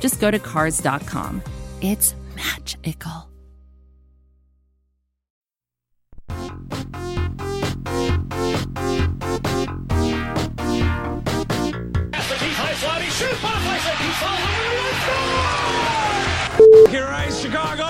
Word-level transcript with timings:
just 0.00 0.20
go 0.20 0.30
to 0.30 0.38
Cars.com. 0.38 1.42
It's 1.80 2.14
magical. 2.34 3.30
Here 16.90 17.08
is 17.26 17.40
Chicago! 17.40 17.86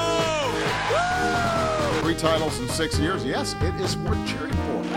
Three 2.02 2.15
titles 2.15 2.59
in 2.60 2.68
six 2.68 2.98
years. 2.98 3.24
Yes, 3.24 3.54
it 3.60 3.74
is 3.80 3.96
worth 3.96 4.27
cheering 4.29 4.52
for. 4.52 4.90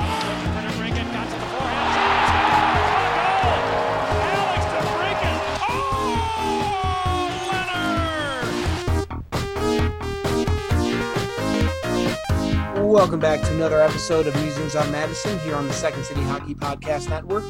Welcome 12.94 13.20
back 13.20 13.41
to 13.41 13.52
another 13.55 13.82
episode 13.82 14.27
of 14.27 14.36
Musings 14.36 14.76
on 14.76 14.91
Madison 14.91 15.40
here 15.40 15.55
on 15.55 15.68
the 15.68 15.74
Second 15.74 16.05
City 16.05 16.22
Hockey 16.22 16.54
Podcast 16.54 17.10
Network. 17.10 17.44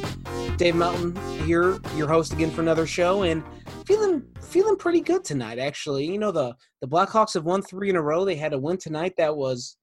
Dave 0.55 0.73
Melton 0.73 1.13
here, 1.45 1.81
your 1.97 2.07
host 2.07 2.31
again 2.31 2.49
for 2.49 2.61
another 2.61 2.87
show, 2.87 3.23
and 3.23 3.43
feeling 3.85 4.23
feeling 4.39 4.77
pretty 4.77 5.01
good 5.01 5.25
tonight. 5.25 5.59
Actually, 5.59 6.05
you 6.05 6.17
know 6.17 6.31
the 6.31 6.55
the 6.79 6.87
Blackhawks 6.87 7.33
have 7.33 7.43
won 7.43 7.61
three 7.61 7.89
in 7.89 7.97
a 7.97 8.01
row. 8.01 8.23
They 8.23 8.37
had 8.37 8.53
a 8.53 8.57
win 8.57 8.77
tonight 8.77 9.15
that 9.17 9.35
was 9.35 9.75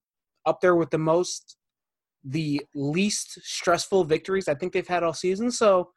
up 0.46 0.62
there 0.62 0.76
with 0.76 0.88
the 0.88 0.98
most, 0.98 1.58
the 2.24 2.62
least 2.74 3.38
stressful 3.42 4.04
victories 4.04 4.48
I 4.48 4.54
think 4.54 4.72
they've 4.72 4.88
had 4.88 5.02
all 5.02 5.12
season. 5.12 5.50
So 5.50 5.90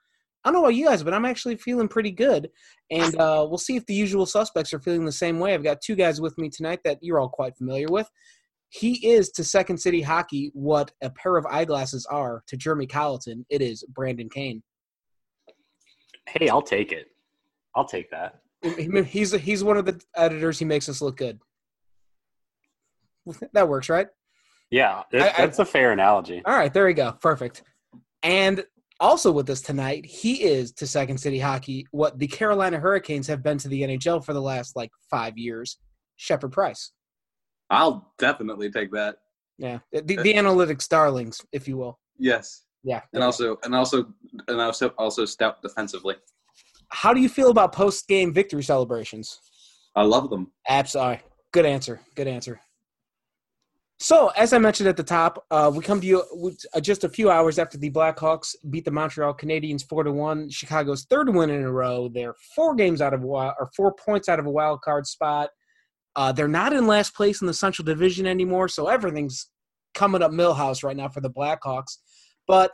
I 0.44 0.50
don't 0.50 0.56
know 0.56 0.66
about 0.66 0.76
you 0.76 0.88
guys, 0.88 1.04
but 1.04 1.14
I'm 1.14 1.24
actually 1.24 1.56
feeling 1.56 1.88
pretty 1.88 2.12
good. 2.12 2.50
And 2.92 3.16
uh, 3.18 3.46
we'll 3.48 3.58
see 3.58 3.78
if 3.78 3.86
the 3.86 3.96
usual 3.96 4.26
suspects 4.26 4.74
are 4.74 4.80
feeling 4.82 5.06
the 5.06 5.12
same 5.14 5.40
way. 5.40 5.54
I've 5.54 5.64
got 5.64 5.80
two 5.80 5.96
guys 5.96 6.20
with 6.20 6.38
me 6.38 6.50
tonight 6.50 6.82
that 6.84 6.98
you're 7.02 7.18
all 7.18 7.30
quite 7.30 7.56
familiar 7.56 7.88
with. 7.88 8.10
He 8.76 9.08
is 9.08 9.30
to 9.34 9.44
Second 9.44 9.78
City 9.78 10.02
Hockey 10.02 10.50
what 10.56 10.92
a 11.04 11.10
pair 11.12 11.38
of 11.38 11.46
eyeglasses 11.46 12.08
are 12.08 12.42
to 12.48 12.58
Jeremy 12.58 12.88
Colliton. 12.88 13.46
It 13.50 13.62
is 13.62 13.84
Brandon 13.94 14.28
Kane. 14.30 14.64
Hey, 16.28 16.50
I'll 16.50 16.64
take 16.64 16.92
it. 16.92 17.06
I'll 17.76 17.86
take 17.86 18.10
that. 18.10 18.40
He's 19.06 19.32
he's 19.34 19.64
one 19.64 19.78
of 19.78 19.86
the 19.86 20.02
editors. 20.16 20.58
He 20.58 20.66
makes 20.66 20.90
us 20.90 21.02
look 21.02 21.18
good. 21.18 21.40
That 23.54 23.70
works, 23.70 23.90
right? 23.90 24.08
Yeah, 24.72 25.04
it, 25.12 25.22
I- 25.22 25.28
I- 25.28 25.46
that's 25.46 25.60
a 25.60 25.66
fair 25.66 25.92
analogy. 25.92 26.42
All 26.44 26.56
right, 26.56 26.74
there 26.74 26.86
we 26.88 26.94
go. 26.94 27.12
Perfect. 27.22 27.62
And 28.24 28.64
also 29.00 29.32
with 29.32 29.50
us 29.52 29.62
tonight, 29.62 30.06
he 30.06 30.44
is 30.44 30.72
to 30.74 30.88
Second 30.88 31.20
City 31.20 31.38
Hockey 31.40 31.86
what 31.92 32.18
the 32.18 32.28
Carolina 32.28 32.80
Hurricanes 32.80 33.28
have 33.28 33.44
been 33.44 33.60
to 33.60 33.68
the 33.68 33.84
NHL 33.84 34.26
for 34.26 34.34
the 34.34 34.42
last 34.42 34.76
like 34.76 34.90
five 35.12 35.38
years. 35.38 35.78
Shepard 36.18 36.52
Price. 36.52 36.92
I'll 37.74 38.14
definitely 38.20 38.70
take 38.72 38.92
that. 38.92 39.18
Yeah, 39.58 39.80
the, 39.92 40.02
the 40.28 40.34
analytics 40.34 40.88
darlings, 40.88 41.42
if 41.52 41.68
you 41.68 41.78
will. 41.78 42.00
Yes, 42.18 42.64
Yeah. 42.84 43.02
and 43.14 43.24
also 43.24 43.58
and 43.64 43.74
also 43.76 43.98
and 44.48 44.60
also 44.62 44.90
also 44.98 45.26
stout 45.26 45.62
defensively. 45.62 46.16
how 46.90 47.14
do 47.14 47.20
you 47.22 47.30
feel 47.30 47.50
about 47.50 47.74
post 47.74 48.08
game 48.08 48.34
victory 48.34 48.64
celebrations? 48.64 49.40
I 49.96 50.04
love 50.04 50.30
them. 50.30 50.52
Absolutely. 50.68 51.22
Good 51.52 51.66
answer. 51.66 52.00
Good 52.16 52.28
answer. 52.28 52.60
So, 54.00 54.30
as 54.36 54.52
I 54.54 54.58
mentioned 54.58 54.90
at 54.90 54.98
the 54.98 55.04
top, 55.04 55.46
uh, 55.52 55.72
we 55.74 55.82
come 55.84 56.02
to 56.02 56.08
you 56.08 56.24
uh, 56.74 56.80
just 56.82 57.04
a 57.04 57.10
few 57.10 57.30
hours 57.30 57.58
after 57.58 57.78
the 57.78 57.90
Blackhawks 57.92 58.56
beat 58.70 58.86
the 58.86 58.92
Montreal 58.92 59.34
Canadiens 59.36 59.88
four 59.88 60.04
to 60.04 60.12
one. 60.12 60.50
Chicago's 60.50 61.06
third 61.06 61.30
win 61.34 61.50
in 61.52 61.64
a 61.64 61.72
row. 61.72 62.10
They're 62.14 62.36
four 62.56 62.76
games 62.76 63.02
out 63.02 63.14
of 63.14 63.24
a 63.24 63.28
wild, 63.28 63.54
or 63.60 63.70
four 63.78 63.94
points 63.94 64.28
out 64.28 64.40
of 64.40 64.46
a 64.46 64.52
wild 64.52 64.82
card 64.82 65.06
spot. 65.08 65.50
Uh, 66.16 66.32
they're 66.32 66.48
not 66.48 66.74
in 66.74 66.88
last 66.88 67.16
place 67.16 67.42
in 67.42 67.48
the 67.48 67.54
Central 67.54 67.86
Division 67.86 68.28
anymore, 68.28 68.68
so 68.68 68.88
everything's 68.88 69.50
coming 69.94 70.22
up 70.22 70.32
Milhouse 70.32 70.84
right 70.84 70.98
now 70.98 71.10
for 71.10 71.22
the 71.22 71.30
Blackhawks. 71.30 71.98
But 72.48 72.72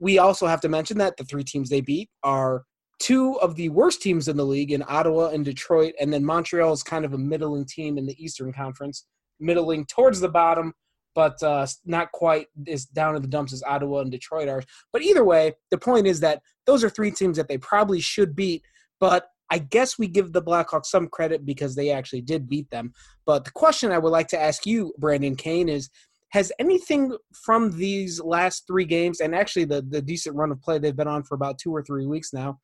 we 0.00 0.18
also 0.18 0.46
have 0.46 0.60
to 0.62 0.68
mention 0.68 0.98
that 0.98 1.16
the 1.16 1.24
three 1.24 1.44
teams 1.44 1.68
they 1.68 1.80
beat 1.80 2.10
are 2.22 2.64
two 2.98 3.38
of 3.40 3.56
the 3.56 3.68
worst 3.68 4.02
teams 4.02 4.28
in 4.28 4.36
the 4.36 4.44
league 4.44 4.72
in 4.72 4.84
Ottawa 4.88 5.28
and 5.28 5.44
Detroit, 5.44 5.94
and 6.00 6.12
then 6.12 6.24
Montreal 6.24 6.72
is 6.72 6.82
kind 6.82 7.04
of 7.04 7.14
a 7.14 7.18
middling 7.18 7.64
team 7.64 7.98
in 7.98 8.06
the 8.06 8.22
Eastern 8.22 8.52
Conference, 8.52 9.06
middling 9.38 9.86
towards 9.86 10.20
the 10.20 10.28
bottom, 10.28 10.72
but 11.14 11.40
uh, 11.42 11.66
not 11.84 12.10
quite 12.12 12.46
as 12.66 12.84
down 12.86 13.16
in 13.16 13.22
the 13.22 13.28
dumps 13.28 13.52
as 13.52 13.62
Ottawa 13.64 14.00
and 14.00 14.10
Detroit 14.10 14.48
are. 14.48 14.62
But 14.92 15.02
either 15.02 15.24
way, 15.24 15.54
the 15.70 15.78
point 15.78 16.06
is 16.06 16.20
that 16.20 16.42
those 16.66 16.82
are 16.84 16.90
three 16.90 17.10
teams 17.10 17.36
that 17.36 17.48
they 17.48 17.58
probably 17.58 18.00
should 18.00 18.34
beat, 18.34 18.62
but 19.00 19.26
I 19.52 19.58
guess 19.58 19.98
we 19.98 20.08
give 20.08 20.32
the 20.32 20.40
Blackhawks 20.40 20.86
some 20.86 21.08
credit 21.08 21.44
because 21.44 21.74
they 21.74 21.90
actually 21.90 22.22
did 22.22 22.48
beat 22.48 22.70
them. 22.70 22.94
But 23.26 23.44
the 23.44 23.50
question 23.50 23.92
I 23.92 23.98
would 23.98 24.08
like 24.08 24.28
to 24.28 24.40
ask 24.40 24.64
you, 24.64 24.94
Brandon 24.96 25.36
Kane, 25.36 25.68
is 25.68 25.90
has 26.30 26.50
anything 26.58 27.14
from 27.44 27.70
these 27.76 28.18
last 28.18 28.66
three 28.66 28.86
games, 28.86 29.20
and 29.20 29.34
actually 29.34 29.66
the, 29.66 29.82
the 29.82 30.00
decent 30.00 30.34
run 30.34 30.50
of 30.50 30.62
play 30.62 30.78
they've 30.78 30.96
been 30.96 31.06
on 31.06 31.22
for 31.22 31.34
about 31.34 31.58
two 31.58 31.70
or 31.70 31.82
three 31.82 32.06
weeks 32.06 32.32
now, 32.32 32.58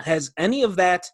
has 0.00 0.32
any 0.38 0.62
of 0.62 0.76
that, 0.76 1.04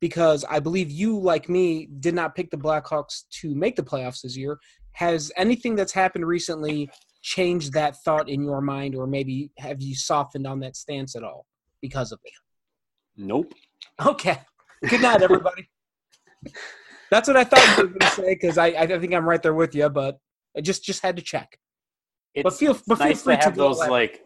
because 0.00 0.44
I 0.48 0.60
believe 0.60 0.92
you, 0.92 1.18
like 1.18 1.48
me, 1.48 1.88
did 1.98 2.14
not 2.14 2.36
pick 2.36 2.52
the 2.52 2.56
Blackhawks 2.56 3.24
to 3.40 3.52
make 3.56 3.74
the 3.74 3.82
playoffs 3.82 4.22
this 4.22 4.36
year, 4.36 4.60
has 4.92 5.32
anything 5.36 5.74
that's 5.74 5.92
happened 5.92 6.24
recently 6.24 6.88
changed 7.22 7.72
that 7.72 7.96
thought 8.04 8.28
in 8.28 8.44
your 8.44 8.60
mind, 8.60 8.94
or 8.94 9.08
maybe 9.08 9.50
have 9.58 9.82
you 9.82 9.96
softened 9.96 10.46
on 10.46 10.60
that 10.60 10.76
stance 10.76 11.16
at 11.16 11.24
all 11.24 11.46
because 11.82 12.12
of 12.12 12.20
it? 12.24 12.32
Nope. 13.16 13.52
Okay. 14.06 14.38
Good 14.88 15.02
night, 15.02 15.22
everybody. 15.22 15.68
That's 17.10 17.28
what 17.28 17.36
I 17.36 17.44
thought 17.44 17.76
you 17.76 17.82
were 17.84 17.88
going 17.88 17.98
to 18.00 18.06
say 18.08 18.34
because 18.34 18.56
I, 18.56 18.66
I 18.68 18.86
think 18.86 19.12
I'm 19.12 19.28
right 19.28 19.42
there 19.42 19.54
with 19.54 19.74
you, 19.74 19.88
but 19.88 20.18
I 20.56 20.60
just 20.60 20.84
just 20.84 21.02
had 21.02 21.16
to 21.16 21.22
check. 21.22 21.58
It's, 22.34 22.44
But 22.44 22.54
feel- 22.54 22.78
but 22.86 22.98
feel 22.98 23.06
nice 23.08 23.22
free 23.22 23.34
to 23.34 23.40
to 23.40 23.44
have 23.46 23.56
go 23.56 23.68
those 23.68 23.80
ahead. 23.80 23.90
like. 23.90 24.22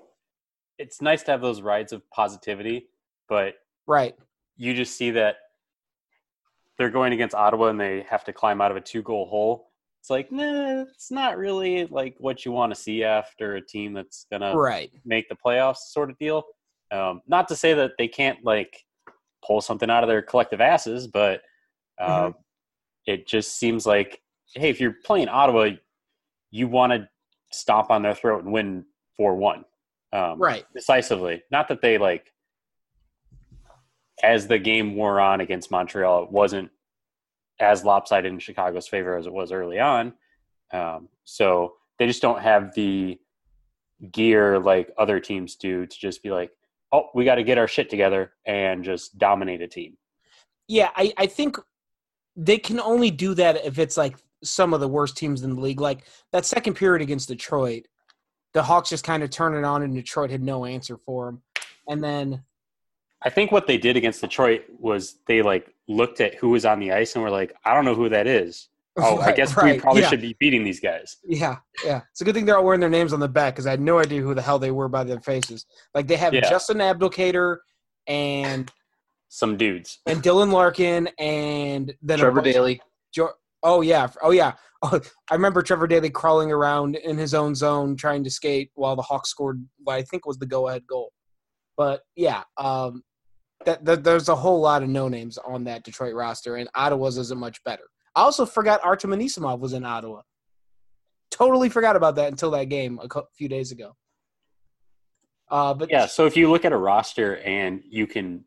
It's 0.78 1.00
nice 1.00 1.22
to 1.24 1.30
have 1.30 1.40
those 1.40 1.60
rides 1.62 1.92
of 1.92 2.02
positivity, 2.10 2.88
but 3.28 3.54
Right. 3.86 4.14
you 4.56 4.74
just 4.74 4.96
see 4.96 5.12
that 5.12 5.36
they're 6.78 6.90
going 6.90 7.12
against 7.12 7.34
Ottawa 7.34 7.68
and 7.68 7.80
they 7.80 8.02
have 8.10 8.24
to 8.24 8.32
climb 8.32 8.60
out 8.60 8.72
of 8.72 8.76
a 8.76 8.80
two-goal 8.80 9.26
hole. 9.26 9.70
It's 10.00 10.10
like, 10.10 10.32
nah, 10.32 10.82
it's 10.82 11.12
not 11.12 11.38
really 11.38 11.86
like 11.86 12.16
what 12.18 12.44
you 12.44 12.50
want 12.50 12.74
to 12.74 12.80
see 12.80 13.04
after 13.04 13.54
a 13.54 13.64
team 13.64 13.92
that's 13.94 14.26
gonna 14.32 14.54
Right. 14.56 14.90
make 15.04 15.28
the 15.28 15.36
playoffs, 15.36 15.76
sort 15.92 16.10
of 16.10 16.18
deal. 16.18 16.42
Um, 16.90 17.22
not 17.28 17.46
to 17.48 17.56
say 17.56 17.72
that 17.74 17.92
they 17.96 18.08
can't 18.08 18.44
like 18.44 18.83
pull 19.46 19.60
something 19.60 19.90
out 19.90 20.02
of 20.02 20.08
their 20.08 20.22
collective 20.22 20.60
asses, 20.60 21.06
but 21.06 21.42
uh, 22.00 22.28
Mm-hmm. 22.28 22.38
it 23.06 23.26
just 23.26 23.58
seems 23.58 23.86
like, 23.86 24.20
hey, 24.54 24.68
if 24.70 24.80
you're 24.80 24.96
playing 25.04 25.28
Ottawa, 25.28 25.70
you 26.50 26.68
want 26.68 26.92
to 26.92 27.08
stomp 27.52 27.90
on 27.90 28.02
their 28.02 28.14
throat 28.14 28.44
and 28.44 28.52
win 28.52 28.84
four 29.16 29.36
one, 29.36 29.64
um, 30.12 30.38
Right. 30.40 30.64
Decisively. 30.74 31.42
Not 31.50 31.68
that 31.68 31.80
they 31.82 31.98
like, 31.98 32.32
as 34.22 34.46
the 34.46 34.58
game 34.58 34.94
wore 34.94 35.20
on 35.20 35.40
against 35.40 35.70
Montreal, 35.70 36.24
it 36.24 36.30
wasn't 36.32 36.70
as 37.60 37.84
lopsided 37.84 38.32
in 38.32 38.38
Chicago's 38.38 38.88
favor 38.88 39.16
as 39.16 39.26
it 39.26 39.32
was 39.32 39.52
early 39.52 39.78
on. 39.80 40.14
Um, 40.72 41.08
so 41.24 41.74
they 41.98 42.06
just 42.06 42.22
don't 42.22 42.40
have 42.40 42.74
the 42.74 43.18
gear 44.12 44.58
like 44.58 44.92
other 44.98 45.20
teams 45.20 45.56
do 45.56 45.86
to 45.86 45.98
just 45.98 46.22
be 46.22 46.30
like, 46.30 46.50
oh, 46.92 47.10
we 47.14 47.24
got 47.24 47.36
to 47.36 47.44
get 47.44 47.58
our 47.58 47.68
shit 47.68 47.90
together 47.90 48.32
and 48.46 48.84
just 48.84 49.18
dominate 49.18 49.62
a 49.62 49.68
team. 49.68 49.96
Yeah, 50.68 50.90
I, 50.96 51.12
I 51.16 51.26
think 51.26 51.58
they 52.36 52.58
can 52.58 52.80
only 52.80 53.10
do 53.10 53.34
that 53.34 53.64
if 53.64 53.78
it's 53.78 53.96
like 53.96 54.16
some 54.42 54.74
of 54.74 54.80
the 54.80 54.88
worst 54.88 55.16
teams 55.16 55.42
in 55.42 55.54
the 55.54 55.60
league. 55.60 55.80
Like 55.80 56.04
that 56.32 56.46
second 56.46 56.74
period 56.74 57.02
against 57.02 57.28
Detroit, 57.28 57.86
the 58.52 58.62
Hawks 58.62 58.88
just 58.88 59.04
kind 59.04 59.22
of 59.22 59.30
turned 59.30 59.56
it 59.56 59.64
on, 59.64 59.82
and 59.82 59.94
Detroit 59.94 60.30
had 60.30 60.42
no 60.42 60.64
answer 60.64 60.96
for 60.96 61.26
them. 61.26 61.42
And 61.88 62.02
then, 62.02 62.42
I 63.22 63.30
think 63.30 63.52
what 63.52 63.66
they 63.66 63.78
did 63.78 63.96
against 63.96 64.20
Detroit 64.20 64.64
was 64.78 65.16
they 65.26 65.42
like 65.42 65.74
looked 65.88 66.20
at 66.20 66.34
who 66.34 66.50
was 66.50 66.64
on 66.64 66.78
the 66.78 66.92
ice 66.92 67.14
and 67.14 67.24
were 67.24 67.30
like, 67.30 67.54
I 67.64 67.74
don't 67.74 67.84
know 67.84 67.94
who 67.94 68.08
that 68.10 68.26
is. 68.26 68.68
Oh, 68.96 69.18
I 69.18 69.26
Right, 69.26 69.36
guess 69.36 69.56
we 69.60 69.78
probably 69.80 70.02
yeah. 70.02 70.08
should 70.08 70.20
be 70.20 70.36
beating 70.38 70.62
these 70.62 70.78
guys. 70.80 71.16
yeah, 71.24 71.56
yeah, 71.84 72.02
it's 72.12 72.20
a 72.20 72.24
good 72.24 72.34
thing 72.34 72.44
they're 72.44 72.56
all 72.58 72.64
wearing 72.64 72.80
their 72.80 72.88
names 72.90 73.12
on 73.12 73.18
the 73.20 73.28
back 73.28 73.54
because 73.54 73.66
I 73.66 73.70
had 73.70 73.80
no 73.80 73.98
idea 73.98 74.20
who 74.22 74.34
the 74.34 74.42
hell 74.42 74.58
they 74.60 74.70
were 74.70 74.88
by 74.88 75.02
their 75.04 75.20
faces. 75.20 75.66
Like 75.94 76.06
they 76.06 76.16
have 76.16 76.32
Yeah. 76.32 76.48
Justin 76.48 76.78
Abdelkader 76.78 77.56
and 78.06 78.70
some 79.28 79.56
dudes. 79.56 79.98
and 80.06 80.22
Dylan 80.22 80.52
Larkin, 80.52 81.08
and 81.18 81.92
then 82.02 82.18
Trevor 82.20 82.40
bunch- 82.40 82.54
Daley. 82.54 82.80
Jo- 83.12 83.32
oh 83.64 83.80
yeah, 83.80 84.08
oh 84.22 84.30
yeah. 84.30 84.52
Oh, 84.86 85.00
I 85.30 85.34
remember 85.34 85.62
Trevor 85.62 85.86
Daley 85.86 86.10
crawling 86.10 86.52
around 86.52 86.96
in 86.96 87.16
his 87.16 87.32
own 87.32 87.54
zone 87.54 87.96
trying 87.96 88.22
to 88.24 88.30
skate 88.30 88.70
while 88.74 88.94
the 88.96 89.00
Hawks 89.00 89.30
scored 89.30 89.66
what 89.82 89.94
I 89.94 90.02
think 90.02 90.26
was 90.26 90.36
the 90.36 90.44
go-ahead 90.44 90.86
goal. 90.86 91.10
But 91.78 92.02
yeah, 92.16 92.42
um, 92.58 93.02
that, 93.64 93.82
that 93.86 94.04
there's 94.04 94.28
a 94.28 94.34
whole 94.36 94.60
lot 94.60 94.82
of 94.82 94.90
no 94.90 95.08
names 95.08 95.38
on 95.38 95.64
that 95.64 95.84
Detroit 95.84 96.12
roster, 96.14 96.56
and 96.56 96.68
Ottawa's 96.74 97.16
isn't 97.16 97.40
much 97.40 97.64
better. 97.64 97.84
I 98.14 98.22
also 98.22 98.46
forgot 98.46 98.80
Artem 98.84 99.10
Anisimov 99.10 99.58
was 99.58 99.72
in 99.72 99.84
Ottawa. 99.84 100.22
Totally 101.30 101.68
forgot 101.68 101.96
about 101.96 102.16
that 102.16 102.30
until 102.30 102.50
that 102.52 102.68
game 102.68 103.00
a 103.02 103.22
few 103.36 103.48
days 103.48 103.72
ago. 103.72 103.96
Uh, 105.50 105.74
but 105.74 105.90
Yeah, 105.90 106.06
so 106.06 106.26
if 106.26 106.36
you 106.36 106.50
look 106.50 106.64
at 106.64 106.72
a 106.72 106.76
roster 106.76 107.38
and 107.38 107.82
you 107.88 108.06
can 108.06 108.44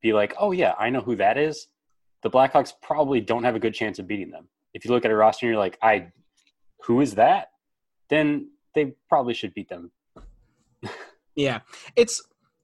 be 0.00 0.12
like, 0.12 0.34
oh 0.38 0.52
yeah, 0.52 0.74
I 0.78 0.90
know 0.90 1.00
who 1.00 1.16
that 1.16 1.36
is, 1.36 1.68
the 2.22 2.30
Blackhawks 2.30 2.72
probably 2.82 3.20
don't 3.20 3.44
have 3.44 3.54
a 3.54 3.60
good 3.60 3.74
chance 3.74 3.98
of 3.98 4.06
beating 4.06 4.30
them. 4.30 4.48
If 4.74 4.84
you 4.84 4.90
look 4.90 5.04
at 5.04 5.10
a 5.10 5.14
roster 5.16 5.46
and 5.46 5.52
you're 5.52 5.60
like, 5.60 5.78
I, 5.82 6.08
who 6.84 7.00
is 7.00 7.14
that? 7.16 7.48
Then 8.08 8.50
they 8.74 8.94
probably 9.08 9.34
should 9.34 9.54
beat 9.54 9.68
them. 9.68 9.90
Yeah, 11.34 11.60
it's 11.96 12.22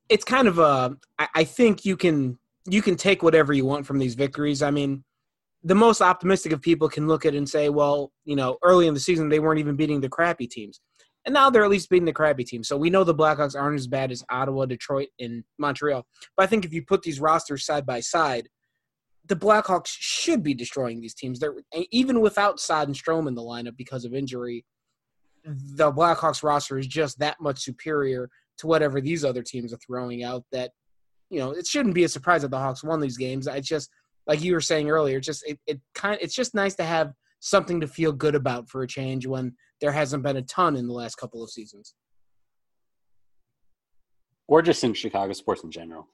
it's 0.08 0.24
kind 0.24 0.46
of 0.46 0.58
a. 0.58 0.96
I, 1.18 1.28
I 1.36 1.44
think 1.44 1.84
you 1.84 1.96
can 1.96 2.38
you 2.66 2.82
can 2.82 2.96
take 2.96 3.22
whatever 3.22 3.52
you 3.52 3.64
want 3.64 3.86
from 3.86 3.98
these 3.98 4.14
victories. 4.14 4.62
I 4.62 4.70
mean, 4.70 5.04
the 5.64 5.74
most 5.74 6.00
optimistic 6.00 6.52
of 6.52 6.60
people 6.60 6.88
can 6.88 7.08
look 7.08 7.26
at 7.26 7.34
it 7.34 7.38
and 7.38 7.48
say, 7.48 7.68
well, 7.68 8.12
you 8.24 8.36
know, 8.36 8.58
early 8.62 8.86
in 8.86 8.94
the 8.94 9.00
season 9.00 9.28
they 9.28 9.40
weren't 9.40 9.60
even 9.60 9.76
beating 9.76 10.00
the 10.00 10.08
crappy 10.08 10.46
teams, 10.46 10.80
and 11.24 11.34
now 11.34 11.50
they're 11.50 11.64
at 11.64 11.70
least 11.70 11.90
beating 11.90 12.06
the 12.06 12.12
crappy 12.12 12.44
teams. 12.44 12.68
So 12.68 12.76
we 12.76 12.90
know 12.90 13.04
the 13.04 13.14
Blackhawks 13.14 13.58
aren't 13.58 13.78
as 13.78 13.86
bad 13.86 14.12
as 14.12 14.24
Ottawa, 14.30 14.66
Detroit, 14.66 15.08
and 15.18 15.44
Montreal. 15.58 16.06
But 16.36 16.44
I 16.44 16.46
think 16.46 16.64
if 16.64 16.72
you 16.72 16.84
put 16.84 17.02
these 17.02 17.20
rosters 17.20 17.66
side 17.66 17.84
by 17.84 18.00
side, 18.00 18.48
the 19.26 19.36
Blackhawks 19.36 19.90
should 19.90 20.42
be 20.42 20.54
destroying 20.54 21.00
these 21.00 21.14
teams. 21.14 21.38
They're 21.38 21.54
even 21.90 22.20
without 22.20 22.60
Saad 22.60 22.88
and 22.88 22.96
Strome 22.96 23.28
in 23.28 23.34
the 23.34 23.42
lineup 23.42 23.76
because 23.76 24.04
of 24.04 24.14
injury. 24.14 24.64
The 25.44 25.92
Blackhawks 25.92 26.42
roster 26.42 26.78
is 26.78 26.86
just 26.86 27.18
that 27.18 27.36
much 27.40 27.60
superior 27.60 28.30
to 28.58 28.66
whatever 28.66 29.00
these 29.00 29.24
other 29.24 29.42
teams 29.42 29.72
are 29.72 29.78
throwing 29.86 30.22
out 30.22 30.44
that 30.52 30.72
you 31.30 31.38
know 31.38 31.50
it 31.50 31.66
shouldn't 31.66 31.94
be 31.94 32.04
a 32.04 32.08
surprise 32.08 32.42
that 32.42 32.50
the 32.50 32.58
hawks 32.58 32.84
won 32.84 33.00
these 33.00 33.16
games 33.16 33.46
I 33.48 33.60
just 33.60 33.90
like 34.28 34.42
you 34.42 34.52
were 34.52 34.60
saying 34.60 34.88
earlier 34.90 35.16
it's 35.18 35.26
just 35.26 35.42
it, 35.46 35.58
it 35.66 35.80
kind 35.94 36.18
it's 36.20 36.34
just 36.34 36.54
nice 36.54 36.74
to 36.76 36.84
have 36.84 37.12
something 37.40 37.80
to 37.80 37.86
feel 37.88 38.12
good 38.12 38.34
about 38.34 38.68
for 38.68 38.82
a 38.82 38.86
change 38.86 39.26
when 39.26 39.54
there 39.80 39.92
hasn't 39.92 40.22
been 40.22 40.36
a 40.36 40.42
ton 40.42 40.76
in 40.76 40.86
the 40.86 40.92
last 40.92 41.16
couple 41.16 41.42
of 41.42 41.50
seasons 41.50 41.94
Or 44.46 44.62
just 44.62 44.82
in 44.84 44.94
Chicago 44.94 45.32
sports 45.32 45.62
in 45.64 45.70
general. 45.70 46.06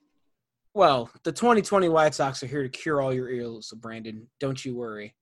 well 0.74 1.10
the 1.24 1.32
2020 1.32 1.88
white 1.88 2.14
sox 2.14 2.42
are 2.42 2.46
here 2.46 2.62
to 2.62 2.68
cure 2.68 3.00
all 3.00 3.12
your 3.14 3.30
ills 3.30 3.72
brandon 3.76 4.26
don't 4.40 4.64
you 4.64 4.74
worry 4.76 5.14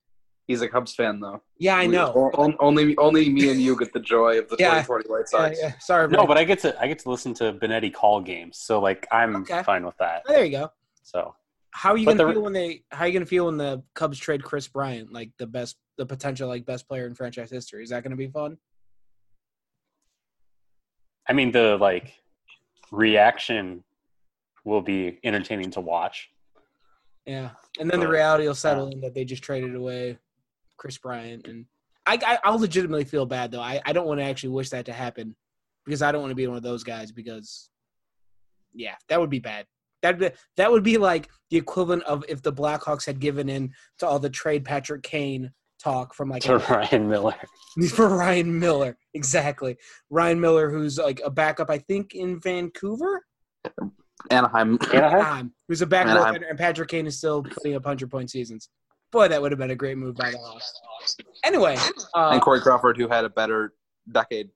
He's 0.45 0.61
a 0.61 0.67
Cubs 0.67 0.93
fan, 0.93 1.21
though. 1.21 1.41
yeah 1.57 1.75
i 1.77 1.85
know 1.87 2.11
o- 2.13 2.41
on- 2.43 2.57
only, 2.59 2.97
only 2.97 3.29
me 3.29 3.49
and 3.49 3.61
you 3.61 3.77
get 3.77 3.93
the 3.93 3.99
joy 4.01 4.37
of 4.39 4.49
the 4.49 4.57
Yeah. 4.59 4.81
2020 4.81 5.09
White 5.09 5.29
Sox. 5.29 5.57
yeah. 5.61 5.73
sorry 5.79 6.03
No, 6.07 6.25
Brandon. 6.25 6.27
but 6.27 6.37
I 6.37 6.43
get 6.43 6.59
to 6.59 6.81
I 6.81 6.87
get 6.87 6.99
to 6.99 7.09
listen 7.09 7.33
to 7.35 7.53
Benetti 7.53 7.93
call 7.93 8.19
games, 8.19 8.57
so 8.57 8.81
like 8.81 9.07
I'm 9.11 9.37
Okay. 9.37 9.63
fine 9.63 9.85
with 9.85 9.95
that. 9.99 10.23
Oh, 10.27 10.33
there 10.33 10.43
you 10.43 10.51
go 10.51 10.69
So 11.03 11.33
how 11.73 11.91
are 11.91 11.97
you 11.97 12.05
But 12.05 12.17
gonna 12.17 12.27
the- 12.27 12.33
feel 12.33 12.43
when 12.43 12.53
they 12.53 12.83
how 12.91 13.03
are 13.03 13.07
you 13.07 13.13
gonna 13.13 13.25
feel 13.25 13.45
when 13.47 13.57
the 13.57 13.83
cubs 13.95 14.17
trade 14.19 14.43
kris 14.43 14.67
bryant 14.67 15.11
like 15.11 15.31
the 15.37 15.47
best 15.47 15.77
the 15.97 16.05
potential 16.05 16.47
like 16.47 16.65
best 16.65 16.87
player 16.87 17.05
in 17.07 17.15
franchise 17.15 17.49
history 17.51 17.83
is 17.83 17.89
that 17.89 18.03
gonna 18.03 18.15
be 18.15 18.27
fun 18.27 18.57
I 21.27 21.33
mean 21.33 21.51
the 21.51 21.77
like 21.77 22.13
reaction 22.91 23.83
will 24.65 24.81
be 24.81 25.19
entertaining 25.23 25.71
to 25.71 25.81
watch. 25.81 26.29
Yeah, 27.25 27.51
and 27.79 27.89
then 27.89 27.99
the 27.99 28.07
reality 28.07 28.45
will 28.47 28.55
settle 28.55 28.87
uh, 28.87 28.91
in 28.91 29.01
that 29.01 29.13
they 29.13 29.23
just 29.25 29.43
traded 29.43 29.75
away 29.75 30.17
Kris 30.77 30.97
Bryant, 30.97 31.47
and 31.47 31.65
I, 32.05 32.19
I 32.25 32.39
I'll 32.43 32.59
legitimately 32.59 33.05
feel 33.05 33.25
bad 33.25 33.51
though. 33.51 33.61
I, 33.61 33.81
I 33.85 33.93
don't 33.93 34.05
want 34.07 34.19
to 34.19 34.25
actually 34.25 34.49
wish 34.49 34.69
that 34.71 34.85
to 34.87 34.93
happen 34.93 35.35
because 35.85 36.01
I 36.01 36.11
don't 36.11 36.21
want 36.21 36.31
to 36.31 36.35
be 36.35 36.47
one 36.47 36.57
of 36.57 36.63
those 36.63 36.83
guys 36.83 37.11
because 37.11 37.69
yeah, 38.73 38.95
that 39.07 39.19
would 39.19 39.29
be 39.29 39.39
bad. 39.39 39.65
That 40.03 40.35
that 40.57 40.71
would 40.71 40.83
be 40.83 40.97
like 40.97 41.29
the 41.49 41.57
equivalent 41.57 42.03
of 42.03 42.23
if 42.29 42.43
the 42.43 42.53
Blackhawks 42.53 43.05
had 43.05 43.19
given 43.19 43.49
in 43.49 43.73
to 43.99 44.07
all 44.07 44.19
the 44.19 44.29
trade 44.29 44.65
Patrick 44.65 45.01
Kane 45.01 45.51
talk 45.81 46.13
from 46.13 46.29
like 46.29 46.43
To 46.43 46.57
Ryan 46.57 47.09
Miller. 47.09 47.35
for 47.95 48.09
Ryan 48.09 48.59
Miller. 48.59 48.97
Exactly, 49.13 49.77
Ryan 50.09 50.39
Miller, 50.39 50.69
who's 50.69 50.97
like 50.99 51.21
a 51.23 51.31
backup, 51.31 51.69
I 51.69 51.79
think, 51.79 52.13
in 52.13 52.39
Vancouver. 52.39 53.25
Anaheim. 54.29 54.77
Anaheim? 54.93 54.93
Anaheim, 54.93 55.53
who's 55.67 55.81
a 55.81 55.87
backup, 55.87 56.17
Anaheim. 56.17 56.43
and 56.49 56.57
Patrick 56.57 56.89
Kane 56.89 57.07
is 57.07 57.17
still 57.17 57.41
putting 57.41 57.75
up 57.75 57.85
hundred 57.85 58.11
point 58.11 58.29
seasons. 58.29 58.69
Boy, 59.11 59.27
that 59.27 59.41
would 59.41 59.51
have 59.51 59.59
been 59.59 59.71
a 59.71 59.75
great 59.75 59.97
move 59.97 60.15
by 60.15 60.31
the 60.31 60.37
Hawks. 60.37 60.73
Anyway, 61.43 61.77
uh, 62.15 62.29
and 62.31 62.41
Corey 62.41 62.59
Crawford, 62.61 62.97
who 62.97 63.07
had 63.07 63.25
a 63.25 63.29
better 63.29 63.73
decade 64.11 64.49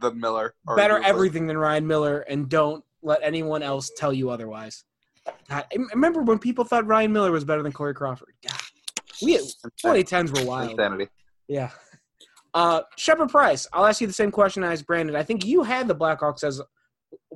than 0.00 0.20
Miller. 0.20 0.54
better 0.76 0.98
arguably. 0.98 1.04
everything 1.04 1.46
than 1.46 1.56
Ryan 1.58 1.86
Miller, 1.86 2.20
and 2.20 2.48
don't 2.48 2.84
let 3.06 3.20
anyone 3.22 3.62
else 3.62 3.90
tell 3.96 4.12
you 4.12 4.28
otherwise. 4.28 4.84
God, 5.48 5.64
I 5.72 5.76
remember 5.94 6.22
when 6.22 6.38
people 6.38 6.64
thought 6.64 6.86
Ryan 6.86 7.12
Miller 7.12 7.32
was 7.32 7.44
better 7.44 7.62
than 7.62 7.72
Corey 7.72 7.94
Crawford. 7.94 8.34
God, 8.46 8.60
we 9.22 9.38
2010s 9.38 10.38
were 10.38 10.46
wild. 10.46 10.72
Insanity. 10.72 11.08
Yeah. 11.48 11.70
Uh, 12.52 12.82
Shepard 12.96 13.28
Price, 13.28 13.66
I'll 13.72 13.86
ask 13.86 14.00
you 14.00 14.06
the 14.06 14.12
same 14.12 14.30
question 14.30 14.64
I 14.64 14.72
asked 14.72 14.86
Brandon. 14.86 15.14
I 15.14 15.22
think 15.22 15.44
you 15.44 15.62
had 15.62 15.88
the 15.88 15.94
Blackhawks 15.94 16.42
as 16.42 16.60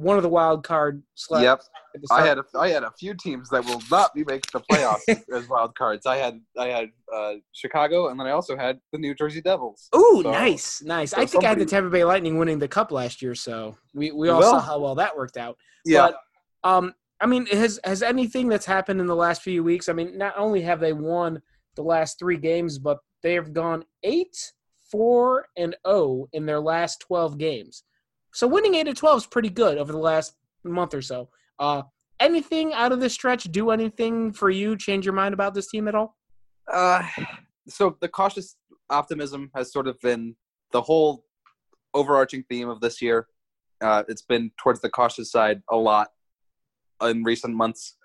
one 0.00 0.16
of 0.16 0.22
the 0.22 0.28
wild 0.28 0.64
card. 0.64 1.02
Sla- 1.16 1.42
Yep. 1.42 1.62
I 2.10 2.24
had 2.24 2.38
a, 2.38 2.44
I 2.56 2.68
had 2.68 2.84
a 2.84 2.90
few 2.92 3.14
teams 3.14 3.48
that 3.50 3.64
will 3.64 3.82
not 3.90 4.14
be 4.14 4.22
making 4.24 4.50
the 4.52 4.60
playoffs 4.60 5.02
as 5.34 5.48
wild 5.48 5.74
cards. 5.74 6.06
I 6.06 6.16
had 6.16 6.40
I 6.58 6.68
had 6.68 6.90
uh, 7.14 7.32
Chicago, 7.52 8.08
and 8.08 8.18
then 8.18 8.26
I 8.26 8.30
also 8.30 8.56
had 8.56 8.78
the 8.92 8.98
New 8.98 9.14
Jersey 9.14 9.40
Devils. 9.40 9.88
Ooh, 9.94 10.20
So- 10.22 10.30
nice, 10.30 10.82
nice. 10.82 11.10
so 11.10 11.20
I 11.20 11.26
think 11.26 11.44
I 11.44 11.48
had 11.48 11.58
the 11.58 11.66
Tampa 11.66 11.90
Bay 11.90 12.04
Lightning 12.04 12.38
winning 12.38 12.58
the 12.58 12.68
cup 12.68 12.92
last 12.92 13.20
year, 13.22 13.34
so 13.34 13.76
we, 13.94 14.10
we 14.12 14.28
all 14.28 14.38
Well- 14.40 14.52
saw 14.52 14.60
how 14.60 14.78
well 14.78 14.94
that 14.96 15.16
worked 15.16 15.36
out. 15.36 15.56
Yeah, 15.84 16.10
But 16.62 16.68
um, 16.70 16.94
I 17.20 17.26
mean, 17.26 17.46
has 17.46 17.78
has 17.84 18.02
anything 18.02 18.48
that's 18.48 18.66
happened 18.66 19.00
in 19.00 19.06
the 19.06 19.16
last 19.16 19.42
few 19.42 19.62
weeks? 19.64 19.88
I 19.88 19.92
mean, 19.92 20.16
not 20.16 20.34
only 20.38 20.62
have 20.62 20.80
they 20.80 20.92
won 20.92 21.42
the 21.76 21.82
last 21.82 22.18
three 22.18 22.36
games, 22.38 22.78
but 22.78 22.98
they 23.22 23.34
have 23.34 23.52
gone 23.52 23.84
eight, 24.04 24.36
four, 24.90 25.46
and 25.56 25.74
zero 25.86 26.28
in 26.32 26.46
their 26.46 26.60
last 26.60 27.00
twelve 27.00 27.36
games. 27.38 27.82
So 28.32 28.46
winning 28.46 28.74
eight 28.74 28.88
of 28.88 28.94
twelve 28.94 29.18
is 29.18 29.26
pretty 29.26 29.50
good 29.50 29.78
over 29.78 29.92
the 29.92 29.98
last 29.98 30.34
month 30.64 30.94
or 30.94 31.02
so. 31.02 31.28
Uh, 31.58 31.82
anything 32.18 32.72
out 32.72 32.92
of 32.92 33.00
this 33.00 33.14
stretch 33.14 33.44
do 33.44 33.70
anything 33.70 34.32
for 34.32 34.50
you? 34.50 34.76
Change 34.76 35.04
your 35.04 35.14
mind 35.14 35.34
about 35.34 35.54
this 35.54 35.68
team 35.68 35.88
at 35.88 35.94
all? 35.94 36.16
Uh, 36.72 37.02
so 37.68 37.96
the 38.00 38.08
cautious 38.08 38.56
optimism 38.88 39.50
has 39.54 39.72
sort 39.72 39.86
of 39.86 39.98
been 40.00 40.36
the 40.72 40.82
whole 40.82 41.24
overarching 41.94 42.44
theme 42.48 42.68
of 42.68 42.80
this 42.80 43.02
year. 43.02 43.26
Uh, 43.80 44.04
it's 44.08 44.22
been 44.22 44.50
towards 44.58 44.80
the 44.80 44.90
cautious 44.90 45.30
side 45.32 45.62
a 45.70 45.76
lot 45.76 46.08
in 47.02 47.24
recent 47.24 47.54
months. 47.54 47.96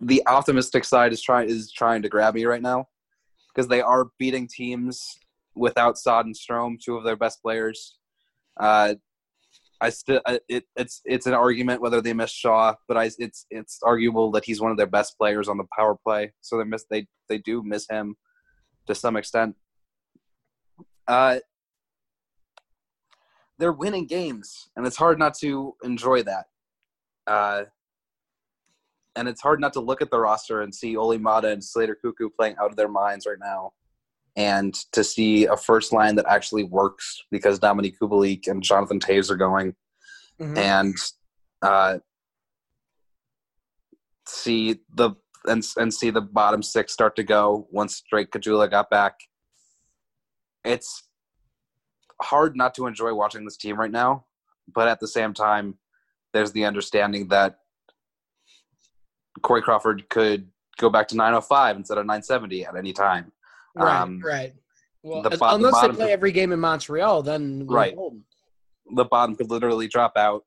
The 0.00 0.22
optimistic 0.26 0.84
side 0.84 1.12
is 1.12 1.20
trying 1.20 1.48
is 1.48 1.72
trying 1.72 2.02
to 2.02 2.08
grab 2.08 2.34
me 2.34 2.44
right 2.44 2.62
now 2.62 2.88
because 3.48 3.68
they 3.68 3.80
are 3.80 4.08
beating 4.18 4.46
teams 4.46 5.18
without 5.54 5.98
Saad 5.98 6.26
and 6.26 6.34
Strome, 6.34 6.80
two 6.80 6.96
of 6.96 7.04
their 7.04 7.16
best 7.16 7.42
players. 7.42 7.96
Uh, 8.58 8.94
I 9.80 9.90
still 9.90 10.20
it, 10.48 10.64
it's 10.76 11.00
it's 11.04 11.26
an 11.26 11.34
argument 11.34 11.80
whether 11.80 12.00
they 12.00 12.12
miss 12.12 12.30
Shaw, 12.30 12.74
but 12.86 12.96
I 12.96 13.10
it's 13.18 13.46
it's 13.50 13.80
arguable 13.82 14.30
that 14.32 14.44
he's 14.44 14.60
one 14.60 14.70
of 14.70 14.76
their 14.76 14.86
best 14.86 15.16
players 15.18 15.48
on 15.48 15.56
the 15.56 15.66
power 15.76 15.96
play. 16.04 16.32
So 16.40 16.58
they 16.58 16.64
miss 16.64 16.84
they 16.90 17.06
they 17.28 17.38
do 17.38 17.62
miss 17.62 17.86
him 17.88 18.16
to 18.86 18.94
some 18.94 19.16
extent. 19.16 19.56
Uh, 21.08 21.38
they're 23.58 23.72
winning 23.72 24.06
games, 24.06 24.70
and 24.76 24.86
it's 24.86 24.96
hard 24.96 25.18
not 25.18 25.34
to 25.38 25.74
enjoy 25.82 26.22
that. 26.24 26.46
Uh, 27.26 27.64
and 29.16 29.28
it's 29.28 29.40
hard 29.40 29.60
not 29.60 29.72
to 29.74 29.80
look 29.80 30.02
at 30.02 30.10
the 30.10 30.18
roster 30.18 30.62
and 30.62 30.74
see 30.74 30.96
Olli 30.96 31.18
Maatta 31.18 31.48
and 31.48 31.62
Slater 31.62 31.96
Koekkoek 32.02 32.30
playing 32.38 32.56
out 32.60 32.70
of 32.70 32.76
their 32.76 32.88
minds 32.88 33.26
right 33.26 33.38
now, 33.40 33.72
and 34.36 34.74
to 34.92 35.02
see 35.04 35.46
a 35.46 35.56
first 35.56 35.92
line 35.92 36.14
that 36.16 36.26
actually 36.28 36.64
works 36.64 37.22
because 37.30 37.58
Dominik 37.58 37.96
Kubalik 38.00 38.46
and 38.48 38.62
Jonathan 38.62 39.00
Toews 39.00 39.30
are 39.30 39.36
going, 39.36 39.74
Mhm. 40.40 40.56
and 40.58 40.96
uh, 41.62 41.98
see 44.26 44.80
the 44.94 45.10
and 45.46 45.66
and 45.76 45.92
see 45.92 46.10
the 46.10 46.20
bottom 46.20 46.62
six 46.62 46.92
start 46.92 47.16
to 47.16 47.22
go 47.22 47.66
once 47.70 48.02
Drake 48.10 48.30
Caggiula 48.30 48.70
got 48.70 48.90
back. 48.90 49.18
It's 50.64 51.08
hard 52.20 52.56
not 52.56 52.74
to 52.74 52.86
enjoy 52.86 53.14
watching 53.14 53.44
this 53.44 53.56
team 53.56 53.78
right 53.80 53.90
now, 53.90 54.26
but 54.72 54.88
at 54.88 55.00
the 55.00 55.08
same 55.08 55.32
time, 55.32 55.78
there's 56.32 56.52
the 56.52 56.66
understanding 56.66 57.28
that 57.28 57.58
Corey 59.42 59.62
Crawford 59.62 60.08
could 60.10 60.50
go 60.76 60.90
back 60.90 61.08
to 61.08 61.16
905 61.16 61.76
instead 61.76 61.98
of 61.98 62.04
970 62.06 62.66
at 62.66 62.76
any 62.76 62.92
time. 62.92 63.32
Right, 63.76 64.00
Um, 64.00 64.20
right. 64.24 64.52
Well, 65.02 65.22
the 65.22 65.30
as- 65.32 65.38
bo- 65.38 65.48
the 65.50 65.54
unless 65.54 65.80
they 65.80 65.88
play 65.88 65.96
could- 66.06 66.10
every 66.12 66.32
game 66.32 66.52
in 66.52 66.60
Montreal, 66.60 67.22
then 67.22 67.66
we're 67.66 67.74
Right. 67.76 67.96
The 68.92 69.04
bottom 69.04 69.36
could 69.36 69.50
literally 69.50 69.86
drop 69.88 70.12
out 70.16 70.44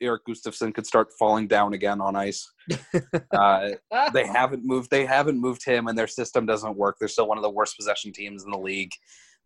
Erik 0.00 0.22
Gustafsson 0.26 0.72
could 0.74 0.86
start 0.86 1.08
falling 1.18 1.46
down 1.46 1.74
again 1.74 2.00
on 2.00 2.16
ice. 2.16 2.50
uh, 3.32 3.70
they 4.14 4.24
haven't 4.26 4.64
moved. 4.64 4.90
They 4.90 5.04
haven't 5.04 5.38
moved 5.38 5.62
him, 5.64 5.88
and 5.88 5.98
their 5.98 6.06
system 6.06 6.46
doesn't 6.46 6.74
work. 6.76 6.96
They're 6.98 7.08
still 7.08 7.26
one 7.28 7.36
of 7.36 7.42
the 7.42 7.50
worst 7.50 7.76
possession 7.76 8.10
teams 8.12 8.44
in 8.44 8.50
the 8.50 8.58
league. 8.58 8.92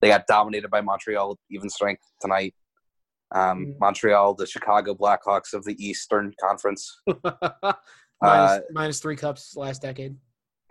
They 0.00 0.08
got 0.08 0.26
dominated 0.28 0.70
by 0.70 0.80
Montreal 0.80 1.38
even 1.50 1.68
strength 1.68 2.02
tonight. 2.20 2.54
Um, 3.34 3.66
Mm. 3.66 3.78
Montreal, 3.80 4.34
the 4.34 4.46
Chicago 4.46 4.94
Blackhawks 4.94 5.54
of 5.54 5.64
the 5.64 5.74
Eastern 5.84 6.32
Conference, 6.40 7.00
minus, 7.24 7.74
Uh, 8.22 8.60
minus 8.70 9.00
three 9.00 9.16
cups 9.16 9.56
last 9.56 9.82
decade. 9.82 10.16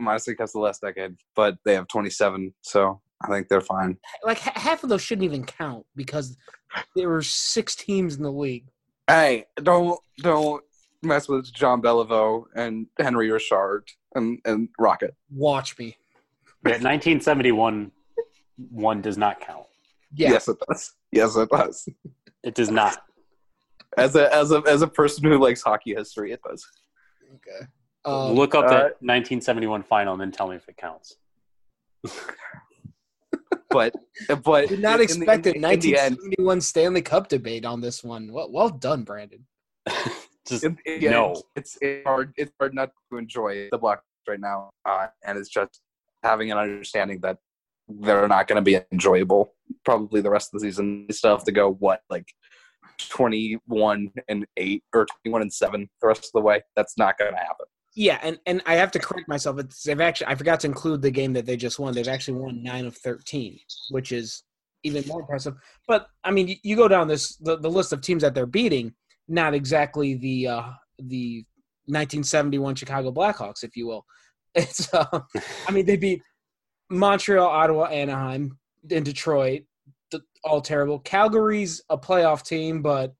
Minus 0.04 0.26
three 0.26 0.36
cups 0.36 0.54
the 0.54 0.60
last 0.60 0.82
decade, 0.82 1.16
but 1.36 1.58
they 1.66 1.74
have 1.74 1.88
27, 1.88 2.54
so 2.62 3.02
I 3.24 3.28
think 3.30 3.48
they're 3.48 3.62
fine. 3.62 3.98
Like 4.24 4.40
ha- 4.40 4.54
half 4.56 4.84
of 4.84 4.90
those 4.90 5.02
shouldn't 5.02 5.26
even 5.26 5.44
count 5.44 5.86
because 5.96 6.38
there 6.96 7.10
were 7.10 7.22
six 7.22 7.76
teams 7.76 8.16
in 8.16 8.24
the 8.24 8.32
league. 8.32 8.66
Hey, 9.08 9.46
don't 9.58 10.00
don't 10.20 10.64
mess 11.02 11.28
with 11.28 11.52
John 11.54 11.82
Beliveau 11.82 12.46
and 12.56 12.88
Henry 13.00 13.32
Richard 13.32 13.86
and 14.16 14.40
and 14.46 14.70
Rocket. 14.80 15.16
Watch 15.32 15.78
me. 15.78 15.98
Yeah, 16.66 16.74
1971 16.74 17.92
one 18.70 19.02
does 19.02 19.18
not 19.18 19.42
count. 19.42 19.66
Yeah. 20.16 20.32
Yes, 20.32 20.48
it 20.48 20.58
does. 20.68 20.94
Yes, 21.12 21.36
it 21.36 21.50
does. 21.50 21.90
It 22.44 22.56
does 22.56 22.70
not. 22.70 23.02
As 23.98 24.16
a 24.16 24.34
as 24.34 24.52
a 24.52 24.64
as 24.68 24.82
a 24.82 24.88
person 24.88 25.24
who 25.24 25.38
likes 25.38 25.62
hockey 25.62 25.94
history, 25.96 26.32
it 26.32 26.42
does. 26.48 26.66
Okay. 27.36 27.68
Um, 28.06 28.34
Look 28.34 28.54
up 28.56 28.66
uh, 28.66 28.70
that 28.70 28.84
1971 29.02 29.84
final 29.84 30.14
and 30.14 30.22
then 30.22 30.32
tell 30.32 30.48
me 30.48 30.56
if 30.56 30.68
it 30.68 30.78
counts. 30.78 31.16
But 33.70 33.96
but 34.44 34.70
did 34.70 34.82
not 34.82 35.02
in 35.02 35.20
the- 35.20 35.32
a 35.32 35.38
the- 35.38 35.56
in 35.56 35.62
the 35.62 35.98
end, 35.98 36.18
1971 36.18 36.62
Stanley 36.62 37.02
Cup 37.02 37.28
debate 37.28 37.66
on 37.66 37.82
this 37.82 38.04
one. 38.04 38.32
Well, 38.32 38.52
well 38.52 38.70
done, 38.70 39.04
Brandon. 39.04 39.48
Just 40.48 40.64
in 40.64 40.78
the 40.86 40.92
end, 40.94 41.04
no. 41.06 41.42
it's 41.56 41.78
it's 41.82 42.06
hard 42.06 42.34
it's 42.38 42.52
hard 42.60 42.76
not 42.76 42.92
to 43.12 43.18
enjoy 43.18 43.70
the 43.72 43.80
Blackhawks 43.80 44.02
right 44.28 44.40
now, 44.40 44.70
uh, 44.86 45.08
and 45.26 45.38
it's 45.40 45.50
just 45.50 45.80
having 46.22 46.52
an 46.52 46.58
understanding 46.58 47.20
that 47.22 47.38
they're 47.88 48.28
not 48.28 48.48
going 48.48 48.58
to 48.58 48.62
be 48.62 48.80
enjoyable 48.92 49.54
probably 49.86 50.22
the 50.22 50.30
rest 50.30 50.54
of 50.54 50.60
the 50.60 50.68
season. 50.68 51.06
They 51.08 51.14
still 51.14 51.32
have 51.32 51.46
to 51.46 51.52
go 51.52 51.72
what 51.72 52.02
like 52.10 52.28
twenty 53.00 53.58
one 53.66 54.12
and 54.28 54.46
eight 54.58 54.84
or 54.94 55.06
twenty 55.06 55.32
one 55.32 55.42
and 55.42 55.52
seven 55.52 55.90
the 56.02 56.08
rest 56.08 56.26
of 56.26 56.32
the 56.34 56.42
way. 56.42 56.62
That's 56.76 56.98
not 56.98 57.18
going 57.18 57.32
to 57.32 57.38
happen. 57.40 57.66
Yeah, 57.96 58.20
and, 58.24 58.40
and 58.48 58.62
I 58.66 58.76
have 58.76 58.92
to 58.92 59.00
correct 59.00 59.28
myself. 59.28 59.60
It's, 59.60 59.84
they've 59.84 60.02
actually 60.02 60.28
I 60.28 60.36
forgot 60.36 60.60
to 60.62 60.68
include 60.68 61.02
the 61.02 61.12
game 61.12 61.34
that 61.34 61.46
they 61.46 61.56
just 61.56 61.80
won. 61.80 61.94
They've 61.94 62.08
actually 62.08 62.40
won 62.40 62.64
nine 62.64 62.86
of 62.86 62.98
thirteen, 62.98 63.60
which 63.90 64.12
is 64.12 64.44
even 64.84 65.04
more 65.08 65.22
impressive. 65.22 65.56
But 65.88 66.08
I 66.24 66.32
mean, 66.32 66.48
you, 66.48 66.56
you 66.64 66.76
go 66.76 66.88
down 66.88 67.08
this 67.08 67.38
the, 67.38 67.58
the 67.58 67.70
list 67.70 67.94
of 67.94 68.02
teams 68.02 68.24
that 68.24 68.34
they're 68.34 68.46
beating, 68.46 68.94
not 69.28 69.54
exactly 69.54 70.16
the 70.16 70.48
uh, 70.48 70.70
the 71.00 71.46
1971 71.86 72.76
Chicago 72.76 73.12
Blackhawks, 73.12 73.64
if 73.64 73.76
you 73.76 73.88
will. 73.88 74.06
It's 74.56 74.94
uh, 74.94 75.20
I 75.68 75.72
mean 75.72 75.88
they 75.88 75.98
beat 75.98 76.22
Montreal, 76.92 77.48
Ottawa, 77.48 77.86
Anaheim, 77.86 78.60
and 78.92 79.04
Detroit. 79.04 79.64
All 80.44 80.62
terrible. 80.62 81.00
Calgary's 81.00 81.82
a 81.90 81.98
playoff 81.98 82.44
team, 82.44 82.84
but 82.84 83.16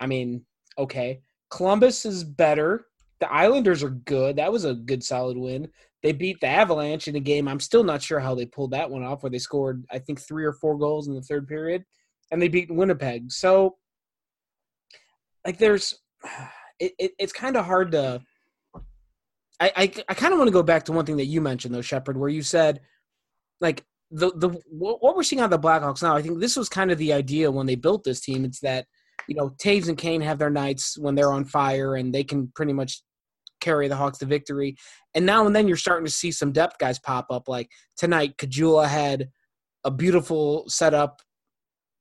I 0.00 0.06
mean, 0.06 0.44
okay. 0.78 1.20
Columbus 1.50 2.06
is 2.06 2.22
better. 2.22 2.86
The 3.22 3.32
Islanders 3.32 3.84
are 3.84 3.90
good. 3.90 4.34
That 4.34 4.50
was 4.50 4.64
a 4.64 4.74
good 4.74 5.04
solid 5.04 5.36
win. 5.36 5.68
They 6.02 6.10
beat 6.10 6.40
the 6.40 6.48
Avalanche 6.48 7.06
in 7.06 7.14
a 7.14 7.20
game. 7.20 7.46
I'm 7.46 7.60
still 7.60 7.84
not 7.84 8.02
sure 8.02 8.18
how 8.18 8.34
they 8.34 8.46
pulled 8.46 8.72
that 8.72 8.90
one 8.90 9.04
off, 9.04 9.22
where 9.22 9.30
they 9.30 9.38
scored, 9.38 9.84
I 9.92 10.00
think, 10.00 10.20
three 10.20 10.44
or 10.44 10.52
four 10.52 10.76
goals 10.76 11.06
in 11.06 11.14
the 11.14 11.22
third 11.22 11.46
period, 11.46 11.84
and 12.32 12.42
they 12.42 12.48
beat 12.48 12.68
Winnipeg. 12.68 13.30
So, 13.30 13.76
like, 15.46 15.58
there's, 15.58 15.94
it, 16.80 16.94
it 16.98 17.12
it's 17.16 17.32
kind 17.32 17.56
of 17.56 17.64
hard 17.64 17.92
to. 17.92 18.22
I 19.60 19.72
I, 19.76 19.92
I 20.08 20.14
kind 20.14 20.32
of 20.32 20.40
want 20.40 20.48
to 20.48 20.52
go 20.52 20.64
back 20.64 20.86
to 20.86 20.92
one 20.92 21.06
thing 21.06 21.18
that 21.18 21.26
you 21.26 21.40
mentioned, 21.40 21.72
though, 21.72 21.80
Shepard, 21.80 22.16
where 22.16 22.28
you 22.28 22.42
said, 22.42 22.80
like, 23.60 23.84
the 24.10 24.32
the 24.34 24.48
what 24.68 25.00
what 25.00 25.14
we're 25.14 25.22
seeing 25.22 25.42
on 25.42 25.50
the 25.50 25.60
Blackhawks 25.60 26.02
now. 26.02 26.16
I 26.16 26.22
think 26.22 26.40
this 26.40 26.56
was 26.56 26.68
kind 26.68 26.90
of 26.90 26.98
the 26.98 27.12
idea 27.12 27.52
when 27.52 27.66
they 27.66 27.76
built 27.76 28.02
this 28.02 28.20
team. 28.20 28.44
It's 28.44 28.58
that 28.62 28.86
you 29.28 29.36
know 29.36 29.50
Toews 29.62 29.86
and 29.86 29.96
Kane 29.96 30.22
have 30.22 30.40
their 30.40 30.50
nights 30.50 30.98
when 30.98 31.14
they're 31.14 31.32
on 31.32 31.44
fire, 31.44 31.94
and 31.94 32.12
they 32.12 32.24
can 32.24 32.50
pretty 32.56 32.72
much 32.72 33.00
carry 33.62 33.88
the 33.88 33.96
Hawks 33.96 34.18
to 34.18 34.26
victory. 34.26 34.76
And 35.14 35.24
now 35.24 35.46
and 35.46 35.56
then 35.56 35.68
you're 35.68 35.76
starting 35.76 36.06
to 36.06 36.12
see 36.12 36.30
some 36.30 36.52
depth 36.52 36.78
guys 36.78 36.98
pop 36.98 37.26
up. 37.30 37.48
Like 37.48 37.70
tonight, 37.96 38.36
Caggiula 38.36 38.88
had 38.88 39.30
a 39.84 39.90
beautiful 39.90 40.64
setup 40.68 41.22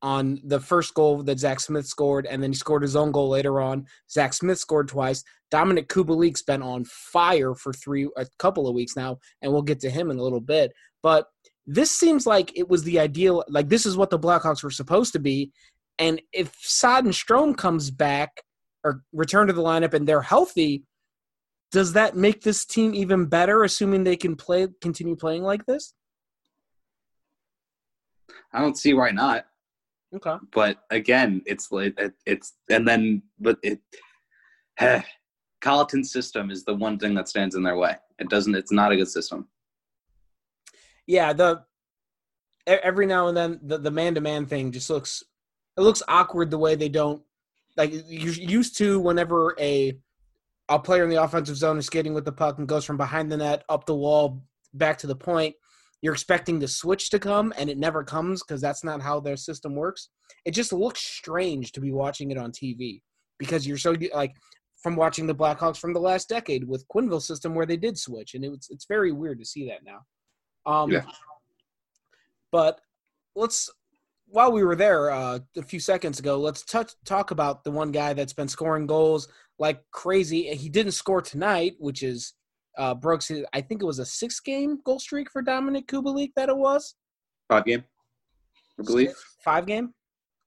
on 0.01 0.41
the 0.43 0.59
first 0.59 0.93
goal 0.93 1.21
that 1.23 1.39
Zach 1.39 1.59
Smith 1.59 1.85
scored, 1.85 2.25
and 2.25 2.41
then 2.41 2.51
he 2.51 2.55
scored 2.55 2.81
his 2.81 2.95
own 2.95 3.11
goal 3.11 3.29
later 3.29 3.61
on. 3.61 3.85
Zach 4.09 4.33
Smith 4.33 4.57
scored 4.57 4.87
twice. 4.87 5.23
Dominik 5.53 5.87
Kubalik's 5.87 6.41
been 6.41 6.63
on 6.63 6.85
fire 6.85 7.53
for 7.53 7.71
three, 7.73 8.09
a 8.17 8.25
couple 8.39 8.67
of 8.67 8.73
weeks 8.73 8.95
now, 8.95 9.19
and 9.41 9.51
we'll 9.51 9.61
get 9.61 9.79
to 9.81 9.89
him 9.89 10.09
in 10.09 10.17
a 10.17 10.23
little 10.23 10.41
bit. 10.41 10.71
But 11.03 11.27
this 11.67 11.91
seems 11.91 12.25
like 12.25 12.57
it 12.57 12.67
was 12.67 12.83
the 12.83 12.99
ideal. 12.99 13.43
Like 13.47 13.69
this 13.69 13.85
is 13.85 13.95
what 13.95 14.09
the 14.09 14.19
Blackhawks 14.19 14.63
were 14.63 14.71
supposed 14.71 15.13
to 15.13 15.19
be. 15.19 15.51
And 15.99 16.21
if 16.33 16.55
Saad 16.61 17.05
and 17.05 17.13
Strome 17.13 17.55
comes 17.55 17.91
back 17.91 18.41
or 18.83 19.03
return 19.13 19.47
to 19.47 19.53
the 19.53 19.61
lineup 19.61 19.93
and 19.93 20.07
they're 20.07 20.21
healthy, 20.21 20.83
does 21.71 21.93
that 21.93 22.15
make 22.15 22.41
this 22.41 22.65
team 22.65 22.93
even 22.93 23.25
better? 23.25 23.63
Assuming 23.63 24.03
they 24.03 24.17
can 24.17 24.35
play, 24.35 24.67
continue 24.81 25.15
playing 25.15 25.43
like 25.43 25.65
this. 25.65 25.93
I 28.53 28.59
don't 28.59 28.77
see 28.77 28.93
why 28.93 29.11
not. 29.11 29.45
Okay. 30.13 30.35
But 30.51 30.79
again, 30.89 31.41
it's 31.45 31.71
like 31.71 31.97
it, 31.97 32.13
it's 32.25 32.53
and 32.69 32.87
then 32.87 33.23
but 33.39 33.57
it. 33.63 33.79
heh, 34.75 35.01
Colliton's 35.61 36.11
system 36.11 36.49
is 36.49 36.63
the 36.65 36.73
one 36.73 36.97
thing 36.97 37.13
that 37.13 37.29
stands 37.29 37.55
in 37.55 37.63
their 37.63 37.77
way. 37.77 37.95
It 38.19 38.29
doesn't. 38.29 38.55
It's 38.55 38.71
not 38.71 38.91
a 38.91 38.97
good 38.97 39.07
system. 39.07 39.47
Yeah, 41.07 41.33
the 41.33 41.63
every 42.67 43.05
now 43.05 43.27
and 43.27 43.37
then 43.37 43.59
the 43.63 43.77
the 43.77 43.91
man 43.91 44.15
to 44.15 44.21
man 44.21 44.45
thing 44.45 44.71
just 44.71 44.89
looks 44.89 45.23
it 45.77 45.81
looks 45.81 46.03
awkward 46.07 46.51
the 46.51 46.57
way 46.57 46.75
they 46.75 46.89
don't 46.89 47.21
like 47.77 47.91
you're 48.07 48.33
used 48.33 48.77
to 48.77 48.99
whenever 48.99 49.55
a 49.59 49.97
a 50.71 50.79
player 50.79 51.03
in 51.03 51.09
the 51.09 51.21
offensive 51.21 51.57
zone 51.57 51.77
is 51.77 51.85
skating 51.85 52.13
with 52.13 52.25
the 52.25 52.31
puck 52.31 52.57
and 52.57 52.67
goes 52.67 52.85
from 52.85 52.97
behind 52.97 53.31
the 53.31 53.37
net 53.37 53.63
up 53.67 53.85
the 53.85 53.95
wall 53.95 54.41
back 54.73 54.97
to 54.99 55.07
the 55.07 55.15
point. 55.15 55.53
You're 56.01 56.13
expecting 56.13 56.59
the 56.59 56.67
switch 56.67 57.09
to 57.09 57.19
come 57.19 57.53
and 57.57 57.69
it 57.69 57.77
never 57.77 58.03
comes 58.03 58.41
because 58.41 58.61
that's 58.61 58.83
not 58.83 59.01
how 59.01 59.19
their 59.19 59.35
system 59.35 59.75
works. 59.75 60.09
It 60.45 60.51
just 60.51 60.71
looks 60.71 61.01
strange 61.01 61.73
to 61.73 61.81
be 61.81 61.91
watching 61.91 62.31
it 62.31 62.37
on 62.37 62.51
TV 62.51 63.01
because 63.37 63.67
you're 63.67 63.77
so 63.77 63.95
like 64.13 64.33
from 64.81 64.95
watching 64.95 65.27
the 65.27 65.35
Blackhawks 65.35 65.77
from 65.77 65.93
the 65.93 65.99
last 65.99 66.29
decade 66.29 66.67
with 66.67 66.87
Quenneville's 66.87 67.27
system 67.27 67.53
where 67.53 67.65
they 67.65 67.77
did 67.77 67.97
switch 67.97 68.33
and 68.33 68.43
it 68.43 68.49
was 68.49 68.67
it's 68.69 68.85
very 68.85 69.11
weird 69.11 69.39
to 69.39 69.45
see 69.45 69.67
that 69.67 69.83
now. 69.83 69.99
Um, 70.65 70.89
Yeah. 70.89 71.03
But 72.51 72.81
let's, 73.35 73.69
while 74.27 74.51
we 74.51 74.63
were 74.63 74.75
there 74.75 75.11
uh, 75.11 75.39
a 75.57 75.63
few 75.63 75.79
seconds 75.79 76.19
ago, 76.19 76.37
let's 76.37 76.63
touch, 76.63 76.93
talk 77.05 77.31
about 77.31 77.63
the 77.63 77.71
one 77.71 77.91
guy 77.91 78.13
that's 78.13 78.33
been 78.33 78.47
scoring 78.47 78.87
goals 78.87 79.27
like 79.61 79.79
crazy. 79.91 80.41
He 80.55 80.69
didn't 80.69 80.93
score 80.93 81.21
tonight, 81.21 81.73
which 81.77 82.01
is 82.01 82.33
uh, 82.77 82.95
Brooks. 82.95 83.31
I 83.53 83.61
think 83.61 83.81
it 83.83 83.85
was 83.85 83.99
a 83.99 84.05
six-game 84.05 84.79
goal 84.83 84.99
streak 84.99 85.29
for 85.31 85.43
Dominik 85.43 85.85
Kubalik 85.85 86.31
that 86.35 86.49
it 86.49 86.57
was 86.57 86.95
Five 87.47 87.65
game, 87.65 87.83
I 88.79 88.83
believe. 88.83 89.13
five 89.45 89.65
game. 89.67 89.93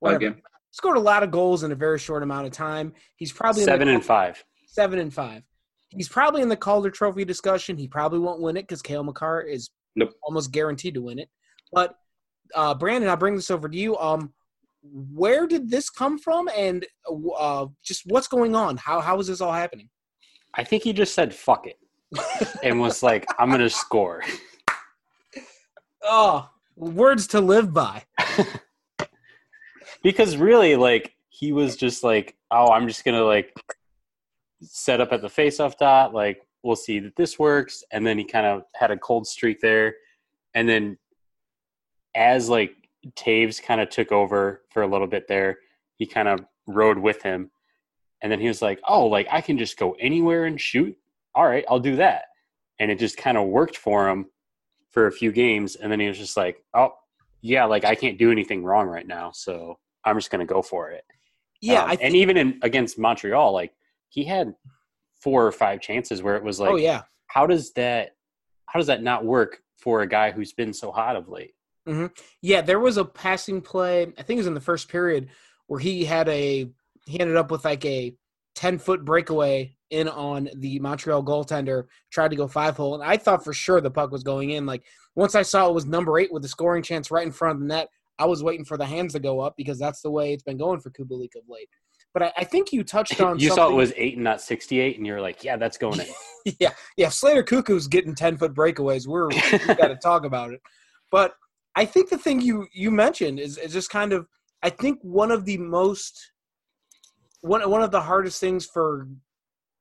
Five 0.03 0.19
game. 0.19 0.41
Scored 0.71 0.97
a 0.97 0.99
lot 0.99 1.23
of 1.23 1.31
goals 1.31 1.63
in 1.63 1.71
a 1.71 1.75
very 1.75 1.97
short 1.99 2.23
amount 2.23 2.45
of 2.47 2.51
time. 2.51 2.91
He's 3.15 3.31
probably 3.31 3.61
in 3.61 3.65
the- 3.67 3.71
Seven 3.71 3.87
and 3.87 4.03
five. 4.03 4.43
seven 4.67 4.99
and 4.99 5.13
five. 5.13 5.43
He's 5.89 6.09
probably 6.09 6.41
in 6.41 6.49
the 6.49 6.57
Calder 6.57 6.89
Trophy 6.89 7.23
discussion. 7.23 7.77
He 7.77 7.87
probably 7.87 8.19
won't 8.19 8.41
win 8.41 8.57
it 8.57 8.63
because 8.63 8.81
Cale 8.81 9.03
Makar 9.03 9.41
is 9.41 9.69
Nope. 9.95 10.11
almost 10.23 10.51
guaranteed 10.51 10.95
to 10.95 11.01
win 11.01 11.19
it. 11.19 11.29
But 11.71 11.95
uh, 12.53 12.73
Brandon, 12.73 13.09
I'll 13.09 13.15
bring 13.15 13.35
this 13.35 13.49
over 13.51 13.69
to 13.69 13.77
you. 13.77 13.95
Um, 13.97 14.33
where 14.91 15.47
did 15.47 15.69
this 15.69 15.89
come 15.89 16.17
from, 16.17 16.49
and 16.55 16.85
uh, 17.37 17.67
just 17.83 18.03
what's 18.05 18.27
going 18.27 18.55
on? 18.55 18.77
How 18.77 18.99
how 18.99 19.19
is 19.19 19.27
this 19.27 19.41
all 19.41 19.53
happening? 19.53 19.89
I 20.53 20.63
think 20.63 20.83
he 20.83 20.93
just 20.93 21.13
said 21.13 21.33
fuck 21.33 21.67
it 21.67 21.77
and 22.63 22.79
was 22.79 23.03
like, 23.03 23.25
I'm 23.39 23.51
gonna 23.51 23.69
score. 23.69 24.23
Oh, 26.03 26.49
words 26.75 27.27
to 27.27 27.41
live 27.41 27.73
by. 27.73 28.03
because 30.03 30.37
really, 30.37 30.75
like, 30.75 31.15
he 31.29 31.51
was 31.51 31.75
just 31.75 32.03
like, 32.03 32.35
oh, 32.51 32.71
I'm 32.71 32.87
just 32.87 33.03
gonna 33.03 33.23
like 33.23 33.53
set 34.61 35.01
up 35.01 35.11
at 35.11 35.21
the 35.21 35.29
face-off 35.29 35.77
dot. 35.77 36.13
Like, 36.13 36.47
we'll 36.63 36.75
see 36.75 36.99
that 36.99 37.15
this 37.15 37.39
works, 37.39 37.83
and 37.91 38.05
then 38.05 38.17
he 38.17 38.23
kind 38.23 38.45
of 38.45 38.63
had 38.75 38.91
a 38.91 38.97
cold 38.97 39.27
streak 39.27 39.59
there, 39.61 39.95
and 40.53 40.69
then 40.69 40.97
as 42.15 42.49
like 42.49 42.84
Toews 43.11 43.61
kind 43.61 43.81
of 43.81 43.89
took 43.89 44.11
over 44.11 44.63
for 44.69 44.81
a 44.83 44.87
little 44.87 45.07
bit 45.07 45.27
there, 45.27 45.59
he 45.95 46.05
kind 46.05 46.27
of 46.27 46.45
rode 46.67 46.97
with 46.97 47.21
him, 47.21 47.51
and 48.21 48.31
then 48.31 48.39
he 48.39 48.47
was 48.47 48.61
like, 48.61 48.79
oh, 48.87 49.05
like 49.07 49.27
I 49.31 49.41
can 49.41 49.57
just 49.57 49.77
go 49.77 49.93
anywhere 49.99 50.45
and 50.45 50.59
shoot. 50.59 50.97
All 51.35 51.45
right, 51.45 51.65
I'll 51.69 51.79
do 51.79 51.97
that, 51.97 52.25
and 52.79 52.89
it 52.91 52.99
just 52.99 53.17
kind 53.17 53.37
of 53.37 53.47
worked 53.47 53.77
for 53.77 54.09
him 54.09 54.27
for 54.91 55.07
a 55.07 55.11
few 55.11 55.31
games, 55.31 55.75
and 55.75 55.91
then 55.91 55.99
he 55.99 56.07
was 56.07 56.17
just 56.17 56.37
like, 56.37 56.63
oh, 56.73 56.93
yeah, 57.41 57.65
like 57.65 57.85
I 57.85 57.95
can't 57.95 58.17
do 58.17 58.31
anything 58.31 58.63
wrong 58.63 58.87
right 58.87 59.07
now, 59.07 59.31
so 59.31 59.77
I'm 60.03 60.17
just 60.17 60.31
gonna 60.31 60.45
go 60.45 60.61
for 60.61 60.89
it. 60.91 61.03
Yeah, 61.61 61.83
Um, 61.83 61.89
think. 61.89 62.01
and 62.03 62.15
even 62.15 62.37
in 62.37 62.59
against 62.61 62.97
Montreal, 62.97 63.53
like 63.53 63.73
he 64.09 64.23
had 64.23 64.55
four 65.21 65.45
or 65.45 65.51
five 65.51 65.81
chances 65.81 66.21
where 66.23 66.35
it 66.35 66.43
was 66.43 66.59
like, 66.59 66.71
oh 66.71 66.75
yeah, 66.77 67.03
how 67.27 67.45
does 67.45 67.73
that 67.73 68.15
how 68.67 68.79
does 68.79 68.87
that 68.87 69.03
not 69.03 69.25
work 69.25 69.61
for 69.77 70.01
a 70.01 70.07
guy 70.07 70.31
who's 70.31 70.53
been 70.53 70.73
so 70.73 70.91
hot 70.91 71.15
of 71.15 71.29
late? 71.29 71.53
Mm-hmm. 71.87 72.07
yeah. 72.41 72.61
There 72.61 72.79
was 72.79 72.97
a 72.97 73.05
passing 73.05 73.61
play. 73.61 74.03
I 74.17 74.23
think 74.23 74.37
it 74.37 74.41
was 74.41 74.47
in 74.47 74.53
the 74.53 74.61
first 74.61 74.89
period 74.89 75.29
where 75.67 75.79
he 75.79 76.05
had 76.05 76.27
a 76.29 76.69
he 77.05 77.19
ended 77.19 77.37
up 77.37 77.51
with 77.51 77.65
like 77.65 77.85
a 77.85 78.15
ten 78.55 78.77
foot 78.79 79.05
breakaway 79.05 79.75
in 79.89 80.07
on 80.07 80.49
the 80.55 80.79
Montreal 80.79 81.23
goaltender. 81.23 81.85
Tried 82.11 82.31
to 82.31 82.35
go 82.35 82.47
five 82.47 82.75
hole, 82.75 82.95
and 82.95 83.03
I 83.03 83.17
thought 83.17 83.43
for 83.43 83.53
sure 83.53 83.81
the 83.81 83.91
puck 83.91 84.11
was 84.11 84.23
going 84.23 84.51
in. 84.51 84.65
Like 84.65 84.83
once 85.15 85.35
I 85.35 85.43
saw 85.43 85.69
it 85.69 85.73
was 85.73 85.85
number 85.85 86.17
eight 86.19 86.33
with 86.33 86.41
the 86.41 86.49
scoring 86.49 86.83
chance 86.83 87.11
right 87.11 87.25
in 87.25 87.31
front 87.31 87.55
of 87.55 87.61
the 87.61 87.67
net, 87.67 87.89
I 88.17 88.25
was 88.25 88.43
waiting 88.43 88.65
for 88.65 88.77
the 88.77 88.85
hands 88.85 89.13
to 89.13 89.19
go 89.19 89.39
up 89.39 89.55
because 89.57 89.77
that's 89.77 90.01
the 90.01 90.11
way 90.11 90.33
it's 90.33 90.43
been 90.43 90.57
going 90.57 90.79
for 90.79 90.89
Kubalik 90.89 91.35
of 91.35 91.43
late. 91.47 91.69
But 92.13 92.23
I, 92.23 92.33
I 92.37 92.43
think 92.45 92.71
you 92.71 92.83
touched 92.83 93.19
on 93.21 93.39
you 93.39 93.49
saw 93.49 93.69
it 93.69 93.75
was 93.75 93.93
eight 93.95 94.15
and 94.15 94.23
not 94.23 94.41
sixty 94.41 94.79
eight, 94.79 94.97
and 94.97 95.05
you're 95.05 95.21
like, 95.21 95.43
yeah, 95.43 95.57
that's 95.57 95.77
going 95.77 95.99
in. 95.99 96.07
yeah, 96.59 96.71
yeah. 96.97 97.09
Slater 97.09 97.43
Koekkoek's 97.43 97.87
getting 97.87 98.15
ten 98.15 98.37
foot 98.37 98.53
breakaways. 98.53 99.07
We're 99.07 99.27
we 99.27 99.75
got 99.75 99.87
to 99.87 99.99
talk 100.01 100.25
about 100.25 100.51
it. 100.51 100.61
But 101.11 101.33
I 101.75 101.85
think 101.85 102.09
the 102.09 102.17
thing 102.17 102.41
you 102.41 102.67
you 102.73 102.91
mentioned 102.91 103.39
is 103.39 103.57
is 103.57 103.73
just 103.73 103.89
kind 103.89 104.13
of 104.13 104.27
I 104.63 104.69
think 104.69 104.99
one 105.01 105.31
of 105.31 105.45
the 105.45 105.57
most 105.57 106.31
one 107.41 107.67
one 107.69 107.81
of 107.81 107.91
the 107.91 108.01
hardest 108.01 108.39
things 108.39 108.65
for 108.65 109.07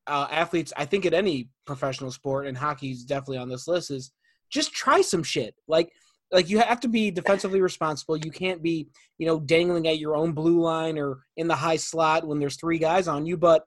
uh, 0.06 0.28
athletes 0.30 0.72
I 0.76 0.84
think 0.84 1.06
at 1.06 1.14
any 1.14 1.48
professional 1.66 2.10
sport 2.10 2.46
and 2.46 2.56
hockey's 2.56 3.04
definitely 3.04 3.38
on 3.38 3.48
this 3.48 3.66
list 3.66 3.90
is 3.90 4.12
just 4.50 4.72
try 4.72 5.00
some 5.00 5.22
shit. 5.22 5.54
Like 5.68 5.92
like 6.32 6.50
you 6.50 6.58
have 6.58 6.80
to 6.80 6.88
be 6.88 7.10
defensively 7.10 7.60
responsible. 7.60 8.16
You 8.16 8.30
can't 8.30 8.62
be 8.62 8.88
you 9.18 9.26
know 9.26 9.40
dangling 9.40 9.88
at 9.88 9.98
your 9.98 10.16
own 10.16 10.32
blue 10.32 10.60
line 10.60 10.98
or 10.98 11.24
in 11.36 11.48
the 11.48 11.56
high 11.56 11.76
slot 11.76 12.26
when 12.26 12.38
there's 12.38 12.56
three 12.56 12.78
guys 12.78 13.08
on 13.08 13.26
you 13.26 13.36
but 13.36 13.64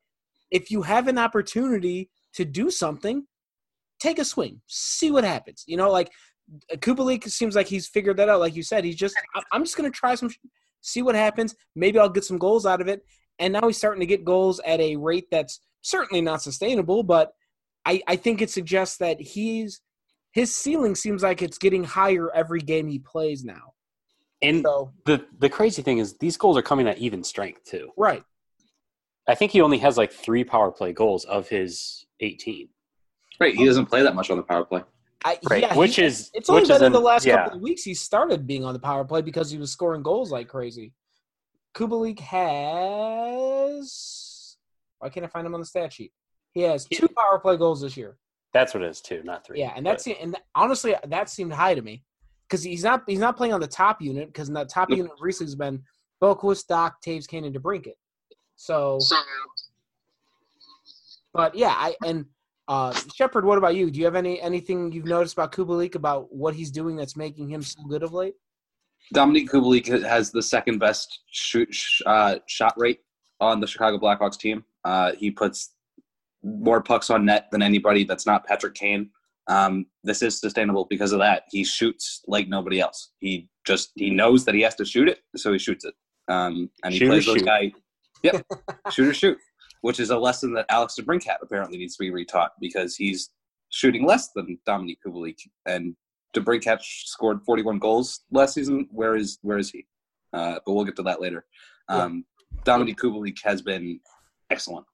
if 0.51 0.71
you 0.71 0.81
have 0.81 1.07
an 1.07 1.17
opportunity 1.17 2.09
to 2.33 2.45
do 2.45 2.69
something, 2.69 3.25
take 3.99 4.19
a 4.19 4.25
swing, 4.25 4.61
see 4.67 5.11
what 5.11 5.23
happens. 5.23 5.63
You 5.67 5.77
know, 5.77 5.91
like 5.91 6.11
Kubalik 6.75 7.25
seems 7.29 7.55
like 7.55 7.67
he's 7.67 7.87
figured 7.87 8.17
that 8.17 8.29
out. 8.29 8.39
Like 8.39 8.55
you 8.55 8.63
said, 8.63 8.83
he's 8.85 8.95
just 8.95 9.15
I- 9.35 9.43
I'm 9.51 9.63
just 9.63 9.75
gonna 9.75 9.89
try 9.91 10.15
some, 10.15 10.29
see 10.81 11.01
what 11.01 11.15
happens. 11.15 11.55
Maybe 11.75 11.99
I'll 11.99 12.09
get 12.09 12.23
some 12.23 12.37
goals 12.37 12.65
out 12.65 12.81
of 12.81 12.87
it. 12.87 13.03
And 13.39 13.53
now 13.53 13.67
he's 13.67 13.77
starting 13.77 13.99
to 13.99 14.05
get 14.05 14.25
goals 14.25 14.59
at 14.65 14.79
a 14.79 14.95
rate 14.95 15.27
that's 15.29 15.59
certainly 15.81 16.21
not 16.21 16.41
sustainable, 16.41 17.03
but 17.03 17.33
I 17.85 18.01
I 18.07 18.15
think 18.15 18.41
it 18.41 18.49
suggests 18.49 18.97
that 18.97 19.19
he's 19.21 19.81
his 20.31 20.53
ceiling 20.55 20.95
seems 20.95 21.23
like 21.23 21.41
it's 21.41 21.57
getting 21.57 21.83
higher 21.83 22.31
every 22.33 22.59
game 22.61 22.87
he 22.87 22.99
plays 22.99 23.43
now. 23.43 23.73
And 24.41 24.63
So 24.63 24.93
the 25.05 25.25
the 25.39 25.49
crazy 25.49 25.81
thing 25.81 25.97
is 25.97 26.17
these 26.17 26.37
goals 26.37 26.57
are 26.57 26.61
coming 26.61 26.87
at 26.87 26.97
even 26.99 27.23
strength 27.23 27.63
too. 27.65 27.89
right, 27.97 28.23
I 29.27 29.35
think 29.35 29.51
he 29.51 29.61
only 29.61 29.79
has 29.79 29.97
like 29.97 30.11
three 30.11 30.43
power 30.43 30.71
play 30.71 30.93
goals 30.93 31.25
of 31.25 31.49
his 31.49 32.05
eighteen. 32.19 32.69
Right. 33.39 33.55
He 33.55 33.65
doesn't 33.65 33.85
play 33.85 34.01
that 34.01 34.15
much 34.15 34.31
on 34.31 34.37
the 34.37 34.43
power 34.43 34.63
play. 34.65 34.83
I, 35.25 35.39
Right, 35.49 35.61
yeah, 35.63 35.75
which 35.75 35.95
he- 35.97 36.03
is 36.03 36.29
It's 36.33 36.49
only 36.49 36.65
been 36.67 36.83
in 36.83 36.91
the 36.91 36.99
last 36.99 37.25
yeah. 37.25 37.43
couple 37.43 37.57
of 37.57 37.61
weeks 37.63 37.83
he 37.83 37.93
started 37.93 38.45
being 38.47 38.63
on 38.63 38.73
the 38.73 38.79
power 38.79 39.03
play 39.03 39.21
because 39.21 39.49
he 39.51 39.57
was 39.57 39.71
scoring 39.71 40.03
goals 40.03 40.31
like 40.31 40.47
crazy. 40.47 40.93
Kubalik 41.73 42.19
has. 43.27 44.57
Why 44.99 45.09
can't 45.09 45.25
I 45.25 45.29
find 45.29 45.45
him 45.45 45.53
on 45.53 45.59
the 45.59 45.65
stat 45.65 45.93
sheet? 45.93 46.11
He 46.53 46.61
has 46.61 46.85
two 46.85 47.07
power 47.09 47.39
play 47.39 47.57
goals 47.57 47.81
this 47.81 47.95
year. 47.97 48.17
That's 48.53 48.73
what 48.73 48.81
it 48.83 48.89
is 48.89 49.01
too, 49.01 49.21
not 49.23 49.45
three. 49.45 49.59
Yeah, 49.59 49.73
and 49.75 49.85
that's 49.85 50.05
But- 50.05 50.17
and 50.21 50.35
honestly 50.55 50.95
that 51.05 51.29
seemed 51.29 51.53
high 51.53 51.75
to 51.75 51.81
me 51.81 52.03
because 52.47 52.63
he's 52.63 52.83
not 52.83 53.03
he's 53.07 53.19
not 53.19 53.37
playing 53.37 53.53
on 53.53 53.59
the 53.61 53.67
top 53.67 54.01
unit 54.01 54.27
because 54.27 54.49
the 54.49 54.65
top 54.65 54.89
unit 54.89 55.11
recently 55.19 55.47
has 55.49 55.55
been 55.55 55.83
Boqvist, 56.21 56.65
Dach, 56.67 56.93
Toews, 57.05 57.27
Kane, 57.27 57.45
and 57.45 57.55
DeBrincat. 57.55 57.93
So, 58.55 58.97
but 61.33 61.53
yeah, 61.53 61.75
I 61.77 61.95
and 62.05 62.25
uh 62.67 62.93
Shepard, 63.15 63.45
what 63.45 63.57
about 63.57 63.75
you? 63.75 63.89
Do 63.91 63.99
you 63.99 64.05
have 64.05 64.15
any 64.15 64.41
anything 64.41 64.91
you've 64.91 65.05
noticed 65.05 65.33
about 65.33 65.51
Kubalik 65.51 65.95
about 65.95 66.27
what 66.33 66.53
he's 66.53 66.71
doing 66.71 66.95
that's 66.95 67.15
making 67.15 67.49
him 67.49 67.61
so 67.61 67.81
good 67.87 68.03
of 68.03 68.13
late? 68.13 68.33
Dominik 69.15 69.47
Kubalik 69.49 69.87
has 70.05 70.31
the 70.31 70.41
second 70.41 70.79
best 70.79 71.21
shoot 71.31 71.73
sh- 71.73 72.01
uh, 72.05 72.39
shot 72.47 72.73
rate 72.77 72.99
on 73.39 73.59
the 73.59 73.67
Chicago 73.67 73.97
Blackhawks 73.97 74.37
team. 74.37 74.63
Uh, 74.83 75.13
he 75.17 75.31
puts 75.31 75.73
more 76.43 76.81
pucks 76.81 77.09
on 77.09 77.25
net 77.25 77.47
than 77.51 77.61
anybody 77.61 78.03
that's 78.03 78.25
not 78.25 78.45
Patrick 78.45 78.73
Kane. 78.73 79.09
Um, 79.47 79.85
this 80.03 80.21
is 80.21 80.39
sustainable 80.39 80.87
because 80.89 81.13
of 81.13 81.19
that. 81.19 81.43
He 81.51 81.63
shoots 81.63 82.21
like 82.27 82.49
nobody 82.49 82.81
else. 82.81 83.11
He 83.19 83.49
just 83.65 83.91
he 83.95 84.09
knows 84.09 84.43
that 84.45 84.55
he 84.55 84.61
has 84.61 84.75
to 84.75 84.83
shoot 84.85 85.07
it, 85.07 85.19
so 85.37 85.53
he 85.53 85.59
shoots 85.59 85.85
it. 85.85 85.93
Um, 86.27 86.69
and 86.83 86.93
he 86.93 86.99
Shoot 86.99 87.07
plays 87.07 87.25
those 87.25 87.37
shoot. 87.37 87.45
guy. 87.45 87.71
Yep, 88.23 88.45
shoot 88.91 89.07
or 89.07 89.13
shoot, 89.13 89.37
which 89.87 90.01
is 90.01 90.09
a 90.09 90.19
lesson 90.19 90.51
that 90.51 90.65
Alex 90.67 90.95
DeBrincat 90.99 91.37
apparently 91.41 91.77
needs 91.77 91.95
to 91.95 92.03
be 92.03 92.11
retaught 92.11 92.49
because 92.59 92.97
he's 92.97 93.29
shooting 93.69 94.05
less 94.05 94.31
than 94.35 94.59
Dominik 94.67 94.97
Kubalik, 95.05 95.37
and 95.65 95.95
DeBrincat 96.35 96.79
scored 96.81 97.39
41 97.45 97.79
goals 97.79 98.25
last 98.29 98.55
season. 98.55 98.89
Where 98.91 99.15
is 99.15 99.39
where 99.43 99.57
is 99.57 99.69
he? 99.69 99.87
Uh, 100.33 100.59
but 100.65 100.73
we'll 100.73 100.83
get 100.83 100.97
to 100.97 101.03
that 101.03 101.21
later. 101.21 101.45
Um, 101.87 102.25
Dominik 102.65 102.97
Kubalik 102.97 103.37
has 103.45 103.61
been 103.61 104.01
excellent, 104.49 104.85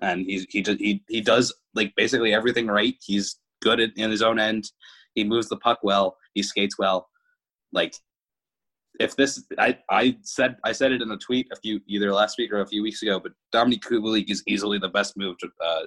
and 0.00 0.24
he's 0.24 0.46
he 0.48 0.62
just, 0.62 0.78
he 0.78 1.02
he 1.08 1.20
does 1.20 1.52
like 1.74 1.92
basically 1.96 2.32
everything 2.32 2.68
right. 2.68 2.94
He's 3.02 3.40
good 3.62 3.80
in, 3.80 3.90
in 3.96 4.12
his 4.12 4.22
own 4.22 4.38
end. 4.38 4.70
He 5.16 5.24
moves 5.24 5.48
the 5.48 5.56
puck 5.56 5.80
well. 5.82 6.16
He 6.34 6.44
skates 6.44 6.78
well. 6.78 7.08
Like 7.72 7.96
if 9.00 9.16
this, 9.16 9.44
I 9.58 9.78
I 9.90 10.16
said 10.22 10.56
I 10.64 10.72
said 10.72 10.92
it 10.92 11.02
in 11.02 11.10
a 11.10 11.16
tweet 11.16 11.48
a 11.52 11.56
few 11.56 11.80
either 11.86 12.12
last 12.12 12.38
week 12.38 12.52
or 12.52 12.60
a 12.60 12.66
few 12.66 12.82
weeks 12.82 13.02
ago. 13.02 13.20
But 13.20 13.32
Dominik 13.54 13.80
Kubalik 13.80 14.30
is 14.30 14.42
easily 14.46 14.78
the 14.78 14.88
best 14.88 15.16
move 15.16 15.38
to, 15.38 15.48
uh, 15.64 15.86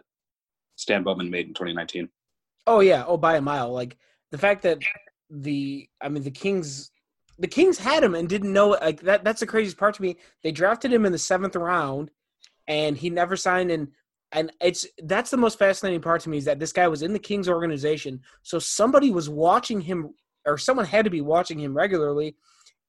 Stan 0.76 1.04
Bowman 1.04 1.30
made 1.30 1.48
in 1.48 1.54
2019. 1.54 2.10
Oh 2.68 2.80
yeah, 2.80 3.04
oh 3.08 3.18
by 3.18 3.38
a 3.38 3.42
mile. 3.42 3.72
Like 3.72 3.98
the 4.32 4.38
fact 4.38 4.64
that 4.64 4.80
the 5.30 5.88
I 6.02 6.10
mean 6.10 6.24
the 6.24 6.32
Kings 6.32 6.92
the 7.38 7.48
Kings 7.48 7.78
had 7.78 8.04
him 8.04 8.16
and 8.16 8.28
didn't 8.28 8.54
know 8.54 8.74
it. 8.74 8.82
Like 8.82 9.02
that 9.02 9.24
that's 9.24 9.40
the 9.40 9.48
craziest 9.48 9.78
part 9.78 9.96
to 9.96 10.02
me. 10.02 10.18
They 10.44 10.52
drafted 10.52 10.92
him 10.92 11.06
in 11.06 11.12
the 11.12 11.18
seventh 11.18 11.56
round 11.56 12.12
and 12.68 12.98
he 12.98 13.10
never 13.10 13.36
signed 13.36 13.72
and 13.72 13.90
and 14.32 14.52
it's 14.62 14.86
that's 15.04 15.32
the 15.32 15.38
most 15.38 15.58
fascinating 15.58 16.02
part 16.02 16.22
to 16.22 16.30
me 16.30 16.38
is 16.38 16.46
that 16.46 16.60
this 16.60 16.74
guy 16.74 16.88
was 16.88 17.02
in 17.02 17.14
the 17.14 17.20
Kings 17.20 17.50
organization. 17.50 18.22
So 18.44 18.60
somebody 18.60 19.12
was 19.12 19.30
watching 19.30 19.82
him 19.82 20.14
or 20.46 20.58
someone 20.58 20.86
had 20.86 21.06
to 21.06 21.12
be 21.12 21.22
watching 21.22 21.60
him 21.60 21.76
regularly 21.76 22.36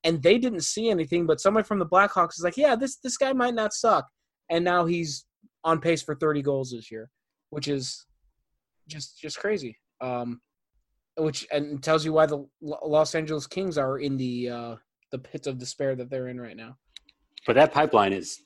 and 0.04 0.22
they 0.22 0.38
didn't 0.38 0.62
see 0.62 0.88
anything, 0.90 1.26
but 1.26 1.40
someone 1.40 1.64
from 1.64 1.78
the 1.78 1.86
Blackhawks 1.86 2.38
is 2.38 2.44
like, 2.44 2.56
Yeah, 2.56 2.76
this 2.76 2.96
this 2.96 3.16
guy 3.16 3.32
might 3.32 3.54
not 3.54 3.72
suck. 3.72 4.06
And 4.50 4.64
now 4.64 4.84
he's 4.86 5.26
on 5.64 5.80
pace 5.80 6.02
for 6.02 6.14
thirty 6.14 6.42
goals 6.42 6.70
this 6.70 6.90
year, 6.90 7.10
which 7.50 7.68
is 7.68 8.06
just 8.88 9.18
just 9.20 9.38
crazy. 9.38 9.78
Um, 10.00 10.40
which 11.16 11.46
and 11.52 11.82
tells 11.82 12.04
you 12.04 12.12
why 12.12 12.26
the 12.26 12.46
Los 12.60 13.14
Angeles 13.14 13.46
Kings 13.46 13.76
are 13.76 13.98
in 13.98 14.16
the 14.16 14.48
uh, 14.48 14.76
the 15.12 15.18
pits 15.18 15.46
of 15.46 15.58
despair 15.58 15.94
that 15.96 16.08
they're 16.10 16.28
in 16.28 16.40
right 16.40 16.56
now. 16.56 16.76
but 17.46 17.54
that 17.54 17.72
pipeline 17.72 18.12
is 18.12 18.40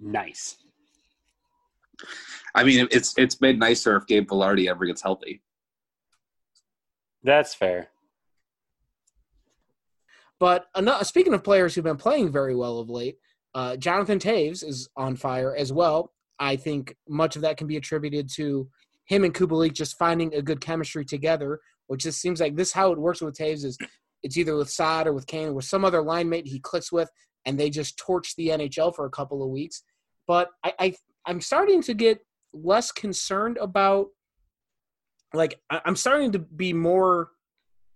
nice. 0.00 0.56
I 2.54 2.64
mean, 2.64 2.88
it's 2.90 3.14
it's 3.18 3.40
made 3.40 3.58
nicer 3.58 3.96
if 3.96 4.06
Gabe 4.06 4.26
Vilardi 4.28 4.68
ever 4.68 4.86
gets 4.86 5.02
healthy. 5.02 5.42
That's 7.22 7.54
fair. 7.54 7.88
But 10.40 10.64
ano- 10.74 11.02
speaking 11.02 11.34
of 11.34 11.44
players 11.44 11.74
who've 11.74 11.84
been 11.84 11.96
playing 11.96 12.32
very 12.32 12.56
well 12.56 12.78
of 12.78 12.88
late, 12.90 13.18
uh, 13.54 13.76
Jonathan 13.76 14.18
Toews 14.18 14.66
is 14.66 14.88
on 14.96 15.14
fire 15.14 15.54
as 15.54 15.72
well. 15.72 16.12
I 16.38 16.56
think 16.56 16.96
much 17.08 17.36
of 17.36 17.42
that 17.42 17.58
can 17.58 17.66
be 17.66 17.76
attributed 17.76 18.28
to 18.36 18.68
him 19.04 19.24
and 19.24 19.34
Kubalik 19.34 19.74
just 19.74 19.98
finding 19.98 20.34
a 20.34 20.42
good 20.42 20.60
chemistry 20.60 21.04
together, 21.04 21.60
which 21.88 22.02
just 22.04 22.20
seems 22.20 22.40
like 22.40 22.56
this 22.56 22.72
how 22.72 22.90
it 22.90 22.98
works 22.98 23.20
with 23.20 23.36
Toews 23.36 23.64
is 23.64 23.76
it's 24.22 24.36
either 24.36 24.56
with 24.56 24.70
Saad 24.70 25.06
or 25.06 25.12
with 25.12 25.26
Kane 25.26 25.48
or 25.48 25.54
with 25.54 25.64
some 25.64 25.84
other 25.84 26.02
line 26.02 26.28
mate 26.28 26.46
he 26.46 26.58
clicks 26.60 26.90
with, 26.90 27.10
and 27.44 27.58
they 27.58 27.70
just 27.70 27.98
torch 27.98 28.34
the 28.36 28.48
NHL 28.48 28.94
for 28.94 29.04
a 29.04 29.10
couple 29.10 29.42
of 29.42 29.50
weeks. 29.50 29.82
But 30.26 30.48
I, 30.64 30.72
I 30.78 30.94
I'm 31.26 31.40
starting 31.40 31.82
to 31.82 31.94
get 31.94 32.20
less 32.52 32.92
concerned 32.92 33.58
about 33.58 34.08
like 35.34 35.60
I'm 35.70 35.96
starting 35.96 36.32
to 36.32 36.38
be 36.38 36.72
more 36.72 37.30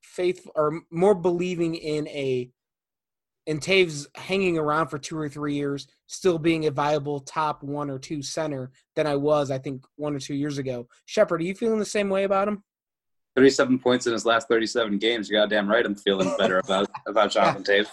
faithful 0.05 0.53
or 0.55 0.81
more 0.91 1.15
believing 1.15 1.75
in 1.75 2.07
a 2.09 2.51
in 3.47 3.59
Toews 3.61 4.07
hanging 4.17 4.57
around 4.57 4.89
for 4.89 4.99
two 4.99 5.19
or 5.19 5.29
three 5.29 5.55
years, 5.55 5.87
still 6.07 6.39
being 6.39 6.67
a 6.67 6.71
viable 6.71 7.21
top 7.21 7.63
one 7.63 7.91
or 7.91 7.99
two 7.99 8.23
center 8.23 8.71
than 8.97 9.07
I 9.07 9.17
was, 9.17 9.51
I 9.51 9.59
think, 9.59 9.85
one 9.97 10.15
or 10.15 10.19
two 10.19 10.35
years 10.35 10.57
ago. 10.59 10.89
Shepard, 11.05 11.43
are 11.43 11.45
you 11.45 11.55
feeling 11.55 11.79
the 11.79 11.85
same 11.85 12.09
way 12.09 12.25
about 12.25 12.49
him? 12.49 12.63
37 13.37 13.79
points 13.81 14.07
in 14.07 14.13
his 14.13 14.25
last 14.25 14.49
37 14.49 14.99
games. 14.99 15.29
You're 15.29 15.43
goddamn 15.43 15.69
right. 15.69 15.85
I'm 15.85 15.95
feeling 15.95 16.33
better 16.39 16.59
about 16.65 16.89
about 17.07 17.33
Jonathan 17.33 17.65
Toews. 17.65 17.89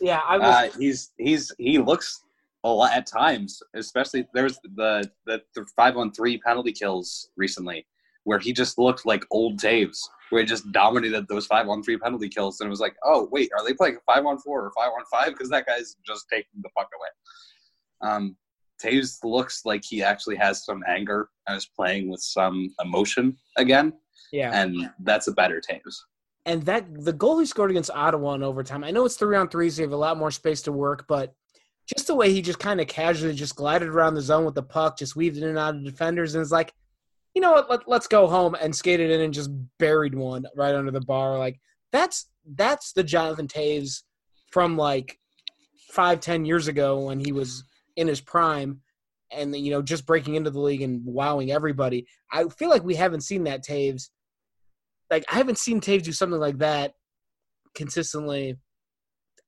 Yeah, 0.00 0.20
I 0.26 0.38
was. 0.38 0.46
Uh, 0.46 0.78
he's 0.78 1.10
he's 1.18 1.52
he 1.58 1.78
looks 1.78 2.22
a 2.64 2.68
lot 2.68 2.92
at 2.92 3.06
times, 3.06 3.62
especially 3.74 4.26
there 4.34 4.44
was 4.44 4.58
the 4.76 5.10
the, 5.26 5.42
the 5.54 5.66
five 5.76 5.96
on 5.96 6.12
three 6.12 6.38
penalty 6.38 6.72
kills 6.72 7.30
recently, 7.36 7.86
where 8.24 8.38
he 8.38 8.52
just 8.52 8.78
looked 8.78 9.06
like 9.06 9.24
old 9.30 9.58
Toews, 9.58 9.98
he 10.40 10.46
just 10.46 10.70
dominated 10.72 11.26
those 11.28 11.46
five 11.46 11.68
on 11.68 11.82
three 11.82 11.96
penalty 11.98 12.28
kills, 12.28 12.60
and 12.60 12.66
it 12.68 12.70
was 12.70 12.80
like, 12.80 12.96
oh 13.04 13.28
wait, 13.30 13.50
are 13.58 13.64
they 13.64 13.74
playing 13.74 13.98
five 14.06 14.24
on 14.26 14.38
four 14.38 14.64
or 14.64 14.72
five 14.76 14.90
on 14.96 15.04
five? 15.10 15.32
Because 15.32 15.50
that 15.50 15.66
guy's 15.66 15.96
just 16.06 16.26
taking 16.30 16.60
the 16.62 16.68
puck 16.76 16.88
away. 16.98 18.10
Um, 18.10 18.36
Toews 18.82 19.18
looks 19.22 19.62
like 19.64 19.84
he 19.84 20.02
actually 20.02 20.36
has 20.36 20.64
some 20.64 20.82
anger 20.88 21.28
and 21.46 21.56
is 21.56 21.66
playing 21.66 22.10
with 22.10 22.20
some 22.20 22.74
emotion 22.84 23.36
again, 23.56 23.92
Yeah. 24.32 24.50
and 24.60 24.90
that's 25.00 25.28
a 25.28 25.32
better 25.32 25.60
Toews. 25.60 25.96
and 26.46 26.64
that 26.64 26.84
the 27.04 27.12
goal 27.12 27.38
he 27.38 27.46
scored 27.46 27.70
against 27.70 27.90
Ottawa 27.92 28.34
in 28.34 28.42
overtime. 28.42 28.82
I 28.82 28.90
know 28.90 29.04
it's 29.04 29.16
three 29.16 29.36
on 29.36 29.48
three, 29.48 29.70
so 29.70 29.82
you 29.82 29.86
have 29.86 29.92
a 29.92 29.96
lot 29.96 30.16
more 30.18 30.32
space 30.32 30.62
to 30.62 30.72
work, 30.72 31.04
but 31.06 31.34
just 31.86 32.08
the 32.08 32.14
way 32.16 32.32
he 32.32 32.42
just 32.42 32.58
kind 32.58 32.80
of 32.80 32.88
casually 32.88 33.34
just 33.34 33.54
glided 33.54 33.88
around 33.88 34.14
the 34.14 34.20
zone 34.22 34.44
with 34.44 34.54
the 34.56 34.62
puck, 34.62 34.98
just 34.98 35.14
weaved 35.14 35.36
in 35.36 35.44
and 35.44 35.58
out 35.58 35.76
of 35.76 35.84
defenders, 35.84 36.34
and 36.34 36.42
it's 36.42 36.50
like, 36.50 36.72
you 37.34 37.40
know 37.42 37.52
what, 37.52 37.70
let, 37.70 37.88
let's 37.88 38.06
go 38.06 38.26
home 38.26 38.54
and 38.60 38.74
skated 38.74 39.10
in 39.10 39.20
and 39.20 39.34
just 39.34 39.50
buried 39.78 40.14
one 40.14 40.46
right 40.54 40.74
under 40.74 40.90
the 40.90 41.00
bar. 41.00 41.38
Like 41.38 41.60
that's 41.90 42.28
that's 42.54 42.92
the 42.92 43.04
Jonathan 43.04 43.48
Toews 43.48 44.02
from 44.50 44.76
like 44.76 45.18
five 45.90 46.20
ten 46.20 46.44
years 46.44 46.68
ago 46.68 47.06
when 47.06 47.20
he 47.20 47.32
was 47.32 47.64
in 47.96 48.08
his 48.08 48.20
prime. 48.20 48.80
And 49.30 49.56
you 49.56 49.70
know, 49.70 49.80
just 49.80 50.06
breaking 50.06 50.34
into 50.34 50.50
the 50.50 50.60
league 50.60 50.82
and 50.82 51.02
wowing 51.04 51.52
everybody. 51.52 52.06
I 52.30 52.44
feel 52.48 52.68
like 52.68 52.84
we 52.84 52.94
haven't 52.94 53.22
seen 53.22 53.44
that 53.44 53.64
Toews 53.64 54.08
like 55.12 55.24
I 55.30 55.36
haven't 55.36 55.58
seen 55.58 55.80
Toews 55.80 56.02
do 56.02 56.12
something 56.12 56.40
like 56.40 56.58
that 56.58 56.94
consistently. 57.74 58.56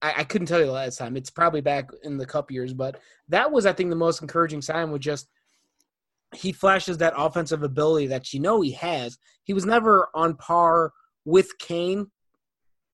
I, 0.03 0.15
I 0.19 0.25
couldn't 0.25 0.47
tell 0.47 0.61
you 0.61 0.67
the 0.67 0.73
last 0.73 0.99
time. 0.99 1.17
It's 1.17 1.31
probably 1.31 1.63
back 1.63 1.89
in 2.05 2.19
the 2.19 2.27
cup 2.27 2.51
years, 2.51 2.75
but 2.75 3.01
that 3.31 3.51
was, 3.51 3.65
I 3.65 3.73
think, 3.73 3.89
the 3.89 3.97
most 3.97 4.21
encouraging 4.21 4.61
sign. 4.61 4.93
Was 4.93 5.01
just 5.01 5.27
he 6.35 6.53
flashes 6.53 6.99
that 6.99 7.15
offensive 7.17 7.63
ability 7.63 8.07
that 8.09 8.33
you 8.33 8.41
know 8.41 8.61
he 8.61 8.73
has. 8.73 9.19
He 9.45 9.55
was 9.55 9.65
never 9.67 10.09
on 10.15 10.37
par 10.37 10.93
with 11.25 11.59
Kane, 11.59 12.11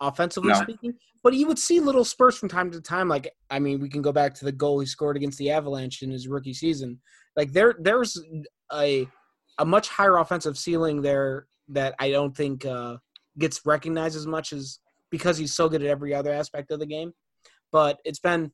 offensively 0.00 0.50
No. 0.50 0.60
speaking, 0.62 0.94
but 1.22 1.34
you 1.34 1.46
would 1.46 1.58
see 1.58 1.80
little 1.80 2.04
spurts 2.04 2.38
from 2.38 2.48
time 2.48 2.70
to 2.70 2.80
time. 2.80 3.08
Like 3.08 3.30
I 3.50 3.58
mean, 3.58 3.80
we 3.80 3.88
can 3.88 4.02
go 4.02 4.12
back 4.12 4.34
to 4.34 4.44
the 4.44 4.52
goal 4.52 4.80
he 4.80 4.86
scored 4.86 5.16
against 5.16 5.38
the 5.38 5.50
Avalanche 5.50 6.02
in 6.02 6.10
his 6.10 6.28
rookie 6.28 6.54
season. 6.54 7.00
Like 7.36 7.52
there, 7.52 7.74
there's 7.78 8.20
a 8.72 9.06
a 9.58 9.64
much 9.64 9.88
higher 9.88 10.16
offensive 10.16 10.56
ceiling 10.56 11.02
there 11.02 11.46
that 11.68 11.94
I 11.98 12.10
don't 12.10 12.36
think 12.36 12.64
uh, 12.64 12.96
gets 13.38 13.64
recognized 13.64 14.16
as 14.16 14.26
much 14.26 14.52
as 14.52 14.78
because 15.10 15.36
he's 15.36 15.54
so 15.54 15.68
good 15.68 15.82
at 15.82 15.88
every 15.88 16.14
other 16.14 16.32
aspect 16.32 16.70
of 16.70 16.80
the 16.80 16.86
game. 16.86 17.12
But 17.72 18.00
it's 18.04 18.18
been, 18.18 18.52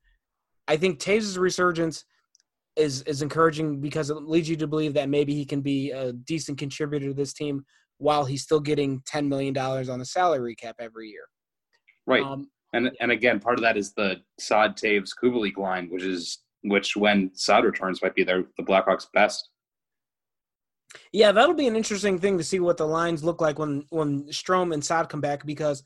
I 0.68 0.76
think 0.76 0.98
Toews' 1.00 1.38
resurgence 1.38 2.04
is 2.76 3.02
is 3.02 3.22
encouraging 3.22 3.80
because 3.80 4.10
it 4.10 4.14
leads 4.16 4.48
you 4.48 4.56
to 4.56 4.66
believe 4.66 4.94
that 4.94 5.08
maybe 5.08 5.34
he 5.34 5.44
can 5.44 5.60
be 5.60 5.90
a 5.90 6.12
decent 6.12 6.58
contributor 6.58 7.08
to 7.08 7.14
this 7.14 7.32
team 7.32 7.64
while 7.98 8.24
he's 8.24 8.42
still 8.42 8.60
getting 8.60 9.02
ten 9.06 9.28
million 9.28 9.54
dollars 9.54 9.88
on 9.88 9.98
the 9.98 10.04
salary 10.04 10.54
cap 10.54 10.76
every 10.78 11.08
year. 11.08 11.24
Right. 12.06 12.22
Um, 12.22 12.50
And 12.72 12.90
and 13.00 13.10
again, 13.10 13.40
part 13.40 13.58
of 13.58 13.62
that 13.62 13.76
is 13.76 13.92
the 13.94 14.16
Saad 14.38 14.76
Toews 14.76 15.10
Kubalik 15.22 15.56
line, 15.56 15.88
which 15.90 16.02
is 16.02 16.42
which 16.62 16.96
when 16.96 17.30
Saad 17.34 17.64
returns 17.64 18.02
might 18.02 18.14
be 18.14 18.24
their 18.24 18.44
the 18.58 18.64
Blackhawks' 18.64 19.06
best. 19.14 19.48
Yeah, 21.12 21.32
that'll 21.32 21.54
be 21.54 21.66
an 21.66 21.76
interesting 21.76 22.18
thing 22.18 22.38
to 22.38 22.44
see 22.44 22.60
what 22.60 22.76
the 22.76 22.86
lines 22.86 23.24
look 23.24 23.40
like 23.40 23.58
when 23.58 23.84
when 23.90 24.24
Strome 24.24 24.74
and 24.74 24.84
Saad 24.84 25.08
come 25.08 25.20
back 25.20 25.46
because 25.46 25.82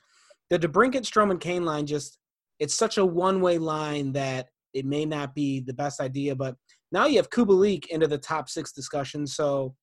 the 0.51 0.59
DeBrincat, 0.59 1.03
Strome, 1.03 1.31
and 1.31 1.41
Kane 1.41 1.65
line 1.65 1.87
just 1.87 2.19
it's 2.59 2.75
such 2.75 2.99
a 2.99 3.05
one 3.05 3.41
way 3.41 3.59
line 3.59 4.13
that 4.13 4.49
it 4.75 4.85
may 4.85 5.05
not 5.05 5.35
be 5.35 5.61
the 5.61 5.75
best 5.75 6.01
idea. 6.01 6.35
But 6.35 6.57
now 6.93 7.07
you 7.07 7.17
have 7.17 7.31
Kubalik 7.31 7.87
into 7.87 8.07
the 8.07 8.19
top 8.19 8.49
six 8.49 8.73
discussion. 8.73 9.27
So, 9.27 9.75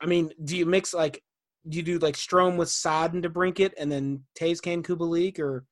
I 0.00 0.06
mean, 0.06 0.30
do 0.44 0.56
you 0.56 0.66
mix 0.66 0.94
like 0.94 1.22
do 1.68 1.76
you 1.76 1.82
do 1.82 1.98
like 1.98 2.16
Strome 2.16 2.56
with 2.56 2.70
Saad 2.70 3.12
and 3.12 3.22
DeBrincat 3.22 3.72
and 3.78 3.92
then 3.92 4.24
Toews, 4.38 4.62
Kane, 4.62 4.82
Kubalik, 4.82 5.38
or 5.38 5.64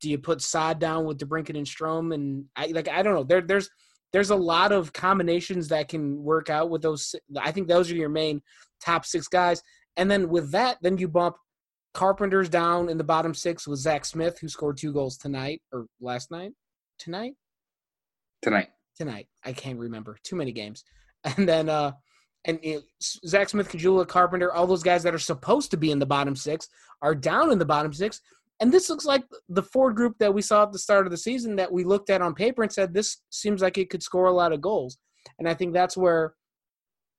do 0.00 0.08
you 0.08 0.18
put 0.18 0.40
Saad 0.40 0.78
down 0.78 1.04
with 1.04 1.18
DeBrincat 1.18 1.56
and 1.56 1.66
Strome? 1.66 2.14
And 2.14 2.46
I 2.56 2.66
like 2.68 2.88
I 2.88 3.02
don't 3.02 3.14
know. 3.14 3.24
There 3.24 3.42
there's 3.42 3.68
there's 4.12 4.30
a 4.30 4.36
lot 4.36 4.72
of 4.72 4.92
combinations 4.92 5.68
that 5.68 5.88
can 5.88 6.22
work 6.22 6.48
out 6.48 6.70
with 6.70 6.80
those. 6.80 7.14
I 7.38 7.52
think 7.52 7.68
those 7.68 7.90
are 7.90 7.96
your 7.96 8.08
main 8.08 8.40
top 8.82 9.04
six 9.04 9.28
guys. 9.28 9.62
And 9.96 10.10
then 10.10 10.28
with 10.28 10.52
that, 10.52 10.78
then 10.80 10.96
you 10.98 11.08
bump 11.08 11.36
Carpenter's 11.94 12.48
down 12.48 12.88
in 12.88 12.98
the 12.98 13.04
bottom 13.04 13.34
six 13.34 13.66
with 13.66 13.78
Zach 13.78 14.04
Smith, 14.04 14.38
who 14.38 14.48
scored 14.48 14.76
two 14.76 14.92
goals 14.92 15.16
tonight 15.16 15.62
or 15.72 15.86
last 16.00 16.30
night. 16.30 16.52
Tonight? 16.98 17.34
Tonight. 18.42 18.68
Tonight. 18.96 19.28
I 19.44 19.52
can't 19.52 19.78
remember. 19.78 20.18
Too 20.22 20.36
many 20.36 20.52
games. 20.52 20.84
And 21.36 21.48
then 21.48 21.68
uh 21.68 21.90
and 22.44 22.60
you 22.62 22.74
know, 22.76 22.82
Zach 23.02 23.48
Smith, 23.48 23.68
Caggiula, 23.68 24.06
Carpenter, 24.06 24.52
all 24.52 24.68
those 24.68 24.84
guys 24.84 25.02
that 25.02 25.14
are 25.14 25.18
supposed 25.18 25.72
to 25.72 25.76
be 25.76 25.90
in 25.90 25.98
the 25.98 26.06
bottom 26.06 26.36
six 26.36 26.68
are 27.02 27.14
down 27.14 27.50
in 27.50 27.58
the 27.58 27.64
bottom 27.64 27.92
six. 27.92 28.20
And 28.60 28.72
this 28.72 28.88
looks 28.88 29.04
like 29.04 29.24
the 29.48 29.62
Ford 29.62 29.96
group 29.96 30.16
that 30.18 30.32
we 30.32 30.40
saw 30.40 30.62
at 30.62 30.72
the 30.72 30.78
start 30.78 31.06
of 31.06 31.10
the 31.10 31.16
season 31.16 31.56
that 31.56 31.70
we 31.70 31.84
looked 31.84 32.08
at 32.08 32.22
on 32.22 32.34
paper 32.34 32.62
and 32.62 32.72
said 32.72 32.94
this 32.94 33.18
seems 33.30 33.60
like 33.60 33.76
it 33.76 33.90
could 33.90 34.02
score 34.02 34.26
a 34.26 34.32
lot 34.32 34.52
of 34.52 34.60
goals. 34.60 34.98
And 35.38 35.48
I 35.48 35.54
think 35.54 35.74
that's 35.74 35.96
where, 35.96 36.34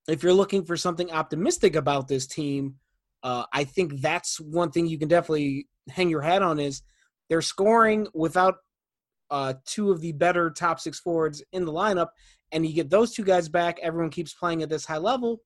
if 0.07 0.23
you're 0.23 0.33
looking 0.33 0.63
for 0.63 0.77
something 0.77 1.11
optimistic 1.11 1.75
about 1.75 2.07
this 2.07 2.25
team, 2.25 2.75
uh, 3.23 3.43
I 3.53 3.65
think 3.65 3.99
that's 4.01 4.39
one 4.39 4.71
thing 4.71 4.87
you 4.87 4.97
can 4.97 5.09
definitely 5.09 5.67
hang 5.89 6.09
your 6.09 6.21
hat 6.21 6.41
on 6.41 6.59
is 6.59 6.81
they're 7.29 7.41
scoring 7.41 8.07
without 8.13 8.55
uh, 9.29 9.53
two 9.65 9.91
of 9.91 10.01
the 10.01 10.11
better 10.11 10.49
top 10.49 10.79
six 10.79 10.99
forwards 10.99 11.43
in 11.51 11.65
the 11.65 11.73
lineup, 11.73 12.09
and 12.51 12.65
you 12.65 12.73
get 12.73 12.89
those 12.89 13.13
two 13.13 13.23
guys 13.23 13.49
back. 13.49 13.79
Everyone 13.81 14.09
keeps 14.09 14.33
playing 14.33 14.61
at 14.63 14.69
this 14.69 14.85
high 14.85 14.97
level. 14.97 15.41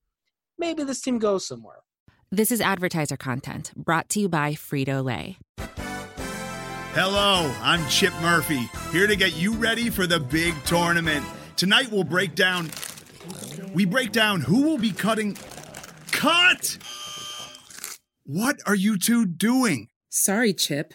Maybe 0.58 0.84
this 0.84 1.00
team 1.00 1.18
goes 1.18 1.46
somewhere. 1.46 1.78
This 2.30 2.50
is 2.50 2.60
advertiser 2.60 3.16
content 3.16 3.72
brought 3.76 4.08
to 4.10 4.20
you 4.20 4.28
by 4.28 4.52
Frito 4.52 5.04
Lay. 5.04 5.36
Hello, 6.94 7.52
I'm 7.62 7.86
Chip 7.88 8.12
Murphy, 8.20 8.68
here 8.90 9.06
to 9.06 9.16
get 9.16 9.36
you 9.36 9.54
ready 9.54 9.88
for 9.90 10.06
the 10.06 10.20
big 10.20 10.54
tournament. 10.64 11.24
Tonight 11.56 11.90
we'll 11.90 12.04
break 12.04 12.34
down. 12.34 12.70
We 13.72 13.86
break 13.86 14.12
down 14.12 14.42
who 14.42 14.62
will 14.62 14.78
be 14.78 14.92
cutting. 14.92 15.36
Cut! 16.10 16.78
What 18.24 18.60
are 18.66 18.74
you 18.74 18.98
two 18.98 19.24
doing? 19.26 19.88
Sorry, 20.10 20.52
Chip. 20.52 20.94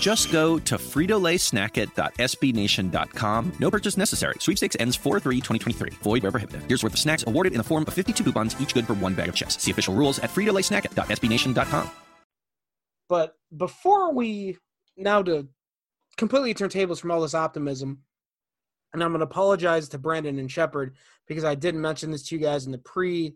Just 0.00 0.30
go 0.30 0.58
to 0.60 0.76
fritolaysnackit.sbnation.com. 0.76 3.52
No 3.58 3.70
purchase 3.70 3.96
necessary. 3.96 4.34
Sweepstakes 4.38 4.76
ends 4.78 4.98
4-3-2023. 4.98 5.94
Void 5.94 6.22
where 6.22 6.30
prohibited. 6.30 6.62
Here's 6.68 6.82
worth 6.82 6.92
of 6.92 6.98
snacks 6.98 7.24
awarded 7.26 7.52
in 7.52 7.58
the 7.58 7.64
form 7.64 7.84
of 7.86 7.94
52 7.94 8.22
coupons, 8.22 8.60
each 8.60 8.74
good 8.74 8.86
for 8.86 8.94
one 8.94 9.14
bag 9.14 9.28
of 9.28 9.34
chips. 9.34 9.62
See 9.62 9.70
official 9.70 9.94
rules 9.94 10.18
at 10.20 10.30
fritolaysnackit.sbnation.com. 10.30 11.90
But 13.08 13.36
before 13.56 14.14
we 14.14 14.58
now 14.96 15.22
to 15.22 15.48
completely 16.16 16.54
turn 16.54 16.68
tables 16.68 17.00
from 17.00 17.10
all 17.10 17.20
this 17.20 17.34
optimism, 17.34 18.02
and 18.92 19.02
I'm 19.02 19.10
going 19.10 19.20
to 19.20 19.24
apologize 19.24 19.88
to 19.88 19.98
Brandon 19.98 20.38
and 20.38 20.50
Shepard 20.50 20.96
because 21.26 21.44
I 21.44 21.54
didn't 21.54 21.80
mention 21.80 22.10
this 22.10 22.26
to 22.28 22.36
you 22.36 22.40
guys 22.40 22.66
in 22.66 22.72
the 22.72 22.78
pre 22.78 23.34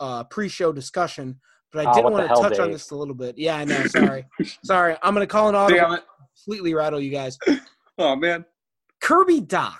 uh, 0.00 0.24
pre-show 0.24 0.72
discussion, 0.72 1.40
but 1.74 1.86
I 1.86 1.90
Oh, 1.90 1.94
did 1.94 2.04
what 2.04 2.12
want 2.12 2.24
to 2.24 2.28
hell, 2.28 2.42
touch 2.42 2.58
on 2.60 2.70
this 2.70 2.90
a 2.92 2.96
little 2.96 3.14
bit. 3.14 3.36
Yeah, 3.36 3.56
I 3.56 3.64
know. 3.64 3.84
Sorry, 3.86 4.24
sorry. 4.64 4.96
I'm 5.02 5.12
going 5.12 5.26
to 5.26 5.30
call 5.30 5.48
an 5.48 5.56
audible. 5.56 5.80
Damn 5.80 5.92
it. 5.94 6.04
Completely 6.44 6.72
rattle 6.74 7.00
you 7.00 7.10
guys. 7.10 7.38
Oh 7.96 8.16
man. 8.16 8.44
Kirby 9.00 9.40
Dach 9.42 9.78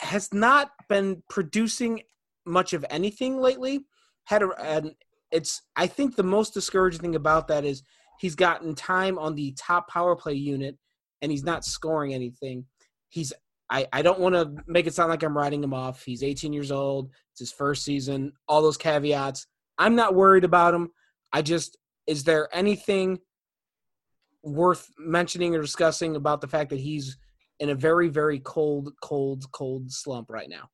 has 0.00 0.34
not 0.34 0.72
been 0.90 1.22
producing 1.30 2.02
much 2.44 2.74
of 2.74 2.84
anything 2.90 3.40
lately. 3.40 3.80
Had 4.24 4.42
a, 4.42 4.50
and 4.62 4.94
it's 5.30 5.62
I 5.76 5.86
think 5.86 6.14
the 6.14 6.22
most 6.22 6.52
discouraging 6.52 7.00
thing 7.00 7.14
about 7.14 7.48
that 7.48 7.64
is 7.64 7.82
he's 8.20 8.34
gotten 8.34 8.74
time 8.74 9.18
on 9.18 9.34
the 9.34 9.54
top 9.58 9.88
power 9.88 10.14
play 10.14 10.34
unit 10.34 10.76
and 11.22 11.32
he's 11.32 11.44
not 11.44 11.64
scoring 11.64 12.12
anything. 12.12 12.66
He's 13.08 13.32
I, 13.70 13.86
I 13.94 14.02
don't 14.02 14.20
want 14.20 14.34
to 14.34 14.62
make 14.66 14.86
it 14.86 14.92
sound 14.92 15.08
like 15.08 15.22
I'm 15.22 15.34
writing 15.34 15.64
him 15.64 15.72
off. 15.72 16.04
He's 16.04 16.22
18 16.22 16.52
years 16.52 16.70
old. 16.70 17.10
It's 17.32 17.40
his 17.40 17.52
first 17.52 17.82
season. 17.82 18.32
All 18.46 18.60
those 18.60 18.76
caveats. 18.76 19.46
I'm 19.78 19.94
not 19.96 20.14
worried 20.14 20.44
about 20.44 20.74
him. 20.74 20.90
I 21.32 21.42
just 21.42 21.76
is 22.06 22.24
there 22.24 22.48
anything 22.54 23.18
worth 24.42 24.90
mentioning 24.98 25.54
or 25.56 25.62
discussing 25.62 26.16
about 26.16 26.40
the 26.40 26.46
fact 26.46 26.70
that 26.70 26.78
he's 26.80 27.16
in 27.60 27.70
a 27.70 27.74
very 27.74 28.08
very 28.08 28.38
cold 28.40 28.92
cold 29.02 29.50
cold 29.52 29.90
slump 29.90 30.28
right 30.30 30.48
now 30.50 30.68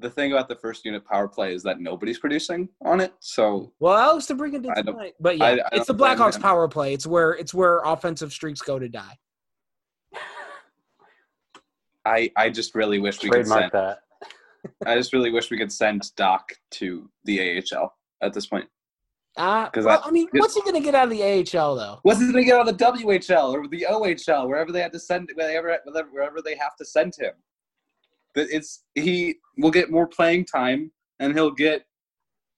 the 0.00 0.10
thing 0.10 0.32
about 0.32 0.48
the 0.48 0.56
first 0.56 0.84
unit 0.84 1.04
power 1.04 1.28
play 1.28 1.52
is 1.54 1.62
that 1.62 1.80
nobody's 1.80 2.18
producing 2.20 2.68
on 2.84 3.00
it. 3.00 3.12
So 3.20 3.72
Well, 3.80 3.96
Alex 3.96 4.26
DeBrincat 4.26 4.62
did 4.62 4.70
I 4.70 4.74
don't- 4.82 4.94
tonight, 4.94 5.14
but 5.18 5.38
yeah, 5.38 5.44
I- 5.44 5.50
I 5.58 5.68
it's 5.72 5.88
the 5.88 5.94
Blackhawks 5.94 6.36
him. 6.36 6.42
power 6.42 6.68
play. 6.68 6.94
It's 6.94 7.04
where 7.06 7.32
it's 7.32 7.52
where 7.52 7.80
offensive 7.80 8.32
streaks 8.32 8.60
go 8.60 8.78
to 8.78 8.88
die. 8.88 9.18
I 12.04 12.30
I 12.36 12.50
just 12.50 12.74
really 12.76 12.98
wish 13.00 13.20
we 13.22 13.28
could 13.30 13.46
send. 13.46 13.72
that. 13.72 14.02
I 14.86 14.94
just 14.96 15.12
really 15.12 15.30
wish 15.30 15.50
we 15.50 15.58
could 15.58 15.72
send 15.72 16.02
Dach 16.16 16.40
to 16.72 17.08
the 17.24 17.40
AHL 17.74 17.94
at 18.22 18.32
this 18.32 18.46
point. 18.46 18.66
Uh, 19.36 19.68
'Cause 19.70 19.84
well, 19.84 20.00
I- 20.04 20.08
I, 20.08 20.10
mean, 20.10 20.26
what's 20.32 20.54
he 20.54 20.62
going 20.62 20.74
to 20.74 20.80
get 20.80 20.94
out 20.96 21.04
of 21.04 21.10
the 21.10 21.22
AHL 21.22 21.76
though? 21.76 22.00
What's 22.02 22.18
he 22.20 22.26
gonna 22.26 22.44
get 22.44 22.56
out 22.58 22.68
of 22.68 22.76
the 22.76 22.84
WHL 22.84 23.52
or 23.54 23.68
the 23.68 23.86
OHL, 23.88 24.48
wherever 24.48 24.72
they 24.72 24.80
had 24.80 24.92
to 24.92 24.98
send, 24.98 25.30
wherever 25.34 25.78
wherever 26.10 26.42
they 26.42 26.56
have 26.56 26.74
to 26.76 26.84
send 26.84 27.14
him? 27.16 27.34
That 28.34 28.48
it's 28.50 28.84
he 28.94 29.36
will 29.56 29.70
get 29.70 29.90
more 29.90 30.06
playing 30.08 30.46
time 30.46 30.90
and 31.20 31.34
he'll 31.34 31.52
get 31.52 31.84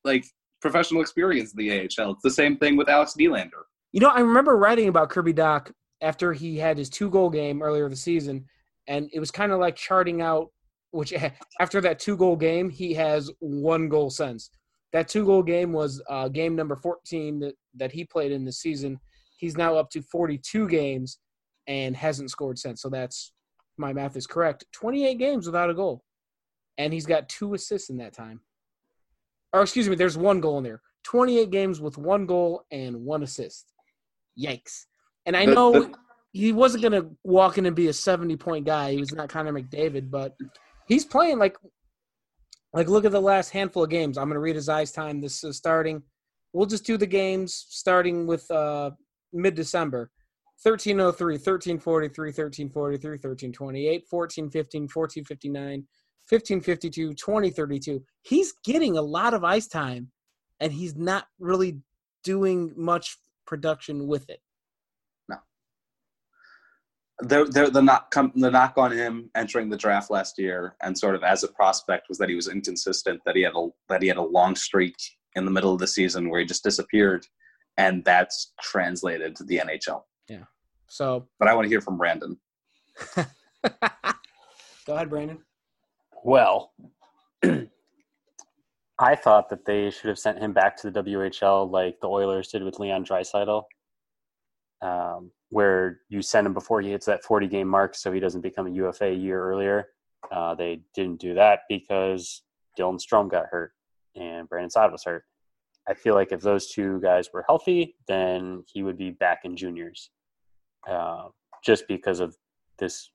like 0.05 0.25
professional 0.63 1.03
experience 1.03 1.53
in 1.53 1.59
the 1.59 1.71
AHL. 1.71 2.13
It's 2.13 2.23
the 2.23 2.31
same 2.31 2.57
thing 2.57 2.77
with 2.77 2.89
Alex 2.89 3.15
Nylander. 3.19 3.65
You 3.93 4.01
know, 4.01 4.09
I 4.09 4.21
remember 4.21 4.57
writing 4.57 4.89
about 4.89 5.11
Kirby 5.11 5.35
Dach 5.35 5.71
after 6.01 6.33
he 6.33 6.57
had 6.57 6.79
his 6.79 6.89
two 6.89 7.11
goal 7.11 7.29
game 7.29 7.61
earlier 7.63 7.89
this 7.91 8.03
season, 8.03 8.47
and 8.87 9.11
it 9.13 9.21
was 9.21 9.31
kind 9.31 9.53
of 9.53 9.59
like 9.61 9.77
charting 9.77 10.23
out. 10.23 10.51
Which 10.93 11.15
after 11.61 11.81
that 11.81 11.99
two 11.99 12.17
goal 12.17 12.37
game, 12.37 12.71
he 12.71 12.95
has 12.95 13.31
one 13.41 13.89
goal 13.89 14.11
since. 14.11 14.51
That 14.93 15.09
two 15.09 15.25
goal 15.25 15.43
game 15.43 15.73
was 15.73 16.03
uh, 16.09 16.29
game 16.29 16.57
number 16.57 16.77
fourteen 16.77 17.39
that 17.41 17.55
that 17.77 17.93
he 17.93 18.05
played 18.05 18.33
in 18.33 18.45
the 18.45 18.53
season. 18.53 18.99
He's 19.39 19.57
now 19.57 19.77
up 19.77 19.91
to 19.91 20.03
forty 20.03 20.39
two 20.39 20.69
games 20.69 21.19
and 21.67 21.97
hasn't 21.97 22.31
scored 22.31 22.59
since. 22.59 22.83
So 22.83 22.89
that's 22.89 23.33
my 23.79 23.93
math 23.93 24.17
is 24.17 24.27
correct. 24.27 24.65
Twenty 24.73 25.07
eight 25.07 25.19
games 25.19 25.47
without 25.47 25.71
a 25.71 25.75
goal, 25.75 26.03
and 26.79 26.93
he's 26.93 27.07
got 27.07 27.29
two 27.29 27.55
assists 27.55 27.91
in 27.91 27.99
that 27.99 28.13
time. 28.13 28.41
Or 29.53 29.63
excuse 29.63 29.89
me, 29.89 29.97
there's 29.97 30.19
one 30.19 30.41
goal 30.41 30.59
in 30.59 30.65
there. 30.65 30.83
Twenty 31.05 31.39
eight 31.39 31.51
games 31.51 31.81
with 31.81 31.97
one 31.97 32.27
goal 32.27 32.65
and 32.73 33.05
one 33.05 33.23
assist. 33.23 33.73
Yikes! 34.39 34.87
And 35.27 35.37
I 35.37 35.45
know 35.45 35.93
he 36.33 36.53
wasn't 36.53 36.83
going 36.83 36.93
to 36.93 37.11
walk 37.25 37.59
in 37.59 37.67
and 37.67 37.75
be 37.75 37.89
a 37.89 37.93
70 37.93 38.37
point 38.37 38.65
guy. 38.65 38.93
He 38.93 38.99
was 38.99 39.13
not 39.13 39.29
Connor 39.29 39.53
McDavid, 39.53 40.11
but 40.11 40.35
he's 40.91 41.05
playing 41.07 41.39
like 41.39 41.57
like 42.75 42.89
look 42.89 43.05
at 43.05 43.13
the 43.13 43.21
last 43.21 43.51
handful 43.51 43.85
of 43.85 43.91
games. 43.91 44.19
I'm 44.19 44.27
going 44.27 44.35
to 44.35 44.41
read 44.41 44.57
his 44.57 44.69
ice 44.69 44.93
time. 44.93 45.21
This 45.21 45.43
is 45.43 45.57
starting. 45.57 46.03
We'll 46.53 46.67
just 46.67 46.85
do 46.85 46.99
the 46.99 47.07
games 47.07 47.65
starting 47.71 48.27
with 48.27 48.51
uh 48.51 48.91
mid 49.33 49.55
December. 49.55 50.11
1303, 50.63 51.35
1343, 51.37 52.27
1343, 52.27 53.11
1328, 53.13 54.05
1415, 54.11 54.83
1459, 54.93 55.87
1552, 56.29 57.15
2032. 57.15 58.05
He's 58.21 58.53
getting 58.63 58.99
a 58.99 59.03
lot 59.03 59.33
of 59.33 59.43
ice 59.43 59.67
time 59.67 60.11
and 60.61 60.71
he's 60.71 60.95
not 60.97 61.25
really 61.39 61.79
doing 62.25 62.75
much 62.77 63.17
production 63.47 64.07
with 64.07 64.29
it. 64.29 64.41
They're, 67.23 67.47
they're, 67.47 67.71
the 67.71 67.83
knock 67.83 68.11
come, 68.11 68.33
the 68.35 68.51
knock 68.51 68.75
on 68.77 68.93
him 68.93 69.31
entering 69.35 69.69
the 69.69 69.77
draft 69.77 70.11
last 70.11 70.39
year 70.39 70.77
and 70.83 70.97
sort 70.97 71.15
of 71.15 71.23
as 71.23 71.43
a 71.45 71.49
prospect 71.49 72.09
was 72.09 72.19
that 72.19 72.29
he 72.29 72.35
was 72.35 72.49
inconsistent. 72.49 73.21
That 73.25 73.37
he 73.37 73.43
had 73.43 73.55
a 73.55 73.69
that 73.89 74.03
he 74.03 74.09
had 74.09 74.17
a 74.17 74.23
long 74.23 74.57
streak 74.57 74.97
in 75.35 75.45
the 75.45 75.51
middle 75.51 75.73
of 75.73 75.79
the 75.79 75.87
season 75.87 76.29
where 76.29 76.41
he 76.41 76.47
just 76.47 76.65
disappeared, 76.65 77.27
and 77.77 78.05
that's 78.05 78.53
translated 78.61 79.37
to 79.37 79.45
the 79.45 79.59
NHL. 79.59 80.03
Yeah. 80.29 80.45
So 80.89 81.29
But 81.39 81.49
I 81.49 81.55
want 81.55 81.67
to 81.67 81.69
hear 81.69 81.81
from 81.81 81.99
Brandon. 81.99 82.39
go 83.17 83.25
ahead, 84.89 85.11
Brandon. 85.11 85.39
Well, 86.25 86.73
I 89.01 89.17
thought 89.17 89.49
that 89.49 89.65
they 89.65 89.91
should 89.91 90.09
have 90.09 90.19
sent 90.19 90.39
him 90.39 90.53
back 90.53 90.77
to 90.79 90.91
the 90.91 91.03
WHL 91.03 91.71
like 91.71 91.99
the 92.01 92.09
Oilers 92.09 92.49
did 92.49 92.63
with 92.63 92.79
Leon 92.79 93.05
Draisaitl, 93.05 93.65
um, 94.83 95.31
where 95.51 96.01
you 96.09 96.23
send 96.23 96.47
him 96.47 96.55
before 96.55 96.81
he 96.81 96.91
hits 96.91 97.07
that 97.07 97.25
40 97.25 97.49
game 97.49 97.69
mark 97.69 97.95
so 97.95 98.13
he 98.13 98.21
doesn't 98.21 98.41
become 98.41 98.67
a 98.67 98.71
UFA 98.71 99.07
a 99.07 99.15
year 99.15 99.43
earlier. 99.43 99.89
Uh, 100.31 100.55
they 100.55 100.81
didn't 100.95 101.21
do 101.21 101.35
that 101.35 101.61
because 101.69 102.43
Dylan 102.79 103.01
Strome 103.01 103.31
got 103.31 103.47
hurt 103.51 103.73
and 104.15 104.49
Brandon 104.49 104.71
Saad 104.71 104.93
was 104.93 105.05
hurt. 105.05 105.25
I 105.89 105.95
feel 105.95 106.15
like 106.15 106.31
if 106.31 106.41
those 106.41 106.71
two 106.71 107.01
guys 107.01 107.31
were 107.33 107.45
healthy, 107.47 107.97
then 108.07 108.65
he 108.73 108.83
would 108.83 108.97
be 108.97 109.11
back 109.11 109.41
in 109.45 109.57
juniors, 109.57 110.11
uh, 110.89 111.29
just 111.65 111.89
because 111.89 112.21
of 112.21 112.37
this, 112.79 113.11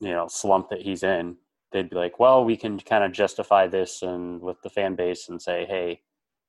you 0.00 0.10
know, 0.10 0.28
slump 0.28 0.68
that 0.70 0.82
he's 0.82 1.02
in. 1.02 1.36
They'd 1.72 1.90
be 1.90 1.96
like, 1.96 2.20
well, 2.20 2.44
we 2.44 2.56
can 2.56 2.78
kind 2.78 3.02
of 3.02 3.10
justify 3.10 3.66
this 3.66 4.02
and 4.02 4.40
with 4.40 4.62
the 4.62 4.70
fan 4.70 4.94
base 4.94 5.28
and 5.28 5.42
say, 5.42 5.66
hey, 5.66 6.02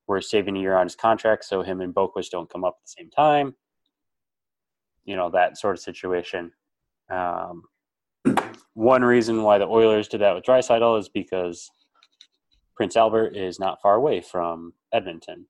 we're 0.08 0.22
saving 0.22 0.56
a 0.56 0.60
year 0.60 0.78
on 0.78 0.86
his 0.86 0.96
contract 0.96 1.44
so 1.46 1.64
him 1.64 1.82
and 1.82 1.94
Boqvist 1.94 2.30
don't 2.30 2.50
come 2.50 2.64
up 2.64 2.78
at 2.80 2.86
the 2.86 3.02
same 3.02 3.10
time. 3.10 3.56
You 5.08 5.16
know, 5.16 5.32
that 5.32 5.58
sort 5.58 5.76
of 5.76 5.82
situation. 5.82 6.52
Um, 7.10 7.64
one 8.74 9.04
reason 9.04 9.42
why 9.42 9.58
the 9.58 9.66
Oilers 9.66 10.08
did 10.08 10.22
that 10.22 10.36
with 10.36 10.44
Draisaitl 10.44 11.00
is 11.00 11.10
because 11.10 11.72
Prince 12.76 12.96
Albert 12.96 13.36
is 13.36 13.60
not 13.60 13.82
far 13.82 13.96
away 13.96 14.22
from 14.22 14.74
Edmonton. 14.94 15.48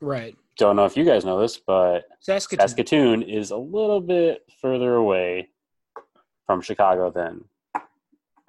Right. 0.00 0.34
Don't 0.56 0.76
know 0.76 0.86
if 0.86 0.96
you 0.96 1.04
guys 1.04 1.24
know 1.24 1.38
this, 1.38 1.58
but 1.58 2.04
Saskatoon. 2.20 2.60
Saskatoon 2.66 3.22
is 3.22 3.50
a 3.50 3.56
little 3.56 4.00
bit 4.00 4.42
further 4.60 4.94
away 4.94 5.50
from 6.46 6.62
Chicago 6.62 7.10
than 7.10 7.44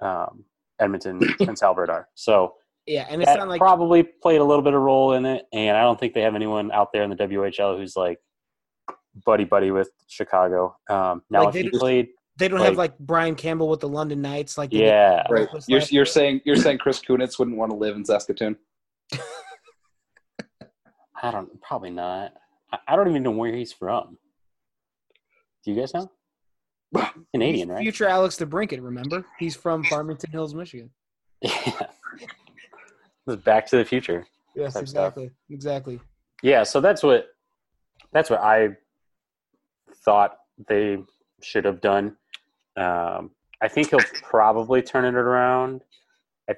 um, 0.00 0.44
Edmonton 0.78 1.20
and 1.40 1.62
Albert 1.62 1.90
are. 1.90 2.08
So 2.14 2.54
Yeah, 2.86 3.06
and 3.10 3.20
it's 3.20 3.30
that 3.30 3.38
not 3.38 3.48
like 3.48 3.58
probably 3.58 4.02
played 4.02 4.40
a 4.40 4.44
little 4.44 4.62
bit 4.62 4.74
of 4.74 4.80
role 4.80 5.14
in 5.14 5.26
it. 5.26 5.46
And 5.52 5.76
I 5.76 5.82
don't 5.82 5.98
think 5.98 6.14
they 6.14 6.22
have 6.22 6.34
anyone 6.34 6.70
out 6.72 6.92
there 6.92 7.02
in 7.02 7.10
the 7.10 7.16
WHL 7.16 7.76
who's 7.76 7.96
like 7.96 8.20
buddy 9.24 9.44
buddy 9.44 9.70
with 9.70 9.90
Chicago. 10.08 10.76
Um, 10.90 11.22
now, 11.30 11.40
Like 11.44 11.48
if 11.48 11.54
they 11.54 11.62
he 11.62 11.70
played, 11.70 12.08
they 12.38 12.48
don't 12.48 12.58
like- 12.60 12.68
have 12.68 12.76
like 12.78 12.98
Brian 12.98 13.34
Campbell 13.34 13.68
with 13.68 13.80
the 13.80 13.88
London 13.88 14.20
Knights. 14.22 14.58
Like 14.58 14.72
yeah, 14.72 15.22
Right. 15.30 15.48
You're, 15.66 15.80
you're 15.80 15.88
year. 15.90 16.04
saying 16.04 16.40
you're 16.44 16.56
saying 16.56 16.78
Chris 16.78 17.00
Kunitz 17.00 17.38
wouldn't 17.38 17.56
want 17.56 17.70
to 17.70 17.76
live 17.76 17.96
in 17.96 18.04
Saskatoon? 18.04 18.56
I 21.22 21.30
don't 21.30 21.60
probably 21.62 21.90
not. 21.90 22.32
I, 22.72 22.78
I 22.88 22.96
don't 22.96 23.08
even 23.08 23.22
know 23.22 23.30
where 23.30 23.54
he's 23.54 23.72
from. 23.72 24.18
Do 25.64 25.72
you 25.72 25.80
guys 25.80 25.94
know? 25.94 26.10
Canadian, 27.32 27.68
right? 27.70 27.80
Future 27.82 28.06
Alex 28.06 28.36
DeBrincat, 28.36 28.82
remember? 28.82 29.24
He's 29.38 29.56
from 29.56 29.82
Farmington 29.84 30.30
Hills, 30.30 30.54
Michigan. 30.54 30.90
Yeah. 31.42 31.86
This 33.26 33.36
Back 33.36 33.66
to 33.68 33.76
the 33.76 33.84
Future. 33.84 34.24
Yes, 34.54 34.74
Type 34.74 34.86
stuff. 34.86 35.06
exactly. 35.16 35.30
Exactly. 35.50 36.00
Yeah, 36.42 36.62
so 36.62 36.80
that's 36.80 37.02
what 37.02 37.26
that's 38.12 38.30
what 38.30 38.40
I 38.40 38.68
thought 40.06 40.38
they 40.66 41.02
should 41.42 41.66
have 41.66 41.82
done. 41.82 42.16
Um, 42.78 43.32
I 43.60 43.68
think 43.68 43.90
he'll 43.90 43.98
probably 44.22 44.80
turn 44.80 45.04
it 45.04 45.14
around. 45.14 45.82
I, 46.48 46.54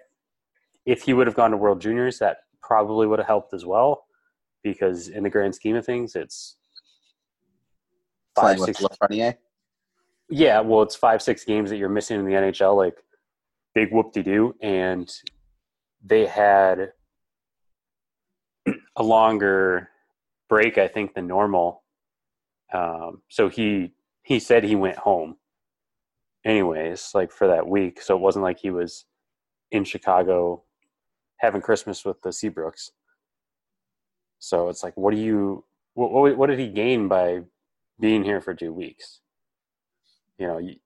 if 0.87 1.03
he 1.03 1.15
would 1.15 1.27
have 1.27 1.35
gone 1.35 1.51
to 1.51 1.57
World 1.57 1.81
Juniors, 1.81 2.21
that 2.21 2.39
probably 2.63 3.09
would 3.09 3.19
have 3.19 3.27
helped 3.27 3.55
as 3.55 3.65
well, 3.65 4.05
because 4.63 5.09
in 5.09 5.25
the 5.25 5.31
grand 5.31 5.55
scheme 5.55 5.75
of 5.75 5.85
things, 5.85 6.15
it's 6.15 6.57
five, 8.37 8.61
six. 8.61 8.81
Yeah, 10.31 10.61
well, 10.61 10.83
it's 10.83 10.95
five, 10.95 11.23
six 11.23 11.45
games 11.45 11.71
that 11.71 11.79
you're 11.79 11.89
missing 11.89 12.21
in 12.21 12.27
the 12.27 12.33
NHL. 12.33 12.77
Like 12.77 12.97
big 13.75 13.93
whoop 13.93 14.13
de 14.13 14.23
doo, 14.23 14.55
and 14.61 15.11
they 16.05 16.27
had 16.27 16.93
a 18.97 19.03
longer 19.03 19.89
break, 20.49 20.79
I 20.79 20.89
think, 20.89 21.15
than 21.15 21.27
normal. 21.27 21.83
Um, 22.73 23.23
so 23.29 23.49
he 23.49 23.93
he 24.23 24.39
said 24.39 24.63
he 24.63 24.77
went 24.77 24.99
home, 24.99 25.37
anyways, 26.45 27.13
like 27.15 27.33
for 27.33 27.47
that 27.47 27.67
week. 27.67 28.03
So 28.03 28.15
it 28.15 28.21
wasn't 28.21 28.43
like 28.43 28.59
he 28.59 28.71
was 28.71 29.07
in 29.71 29.85
Chicago 29.85 30.63
having 31.39 31.63
Christmas 31.63 32.05
with 32.05 32.21
the 32.23 32.31
Seabrooks. 32.31 32.91
So 34.39 34.69
it's 34.69 34.83
like, 34.83 34.97
what 34.97 35.15
do 35.15 35.21
you 35.21 35.65
what 35.95 36.13
what, 36.13 36.37
what 36.37 36.47
did 36.49 36.59
he 36.59 36.69
gain 36.69 37.09
by 37.09 37.41
being 37.99 38.23
here 38.23 38.41
for 38.41 38.55
two 38.55 38.73
weeks? 38.73 39.21
You 40.39 40.47
know, 40.47 40.59
you 40.59 40.77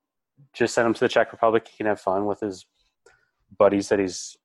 just 0.52 0.74
send 0.74 0.86
him 0.86 0.94
to 0.94 1.00
the 1.00 1.08
Czech 1.08 1.32
Republic. 1.32 1.68
He 1.68 1.76
can 1.76 1.86
have 1.86 2.00
fun 2.00 2.26
with 2.26 2.40
his 2.40 2.66
buddies 3.58 3.88
that 3.88 3.98
he's 3.98 4.36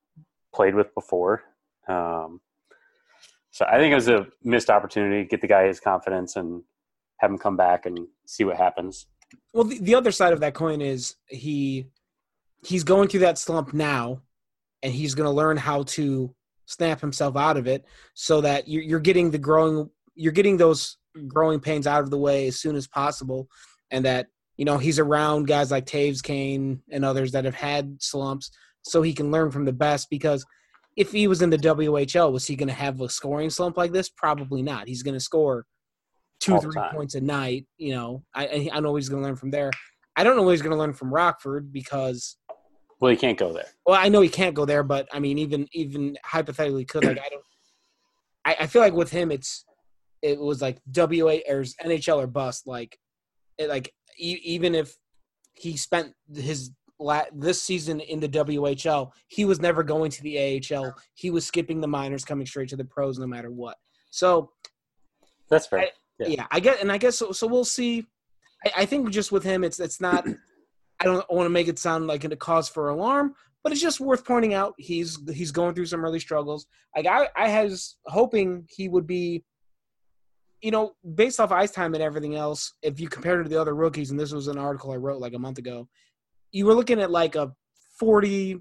played 0.54 0.76
with 0.76 0.94
before. 0.94 1.44
Um, 1.88 2.42
so 3.52 3.66
I 3.66 3.78
think 3.78 3.92
it 3.92 3.96
was 3.96 4.10
a 4.10 4.28
missed 4.44 4.70
opportunity. 4.70 5.24
To 5.24 5.30
get 5.30 5.42
the 5.42 5.48
guy 5.48 5.68
his 5.68 5.80
confidence 5.80 6.36
and 6.36 6.64
have 7.18 7.32
him 7.32 7.38
come 7.38 7.58
back 7.58 7.86
and 7.86 8.08
see 8.26 8.44
what 8.44 8.58
happens. 8.58 9.08
Well, 9.54 9.66
the, 9.66 9.80
the 9.80 9.96
other 9.96 10.12
side 10.12 10.34
of 10.34 10.40
that 10.42 10.54
coin 10.54 10.82
is 10.82 11.16
he 11.28 11.88
he's 12.66 12.84
going 12.84 13.08
through 13.08 13.22
that 13.22 13.38
slump 13.38 13.74
now, 13.74 14.22
and 14.84 14.94
he's 14.94 15.16
going 15.16 15.26
to 15.28 15.32
learn 15.32 15.58
how 15.58 15.84
to 15.84 16.34
snap 16.66 17.00
himself 17.00 17.36
out 17.36 17.58
of 17.58 17.68
it, 17.68 17.86
so 18.14 18.42
that 18.42 18.68
you're, 18.68 18.84
you're 18.84 19.00
getting 19.00 19.32
the 19.32 19.38
growing 19.38 19.90
you're 20.16 20.34
getting 20.34 20.58
those 20.58 20.98
growing 21.28 21.60
pains 21.60 21.88
out 21.88 22.04
of 22.04 22.10
the 22.10 22.18
way 22.18 22.48
as 22.48 22.60
soon 22.60 22.76
as 22.76 22.88
possible, 22.88 23.48
and 23.92 24.06
that 24.06 24.28
you 24.58 24.66
know 24.66 24.78
he's 24.78 25.00
around 25.00 25.48
guys 25.48 25.72
like 25.72 25.86
Toews, 25.86 26.22
Kane, 26.22 26.82
and 26.92 27.04
others 27.04 27.32
that 27.32 27.46
have 27.46 27.56
had 27.56 28.02
slumps, 28.02 28.52
so 28.84 29.02
he 29.02 29.14
can 29.14 29.32
learn 29.32 29.52
from 29.52 29.66
the 29.66 29.74
best. 29.74 30.10
Because 30.10 30.46
if 30.96 31.12
he 31.12 31.28
was 31.28 31.42
in 31.42 31.50
the 31.50 31.58
WHL, 31.58 32.32
was 32.32 32.48
he 32.48 32.56
going 32.56 32.68
to 32.68 32.74
have 32.74 33.02
a 33.02 33.10
scoring 33.10 33.50
slump 33.50 33.78
like 33.78 33.92
this? 33.92 34.10
Probably 34.10 34.62
not. 34.62 34.88
He's 34.88 35.04
going 35.04 35.14
to 35.14 35.20
score 35.20 35.66
two, 36.40 36.54
All 36.54 36.62
three 36.62 36.74
time. 36.76 36.94
points 36.94 37.16
a 37.16 37.22
night. 37.22 37.66
You 37.78 37.96
know, 37.96 38.24
I 38.34 38.70
I 38.74 38.80
know 38.80 38.96
he's 38.96 39.10
going 39.10 39.22
to 39.22 39.28
learn 39.28 39.36
from 39.36 39.52
there. 39.52 39.72
I 40.16 40.24
don't 40.24 40.36
know 40.36 40.44
what 40.44 40.52
he's 40.52 40.62
going 40.62 40.72
to 40.72 40.78
learn 40.78 40.94
from 40.94 41.14
Rockford 41.14 41.72
because 41.72 42.38
Well, 43.00 43.12
he 43.12 43.18
can't 43.18 43.38
go 43.38 43.54
there. 43.54 43.68
well, 43.86 44.00
I 44.00 44.10
know 44.10 44.22
he 44.22 44.30
can't 44.30 44.56
go 44.56 44.66
there, 44.66 44.84
but 44.84 45.08
I 45.14 45.20
mean, 45.20 45.38
even 45.38 45.68
even 45.74 46.18
hypothetically 46.24 46.86
could. 46.86 47.04
Like, 47.04 47.20
I 47.20 47.30
don't. 47.30 47.44
I, 48.46 48.56
I 48.62 48.68
feel 48.68 48.82
like 48.82 48.94
with 48.94 49.12
him, 49.12 49.32
it's 49.32 49.66
it 50.22 50.40
was 50.40 50.62
like 50.62 50.80
WA 50.96 51.38
or 51.48 51.64
NHL 51.86 52.18
or 52.24 52.28
bust. 52.28 52.66
Like, 52.66 52.98
it, 53.58 53.70
like 53.70 53.94
e- 54.18 54.42
even 54.44 54.74
if 54.74 54.96
he 55.54 55.78
spent 55.78 56.14
his 56.34 56.72
la- 57.00 57.26
this 57.34 57.62
season 57.62 58.00
in 58.00 58.20
the 58.20 58.30
WHL, 58.30 59.12
he 59.28 59.46
was 59.46 59.60
never 59.60 59.84
going 59.84 60.10
to 60.12 60.24
the 60.24 60.62
AHL. 60.74 60.96
He 61.14 61.30
was 61.30 61.46
skipping 61.46 61.82
the 61.82 61.88
minors, 61.88 62.26
coming 62.26 62.48
straight 62.48 62.70
to 62.70 62.76
the 62.76 62.86
pros, 62.86 63.20
no 63.20 63.28
matter 63.28 63.52
what. 63.52 63.78
So 64.10 64.52
That's 65.50 65.68
fair. 65.68 65.80
I- 65.82 65.92
Yeah. 66.20 66.28
yeah. 66.28 66.48
I 66.52 66.60
get, 66.60 66.82
and 66.82 66.92
I 66.92 66.98
guess 66.98 67.18
so. 67.18 67.32
So 67.32 67.48
we'll 67.48 67.66
see. 67.66 68.06
I, 68.66 68.82
I 68.82 68.86
think 68.86 69.10
just 69.12 69.32
with 69.32 69.44
him, 69.44 69.64
it's 69.64 69.80
it's 69.80 70.02
not. 70.02 70.28
I 71.00 71.04
don't 71.04 71.24
want 71.30 71.46
to 71.46 71.52
make 71.52 71.68
it 71.68 71.78
sound 71.78 72.08
like 72.08 72.24
a 72.24 72.36
cause 72.36 72.68
for 72.70 72.90
alarm, 72.90 73.36
but 73.64 73.72
it's 73.72 73.82
just 73.82 74.00
worth 74.00 74.26
pointing 74.26 74.54
out 74.54 74.74
he's 74.78 75.20
he's 75.32 75.52
going 75.52 75.76
through 75.76 75.86
some 75.86 76.04
early 76.04 76.20
struggles. 76.20 76.66
Like 76.96 77.06
I, 77.06 77.28
I 77.36 77.64
was 77.64 77.98
hoping 78.08 78.66
he 78.70 78.90
would 78.90 79.06
be, 79.06 79.44
you 80.62 80.72
know, 80.72 80.94
based 81.16 81.40
off 81.40 81.52
ice 81.52 81.72
time 81.72 81.94
and 81.94 82.02
everything 82.02 82.36
else. 82.36 82.74
If 82.82 83.00
you 83.00 83.10
compare 83.10 83.44
to 83.44 83.50
the 83.50 83.62
other 83.62 83.76
rookies, 83.76 84.10
and 84.10 84.20
this 84.20 84.32
was 84.32 84.48
an 84.48 84.58
article 84.58 84.92
I 84.92 84.96
wrote 84.96 85.22
like 85.22 85.34
a 85.34 85.40
month 85.40 85.60
ago, 85.60 85.88
you 86.52 86.66
were 86.66 86.74
looking 86.74 87.00
at 87.00 87.12
like 87.12 87.36
a 87.36 87.52
forty, 88.00 88.58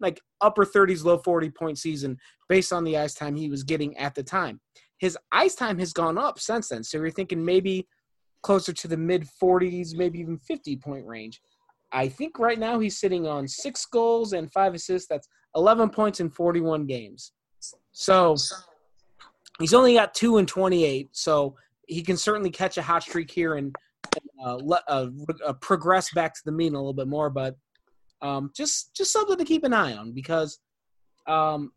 like 0.00 0.20
upper 0.40 0.64
thirties, 0.64 1.04
low 1.04 1.18
forty 1.18 1.50
point 1.50 1.78
season 1.78 2.18
based 2.48 2.72
on 2.72 2.82
the 2.82 2.98
ice 2.98 3.14
time 3.14 3.36
he 3.36 3.48
was 3.48 3.62
getting 3.62 3.96
at 3.96 4.16
the 4.16 4.24
time 4.24 4.60
his 5.00 5.16
ice 5.32 5.54
time 5.54 5.78
has 5.78 5.94
gone 5.94 6.18
up 6.18 6.38
since 6.38 6.68
then. 6.68 6.84
So 6.84 6.98
you're 6.98 7.10
thinking 7.10 7.42
maybe 7.42 7.88
closer 8.42 8.72
to 8.74 8.86
the 8.86 8.98
mid 8.98 9.26
40s, 9.42 9.96
maybe 9.96 10.20
even 10.20 10.36
50 10.36 10.76
point 10.76 11.06
range. 11.06 11.40
I 11.90 12.06
think 12.06 12.38
right 12.38 12.58
now 12.58 12.78
he's 12.78 13.00
sitting 13.00 13.26
on 13.26 13.48
six 13.48 13.86
goals 13.86 14.34
and 14.34 14.52
five 14.52 14.74
assists. 14.74 15.08
That's 15.08 15.26
11 15.56 15.88
points 15.88 16.20
in 16.20 16.28
41 16.28 16.86
games. 16.86 17.32
So 17.92 18.36
he's 19.58 19.74
only 19.74 19.94
got 19.94 20.12
two 20.12 20.36
and 20.36 20.46
28. 20.46 21.08
So 21.12 21.56
he 21.88 22.02
can 22.02 22.18
certainly 22.18 22.50
catch 22.50 22.76
a 22.76 22.82
hot 22.82 23.02
streak 23.02 23.30
here 23.30 23.54
and, 23.54 23.74
uh, 24.44 24.56
let, 24.56 24.82
uh, 24.86 25.08
uh, 25.46 25.54
progress 25.54 26.12
back 26.12 26.34
to 26.34 26.40
the 26.44 26.52
mean 26.52 26.74
a 26.74 26.78
little 26.78 26.92
bit 26.92 27.08
more. 27.08 27.30
But 27.30 27.56
um, 28.20 28.50
just 28.54 28.94
just 28.94 29.12
something 29.12 29.38
to 29.38 29.44
keep 29.44 29.64
an 29.64 29.72
eye 29.72 29.96
on 29.96 30.12
because 30.12 30.58
um, 31.26 31.72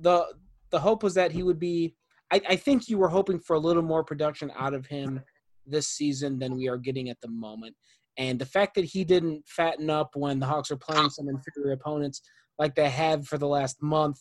the 0.00 0.26
the 0.70 0.78
hope 0.78 1.02
was 1.02 1.14
that 1.14 1.32
he 1.32 1.42
would 1.42 1.58
be 1.58 1.94
I, 2.32 2.40
I 2.50 2.56
think 2.56 2.88
you 2.88 2.98
were 2.98 3.08
hoping 3.08 3.40
for 3.40 3.56
a 3.56 3.58
little 3.58 3.82
more 3.82 4.04
production 4.04 4.52
out 4.56 4.74
of 4.74 4.86
him 4.86 5.20
this 5.66 5.88
season 5.88 6.38
than 6.38 6.56
we 6.56 6.68
are 6.68 6.76
getting 6.76 7.10
at 7.10 7.20
the 7.20 7.28
moment. 7.28 7.74
And 8.16 8.38
the 8.38 8.46
fact 8.46 8.74
that 8.74 8.84
he 8.84 9.04
didn't 9.04 9.44
fatten 9.46 9.88
up 9.88 10.10
when 10.14 10.40
the 10.40 10.46
Hawks 10.46 10.70
are 10.70 10.76
playing 10.76 11.10
some 11.10 11.28
inferior 11.28 11.72
opponents 11.72 12.22
like 12.58 12.74
they 12.74 12.90
have 12.90 13.26
for 13.26 13.38
the 13.38 13.48
last 13.48 13.82
month, 13.82 14.18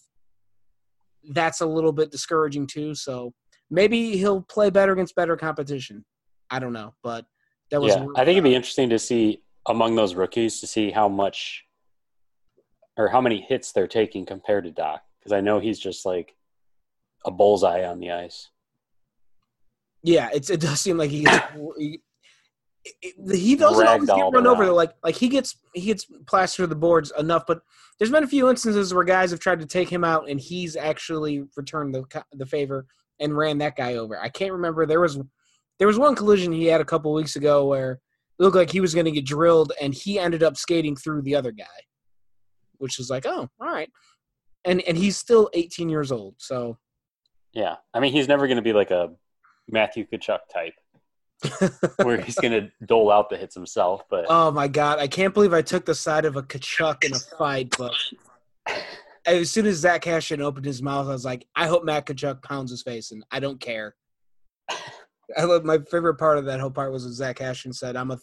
that's 1.31 1.61
a 1.61 1.65
little 1.65 1.91
bit 1.91 2.11
discouraging 2.11 2.67
too. 2.67 2.95
So 2.95 3.33
maybe 3.69 4.17
he'll 4.17 4.41
play 4.41 4.69
better 4.69 4.93
against 4.93 5.15
better 5.15 5.35
competition. 5.35 6.05
I 6.49 6.59
don't 6.59 6.73
know, 6.73 6.93
but 7.03 7.25
that 7.71 7.81
was 7.81 7.95
yeah, 7.95 8.05
I 8.15 8.25
think 8.25 8.37
it'd 8.37 8.43
be 8.43 8.55
interesting 8.55 8.89
to 8.89 8.99
see 8.99 9.43
among 9.67 9.95
those 9.95 10.15
rookies 10.15 10.59
to 10.61 10.67
see 10.67 10.89
how 10.89 11.07
much 11.07 11.65
or 12.97 13.07
how 13.07 13.21
many 13.21 13.41
hits 13.41 13.71
they're 13.71 13.87
taking 13.87 14.25
compared 14.25 14.63
to 14.63 14.71
Dach 14.71 14.99
because 15.19 15.31
I 15.31 15.41
know 15.41 15.59
he's 15.59 15.77
just 15.77 16.05
like 16.05 16.35
a 17.25 17.31
bullseye 17.31 17.83
on 17.85 17.99
the 17.99 18.11
ice. 18.11 18.49
Yeah, 20.03 20.29
it's 20.33 20.49
it 20.49 20.61
does 20.61 20.79
seem 20.79 20.97
like 20.97 21.09
he 21.09 21.23
gets 21.23 21.45
he, 21.77 22.01
it- 23.01 23.35
he 23.35 23.55
doesn't 23.55 23.85
always 23.87 24.07
get 24.07 24.33
run 24.33 24.47
over. 24.47 24.71
Like 24.71 24.93
like 25.03 25.15
he 25.15 25.27
gets 25.27 25.57
he 25.73 25.81
gets 25.87 26.05
plastered 26.27 26.63
to 26.63 26.67
the 26.67 26.75
boards 26.75 27.11
enough, 27.19 27.43
but 27.47 27.61
there's 27.97 28.11
been 28.11 28.23
a 28.23 28.27
few 28.27 28.49
instances 28.49 28.93
where 28.93 29.03
guys 29.03 29.31
have 29.31 29.39
tried 29.41 29.59
to 29.59 29.65
take 29.65 29.89
him 29.89 30.03
out, 30.05 30.29
and 30.29 30.39
he's 30.39 30.75
actually 30.77 31.43
returned 31.57 31.93
the 31.93 32.23
the 32.33 32.45
favor 32.45 32.85
and 33.19 33.35
ran 33.37 33.57
that 33.57 33.75
guy 33.75 33.95
over. 33.95 34.17
I 34.17 34.29
can't 34.29 34.53
remember 34.53 34.85
there 34.85 35.01
was 35.01 35.19
there 35.79 35.87
was 35.87 35.99
one 35.99 36.15
collision 36.15 36.51
he 36.53 36.65
had 36.65 36.81
a 36.81 36.85
couple 36.85 37.13
weeks 37.13 37.35
ago 37.35 37.65
where 37.67 37.91
it 37.93 37.99
looked 38.43 38.55
like 38.55 38.71
he 38.71 38.79
was 38.79 38.93
going 38.93 39.05
to 39.05 39.11
get 39.11 39.25
drilled, 39.25 39.73
and 39.81 39.93
he 39.93 40.17
ended 40.17 40.43
up 40.43 40.55
skating 40.55 40.95
through 40.95 41.21
the 41.23 41.35
other 41.35 41.51
guy, 41.51 41.65
which 42.77 42.97
was 42.97 43.09
like, 43.09 43.25
oh, 43.25 43.49
all 43.59 43.67
right, 43.67 43.89
and 44.63 44.81
and 44.83 44.97
he's 44.97 45.17
still 45.17 45.49
18 45.53 45.89
years 45.89 46.13
old, 46.13 46.35
so 46.37 46.77
Yeah, 47.53 47.75
I 47.93 47.99
mean 47.99 48.13
he's 48.13 48.27
never 48.27 48.47
going 48.47 48.57
to 48.57 48.63
be 48.63 48.73
like 48.73 48.91
a 48.91 49.11
Matthew 49.69 50.05
Tkachuk 50.05 50.39
type 50.51 50.73
where 52.03 52.19
he's 52.19 52.35
going 52.35 52.51
to 52.51 52.71
dole 52.85 53.11
out 53.11 53.29
the 53.29 53.37
hits 53.37 53.55
himself, 53.55 54.03
but 54.09 54.25
Oh 54.29 54.51
my 54.51 54.67
god, 54.67 54.99
I 54.99 55.07
can't 55.07 55.33
believe 55.33 55.53
I 55.53 55.61
took 55.61 55.85
the 55.85 55.95
side 55.95 56.25
of 56.25 56.35
a 56.35 56.43
Tkachuk 56.43 57.03
in 57.03 57.13
a 57.13 57.19
fight, 57.37 57.75
but 57.77 57.93
as 59.25 59.51
soon 59.51 59.65
as 59.65 59.77
Zack 59.77 60.03
Kassian 60.03 60.41
opened 60.41 60.65
his 60.65 60.81
mouth, 60.81 61.07
I 61.07 61.11
was 61.11 61.25
like, 61.25 61.45
I 61.55 61.67
hope 61.67 61.83
Matt 61.83 62.05
Tkachuk 62.05 62.41
pounds 62.43 62.71
his 62.71 62.81
face, 62.81 63.11
and 63.11 63.23
I 63.31 63.39
don't 63.39 63.59
care. 63.59 63.95
I 65.37 65.43
love 65.43 65.63
my 65.63 65.77
favorite 65.91 66.15
part 66.15 66.37
of 66.37 66.45
that 66.45 66.59
whole 66.59 66.71
part 66.71 66.91
was 66.91 67.03
when 67.03 67.13
Zack 67.13 67.37
Kassian 67.37 67.73
said, 67.73 67.95
"I'm 67.95 68.11
a." 68.11 68.17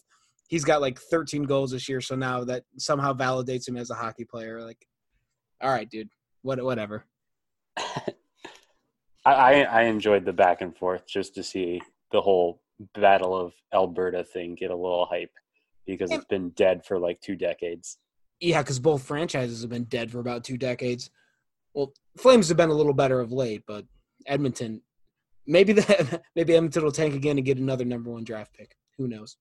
He's 0.48 0.64
got 0.64 0.80
like 0.80 0.98
13 0.98 1.42
goals 1.42 1.72
this 1.72 1.88
year, 1.88 2.00
so 2.00 2.14
now 2.14 2.44
that 2.44 2.64
somehow 2.78 3.12
validates 3.12 3.68
him 3.68 3.76
as 3.76 3.90
a 3.90 3.94
hockey 3.94 4.24
player. 4.24 4.62
Like, 4.62 4.86
all 5.60 5.70
right, 5.70 5.88
dude, 5.88 6.08
what, 6.42 6.62
whatever. 6.62 7.04
I, 9.26 9.62
I 9.64 9.82
enjoyed 9.82 10.24
the 10.24 10.32
back 10.32 10.60
and 10.60 10.76
forth 10.76 11.06
just 11.06 11.34
to 11.34 11.42
see 11.42 11.80
the 12.12 12.20
whole 12.20 12.62
Battle 12.94 13.34
of 13.34 13.54
Alberta 13.72 14.22
thing 14.22 14.54
get 14.54 14.70
a 14.70 14.76
little 14.76 15.06
hype 15.06 15.32
because 15.86 16.10
it's 16.10 16.26
been 16.26 16.50
dead 16.50 16.84
for 16.84 16.98
like 16.98 17.20
two 17.20 17.34
decades. 17.34 17.98
Yeah, 18.40 18.62
because 18.62 18.78
both 18.78 19.02
franchises 19.02 19.62
have 19.62 19.70
been 19.70 19.84
dead 19.84 20.10
for 20.10 20.20
about 20.20 20.44
two 20.44 20.58
decades. 20.58 21.10
Well, 21.74 21.92
Flames 22.18 22.48
have 22.48 22.56
been 22.56 22.70
a 22.70 22.74
little 22.74 22.92
better 22.92 23.20
of 23.20 23.32
late, 23.32 23.64
but 23.66 23.86
Edmonton, 24.26 24.82
maybe 25.46 25.72
the 25.72 26.20
maybe 26.36 26.54
Edmonton 26.54 26.84
will 26.84 26.92
tank 26.92 27.14
again 27.14 27.38
and 27.38 27.46
get 27.46 27.58
another 27.58 27.84
number 27.84 28.10
one 28.10 28.24
draft 28.24 28.52
pick. 28.54 28.76
Who 28.98 29.08
knows? 29.08 29.36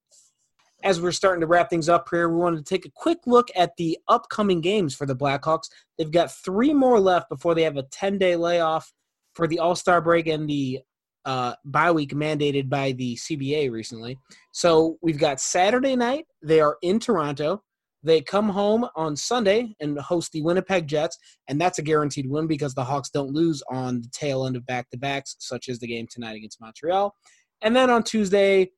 As 0.83 1.01
we're 1.01 1.11
starting 1.11 1.41
to 1.41 1.47
wrap 1.47 1.69
things 1.69 1.89
up 1.89 2.07
here, 2.09 2.29
we 2.29 2.37
wanted 2.37 2.57
to 2.57 2.63
take 2.63 2.85
a 2.85 2.91
quick 2.91 3.19
look 3.25 3.49
at 3.55 3.75
the 3.77 3.97
upcoming 4.07 4.61
games 4.61 4.95
for 4.95 5.05
the 5.05 5.15
Blackhawks. 5.15 5.69
They've 5.97 6.11
got 6.11 6.31
three 6.31 6.73
more 6.73 6.99
left 6.99 7.29
before 7.29 7.55
they 7.55 7.63
have 7.63 7.77
a 7.77 7.83
10 7.83 8.17
day 8.17 8.35
layoff 8.35 8.93
for 9.35 9.47
the 9.47 9.59
All 9.59 9.75
Star 9.75 10.01
break 10.01 10.27
and 10.27 10.49
the 10.49 10.79
uh, 11.25 11.53
bye 11.65 11.91
week 11.91 12.13
mandated 12.13 12.69
by 12.69 12.91
the 12.93 13.15
CBA 13.15 13.71
recently. 13.71 14.17
So 14.51 14.97
we've 15.01 15.17
got 15.17 15.39
Saturday 15.39 15.95
night. 15.95 16.25
They 16.41 16.59
are 16.59 16.77
in 16.81 16.99
Toronto. 16.99 17.63
They 18.03 18.21
come 18.21 18.49
home 18.49 18.87
on 18.95 19.15
Sunday 19.15 19.75
and 19.79 19.97
host 19.97 20.31
the 20.31 20.43
Winnipeg 20.43 20.87
Jets, 20.87 21.17
and 21.47 21.59
that's 21.59 21.79
a 21.79 21.81
guaranteed 21.81 22.29
win 22.29 22.45
because 22.45 22.75
the 22.75 22.83
Hawks 22.83 23.09
don't 23.09 23.33
lose 23.33 23.63
on 23.71 24.01
the 24.01 24.09
tail 24.09 24.45
end 24.45 24.55
of 24.55 24.65
back 24.67 24.87
to 24.91 24.97
backs, 24.97 25.35
such 25.39 25.69
as 25.69 25.79
the 25.79 25.87
game 25.87 26.05
tonight 26.11 26.35
against 26.35 26.61
Montreal. 26.61 27.15
And 27.63 27.75
then 27.75 27.89
on 27.89 28.03
Tuesday, 28.03 28.69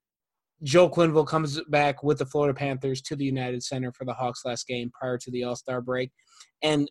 Joe 0.63 0.89
Quenneville 0.89 1.27
comes 1.27 1.59
back 1.67 2.03
with 2.03 2.19
the 2.19 2.25
Florida 2.25 2.53
Panthers 2.53 3.01
to 3.01 3.17
the 3.17 3.25
United 3.25 3.63
Center 3.63 3.91
for 3.91 4.05
the 4.05 4.13
Hawks 4.13 4.45
last 4.45 4.65
game 4.65 4.89
prior 4.97 5.17
to 5.17 5.31
the 5.31 5.43
All 5.43 5.57
Star 5.57 5.81
break. 5.81 6.09
And 6.63 6.89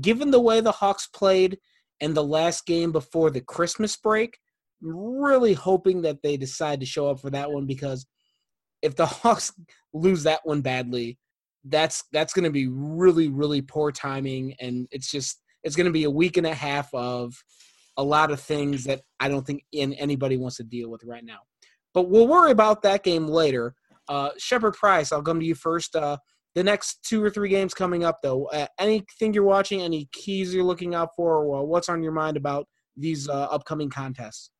given 0.00 0.30
the 0.30 0.40
way 0.40 0.62
the 0.62 0.72
Hawks 0.72 1.06
played 1.06 1.58
in 2.00 2.14
the 2.14 2.24
last 2.24 2.66
game 2.66 2.92
before 2.92 3.30
the 3.30 3.40
Christmas 3.40 3.96
break, 3.96 4.38
really 4.80 5.54
hoping 5.54 6.02
that 6.02 6.22
they 6.22 6.36
decide 6.36 6.80
to 6.80 6.86
show 6.86 7.08
up 7.10 7.20
for 7.20 7.30
that 7.30 7.50
one 7.50 7.66
because 7.66 8.06
if 8.82 8.94
the 8.96 9.06
Hawks 9.06 9.52
lose 9.92 10.22
that 10.24 10.40
one 10.44 10.60
badly, 10.60 11.18
that's 11.64 12.04
that's 12.12 12.32
going 12.32 12.44
to 12.44 12.50
be 12.50 12.68
really 12.68 13.28
really 13.28 13.60
poor 13.60 13.90
timing 13.90 14.54
and 14.60 14.86
it's 14.92 15.10
just 15.10 15.42
it's 15.64 15.74
going 15.74 15.86
to 15.86 15.92
be 15.92 16.04
a 16.04 16.10
week 16.10 16.36
and 16.36 16.46
a 16.46 16.54
half 16.54 16.88
of 16.94 17.34
a 17.96 18.02
lot 18.02 18.30
of 18.30 18.40
things 18.40 18.84
that 18.84 19.02
I 19.18 19.28
don't 19.28 19.44
think 19.44 19.64
in 19.72 19.92
anybody 19.94 20.36
wants 20.36 20.56
to 20.58 20.62
deal 20.62 20.88
with 20.88 21.02
right 21.04 21.24
now. 21.24 21.40
But 21.94 22.08
we'll 22.08 22.28
worry 22.28 22.52
about 22.52 22.82
that 22.82 23.02
game 23.02 23.26
later. 23.26 23.74
Uh, 24.08 24.30
Shepard 24.38 24.74
Price, 24.74 25.10
I'll 25.10 25.22
come 25.22 25.40
to 25.40 25.46
you 25.46 25.56
first. 25.56 25.96
Uh, 25.96 26.16
the 26.58 26.64
next 26.64 27.04
two 27.04 27.22
or 27.22 27.30
three 27.30 27.48
games 27.48 27.72
coming 27.72 28.02
up, 28.02 28.18
though, 28.20 28.46
uh, 28.46 28.66
anything 28.80 29.32
you're 29.32 29.44
watching, 29.44 29.80
any 29.80 30.08
keys 30.10 30.52
you're 30.52 30.64
looking 30.64 30.92
out 30.92 31.10
for, 31.14 31.44
or 31.44 31.64
what's 31.64 31.88
on 31.88 32.02
your 32.02 32.10
mind 32.10 32.36
about 32.36 32.66
these 32.96 33.28
uh, 33.28 33.44
upcoming 33.44 33.88
contests? 33.88 34.50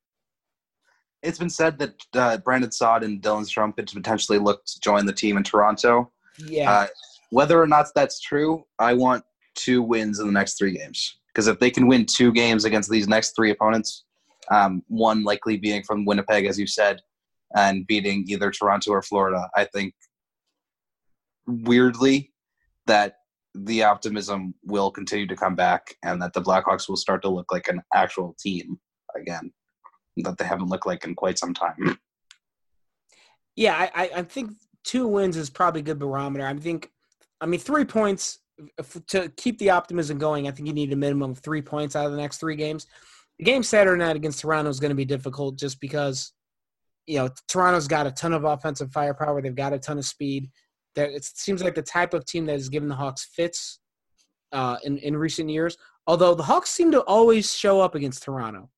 It's 1.24 1.40
been 1.40 1.50
said 1.50 1.76
that 1.80 1.94
uh, 2.14 2.36
Brandon 2.36 2.70
Saad 2.70 3.02
and 3.02 3.20
Dylan 3.20 3.42
Strome 3.42 3.74
could 3.74 3.88
potentially 3.88 4.38
look 4.38 4.64
to 4.66 4.78
join 4.78 5.06
the 5.06 5.12
team 5.12 5.36
in 5.36 5.42
Toronto. 5.42 6.12
Yeah, 6.38 6.70
Uh, 6.70 6.86
whether 7.30 7.60
or 7.60 7.66
not 7.66 7.86
that's 7.96 8.20
true, 8.20 8.62
I 8.78 8.94
want 8.94 9.24
two 9.56 9.82
wins 9.82 10.20
in 10.20 10.26
the 10.26 10.32
next 10.32 10.56
three 10.56 10.78
games. 10.78 11.18
Because 11.34 11.48
if 11.48 11.58
they 11.58 11.68
can 11.70 11.88
win 11.88 12.06
two 12.06 12.32
games 12.32 12.64
against 12.64 12.88
these 12.88 13.08
next 13.08 13.34
three 13.34 13.50
opponents, 13.50 14.04
um, 14.52 14.84
one 14.86 15.24
likely 15.24 15.56
being 15.56 15.82
from 15.82 16.04
Winnipeg, 16.04 16.46
as 16.46 16.60
you 16.60 16.68
said, 16.68 17.00
and 17.56 17.84
beating 17.88 18.24
either 18.28 18.52
Toronto 18.52 18.92
or 18.92 19.02
Florida, 19.02 19.50
I 19.56 19.64
think 19.64 19.94
weirdly 21.48 22.32
that 22.86 23.16
the 23.54 23.82
optimism 23.82 24.54
will 24.64 24.90
continue 24.90 25.26
to 25.26 25.36
come 25.36 25.56
back 25.56 25.96
and 26.04 26.22
that 26.22 26.32
the 26.32 26.42
Blackhawks 26.42 26.88
will 26.88 26.96
start 26.96 27.22
to 27.22 27.28
look 27.28 27.50
like 27.50 27.68
an 27.68 27.82
actual 27.94 28.36
team 28.38 28.78
again 29.16 29.50
that 30.24 30.38
they 30.38 30.44
haven't 30.44 30.68
looked 30.68 30.86
like 30.86 31.04
in 31.04 31.14
quite 31.14 31.38
some 31.38 31.54
time. 31.54 31.98
Yeah, 33.56 33.88
I, 33.94 34.10
I, 34.16 34.22
think 34.22 34.52
two 34.84 35.06
wins 35.06 35.36
is 35.36 35.50
probably 35.50 35.80
a 35.80 35.84
good 35.84 35.98
barometer. 35.98 36.46
I 36.46 36.54
think, 36.54 36.90
I 37.40 37.46
mean, 37.46 37.60
three 37.60 37.84
points 37.84 38.38
to 39.08 39.28
keep 39.36 39.58
the 39.58 39.70
optimism 39.70 40.18
going. 40.18 40.46
I 40.46 40.50
think 40.50 40.68
you 40.68 40.74
need 40.74 40.92
a 40.92 40.96
minimum 40.96 41.32
of 41.32 41.38
three 41.38 41.62
points 41.62 41.96
out 41.96 42.06
of 42.06 42.12
the 42.12 42.18
next 42.18 42.38
three 42.38 42.56
games. 42.56 42.86
The 43.38 43.44
game 43.44 43.62
Saturday 43.62 43.98
night 43.98 44.16
against 44.16 44.40
Toronto 44.40 44.70
is 44.70 44.80
going 44.80 44.90
to 44.90 44.96
be 44.96 45.04
difficult 45.04 45.58
just 45.58 45.80
because, 45.80 46.32
you 47.06 47.18
know, 47.18 47.28
Toronto's 47.48 47.88
got 47.88 48.06
a 48.06 48.12
ton 48.12 48.32
of 48.32 48.44
offensive 48.44 48.92
firepower. 48.92 49.40
They've 49.40 49.54
got 49.54 49.72
a 49.72 49.78
ton 49.78 49.98
of 49.98 50.04
speed. 50.04 50.50
They're, 50.98 51.10
it 51.10 51.24
seems 51.24 51.62
like 51.62 51.76
the 51.76 51.82
type 51.82 52.12
of 52.12 52.24
team 52.24 52.44
that 52.46 52.54
has 52.54 52.68
given 52.68 52.88
the 52.88 52.96
Hawks 52.96 53.28
fits 53.32 53.78
uh, 54.50 54.78
in 54.82 54.98
in 54.98 55.16
recent 55.16 55.48
years. 55.48 55.76
Although 56.08 56.34
the 56.34 56.42
Hawks 56.42 56.70
seem 56.70 56.90
to 56.90 57.02
always 57.02 57.54
show 57.54 57.80
up 57.80 57.94
against 57.94 58.24
Toronto. 58.24 58.68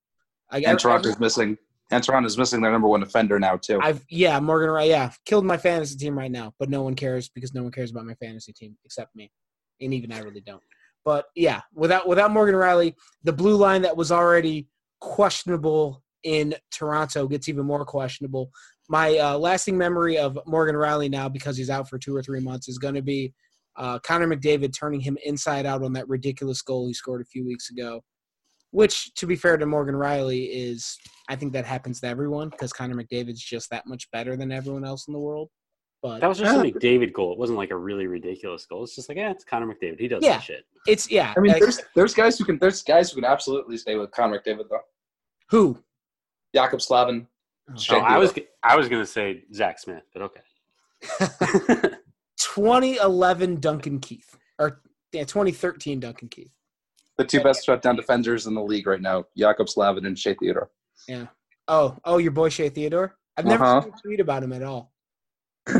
I, 0.50 0.58
And 0.66 0.78
Toronto's 0.78 1.18
missing 1.18 1.56
and 1.90 2.04
Toronto's 2.04 2.36
missing 2.36 2.60
their 2.60 2.72
number 2.72 2.88
one 2.88 3.00
defender 3.00 3.38
now 3.38 3.56
too. 3.56 3.80
I've 3.82 4.04
yeah, 4.10 4.38
Morgan 4.38 4.68
Rielly. 4.68 4.88
Yeah, 4.88 5.10
killed 5.24 5.46
my 5.46 5.56
fantasy 5.56 5.96
team 5.96 6.18
right 6.18 6.30
now, 6.30 6.52
but 6.58 6.68
no 6.68 6.82
one 6.82 6.94
cares 6.94 7.30
because 7.30 7.54
no 7.54 7.62
one 7.62 7.72
cares 7.72 7.90
about 7.90 8.04
my 8.04 8.14
fantasy 8.16 8.52
team 8.52 8.76
except 8.84 9.16
me, 9.16 9.32
and 9.80 9.94
even 9.94 10.12
I 10.12 10.18
really 10.18 10.42
don't. 10.42 10.62
But 11.06 11.24
yeah, 11.34 11.62
without 11.72 12.06
without 12.06 12.32
Morgan 12.32 12.54
Rielly, 12.54 12.96
the 13.24 13.32
blue 13.32 13.56
line 13.56 13.80
that 13.82 13.96
was 13.96 14.12
already 14.12 14.68
questionable 15.00 16.02
in 16.24 16.54
Toronto 16.72 17.26
gets 17.26 17.48
even 17.48 17.64
more 17.66 17.84
questionable. 17.84 18.50
My 18.88 19.16
uh, 19.18 19.38
lasting 19.38 19.78
memory 19.78 20.18
of 20.18 20.38
Morgan 20.46 20.74
Rielly 20.74 21.10
now, 21.10 21.28
because 21.28 21.56
he's 21.56 21.70
out 21.70 21.88
for 21.88 21.98
two 21.98 22.14
or 22.14 22.22
three 22.22 22.40
months, 22.40 22.68
is 22.68 22.78
going 22.78 22.94
to 22.94 23.02
be 23.02 23.32
uh, 23.76 23.98
Connor 24.00 24.26
McDavid 24.28 24.76
turning 24.76 25.00
him 25.00 25.16
inside 25.24 25.64
out 25.66 25.82
on 25.82 25.92
that 25.94 26.08
ridiculous 26.08 26.60
goal 26.62 26.86
he 26.86 26.92
scored 26.94 27.22
a 27.22 27.24
few 27.24 27.44
weeks 27.44 27.70
ago. 27.70 28.02
Which, 28.72 29.12
to 29.14 29.26
be 29.26 29.34
fair 29.34 29.56
to 29.56 29.66
Morgan 29.66 29.96
Rielly, 29.96 30.48
is 30.52 30.96
I 31.28 31.34
think 31.36 31.52
that 31.54 31.64
happens 31.64 32.00
to 32.00 32.06
everyone 32.06 32.50
because 32.50 32.72
Connor 32.72 32.94
McDavid's 32.94 33.42
just 33.42 33.68
that 33.70 33.86
much 33.86 34.08
better 34.12 34.36
than 34.36 34.52
everyone 34.52 34.84
else 34.84 35.08
in 35.08 35.12
the 35.14 35.18
world. 35.18 35.48
But 36.02 36.20
That 36.20 36.28
was 36.28 36.38
just 36.38 36.56
a 36.56 36.58
McDavid 36.58 37.12
goal. 37.12 37.32
It 37.32 37.38
wasn't 37.38 37.58
like 37.58 37.72
a 37.72 37.76
really 37.76 38.06
ridiculous 38.06 38.64
goal. 38.66 38.84
It's 38.84 38.94
just 38.94 39.08
like, 39.08 39.18
yeah, 39.18 39.30
it's 39.32 39.44
Connor 39.44 39.66
McDavid. 39.66 40.00
He 40.00 40.08
does 40.08 40.22
Yeah. 40.22 40.34
that 40.36 40.42
shit. 40.44 40.64
it's 40.86 41.10
yeah. 41.10 41.34
I 41.36 41.40
mean, 41.40 41.52
like, 41.52 41.60
there's 41.60 41.80
there's 41.94 42.14
guys 42.14 42.38
who 42.38 42.44
can 42.44 42.58
there's 42.58 42.82
guys 42.82 43.10
who 43.10 43.16
can 43.20 43.24
absolutely 43.30 43.76
stay 43.76 43.96
with 43.96 44.10
Connor 44.12 44.40
McDavid 44.40 44.68
though. 44.70 44.80
who? 45.50 45.82
Jaccob 46.54 46.80
Slavin. 46.80 47.26
Oh, 47.90 47.96
I 48.00 48.18
was 48.18 48.34
I 48.62 48.76
was 48.76 48.88
gonna 48.88 49.06
say 49.06 49.44
Zack 49.54 49.78
Smith, 49.78 50.02
but 50.12 50.22
okay. 50.22 50.40
2011 52.40 53.60
Duncan 53.60 54.00
Keith 54.00 54.36
or 54.58 54.80
yeah, 55.12 55.24
2013 55.24 56.00
Duncan 56.00 56.28
Keith. 56.28 56.50
the 57.18 57.24
two 57.24 57.40
best 57.42 57.64
shutdown 57.64 57.96
defenders 57.96 58.46
in 58.46 58.54
the 58.54 58.62
league 58.62 58.86
right 58.86 59.00
now, 59.00 59.24
Jaccob 59.38 59.68
Slavin 59.68 60.06
and 60.06 60.18
Shea 60.18 60.34
Theodore. 60.34 60.70
Yeah. 61.08 61.26
Oh, 61.68 61.96
oh, 62.04 62.18
your 62.18 62.32
boy 62.32 62.48
Shea 62.48 62.68
Theodore. 62.68 63.16
I've 63.36 63.44
never 63.46 63.64
Uh-huh. 63.64 63.82
seen 63.82 63.92
a 63.96 64.00
tweet 64.02 64.20
about 64.20 64.42
him 64.42 64.52
at 64.52 64.62
all. 64.62 64.92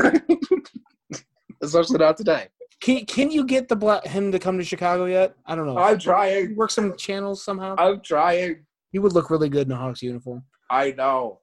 Especially 1.61 1.97
not 1.99 2.17
today. 2.17 2.47
Can 2.79 3.05
can 3.05 3.29
you 3.29 3.45
get 3.45 3.67
the 3.67 3.75
black 3.75 4.05
him 4.05 4.31
to 4.31 4.39
come 4.39 4.57
to 4.57 4.63
Chicago 4.63 5.05
yet? 5.05 5.35
I 5.45 5.55
don't 5.55 5.67
know. 5.67 5.77
I'm 5.77 5.99
trying. 5.99 6.55
work 6.55 6.71
some 6.71 6.95
channels 6.97 7.43
somehow. 7.43 7.75
I'm 7.77 8.01
trying. 8.01 8.65
He 8.91 8.99
would 8.99 9.13
look 9.13 9.29
really 9.29 9.49
good 9.49 9.67
in 9.67 9.71
a 9.73 9.75
Hawks 9.75 10.01
uniform. 10.01 10.43
I 10.71 10.91
know. 10.93 11.41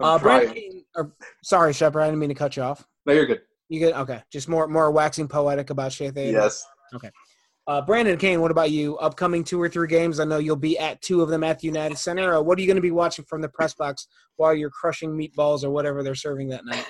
I'm 0.00 0.06
Uh. 0.06 0.18
Brandon, 0.18 0.84
or, 0.96 1.12
sorry, 1.44 1.72
Shepard. 1.74 2.02
I 2.02 2.06
didn't 2.06 2.18
mean 2.18 2.30
to 2.30 2.34
cut 2.34 2.56
you 2.56 2.62
off. 2.62 2.86
No, 3.06 3.12
you're 3.12 3.26
good. 3.26 3.42
You 3.68 3.78
good? 3.78 3.94
Okay. 3.94 4.22
Just 4.32 4.48
more 4.48 4.66
more 4.66 4.90
waxing 4.90 5.28
poetic 5.28 5.70
about 5.70 5.92
Shea 5.92 6.10
Theodore. 6.10 6.42
Yes. 6.42 6.66
Okay. 6.94 7.10
Uh, 7.66 7.80
Brandon 7.82 8.16
Kane, 8.16 8.40
what 8.40 8.50
about 8.50 8.70
you? 8.72 8.96
Upcoming 8.96 9.44
two 9.44 9.60
or 9.60 9.68
three 9.68 9.86
games. 9.86 10.18
I 10.18 10.24
know 10.24 10.38
you'll 10.38 10.56
be 10.56 10.76
at 10.78 11.00
two 11.02 11.22
of 11.22 11.28
them 11.28 11.44
at 11.44 11.60
the 11.60 11.66
United 11.66 11.98
Center. 11.98 12.34
Uh, 12.34 12.40
what 12.40 12.58
are 12.58 12.62
you 12.62 12.66
going 12.66 12.76
to 12.76 12.82
be 12.82 12.90
watching 12.90 13.24
from 13.26 13.42
the 13.42 13.48
press 13.48 13.74
box 13.74 14.08
while 14.36 14.52
you're 14.54 14.70
crushing 14.70 15.12
meatballs 15.12 15.62
or 15.62 15.70
whatever 15.70 16.02
they're 16.02 16.16
serving 16.16 16.48
that 16.48 16.64
night? 16.64 16.86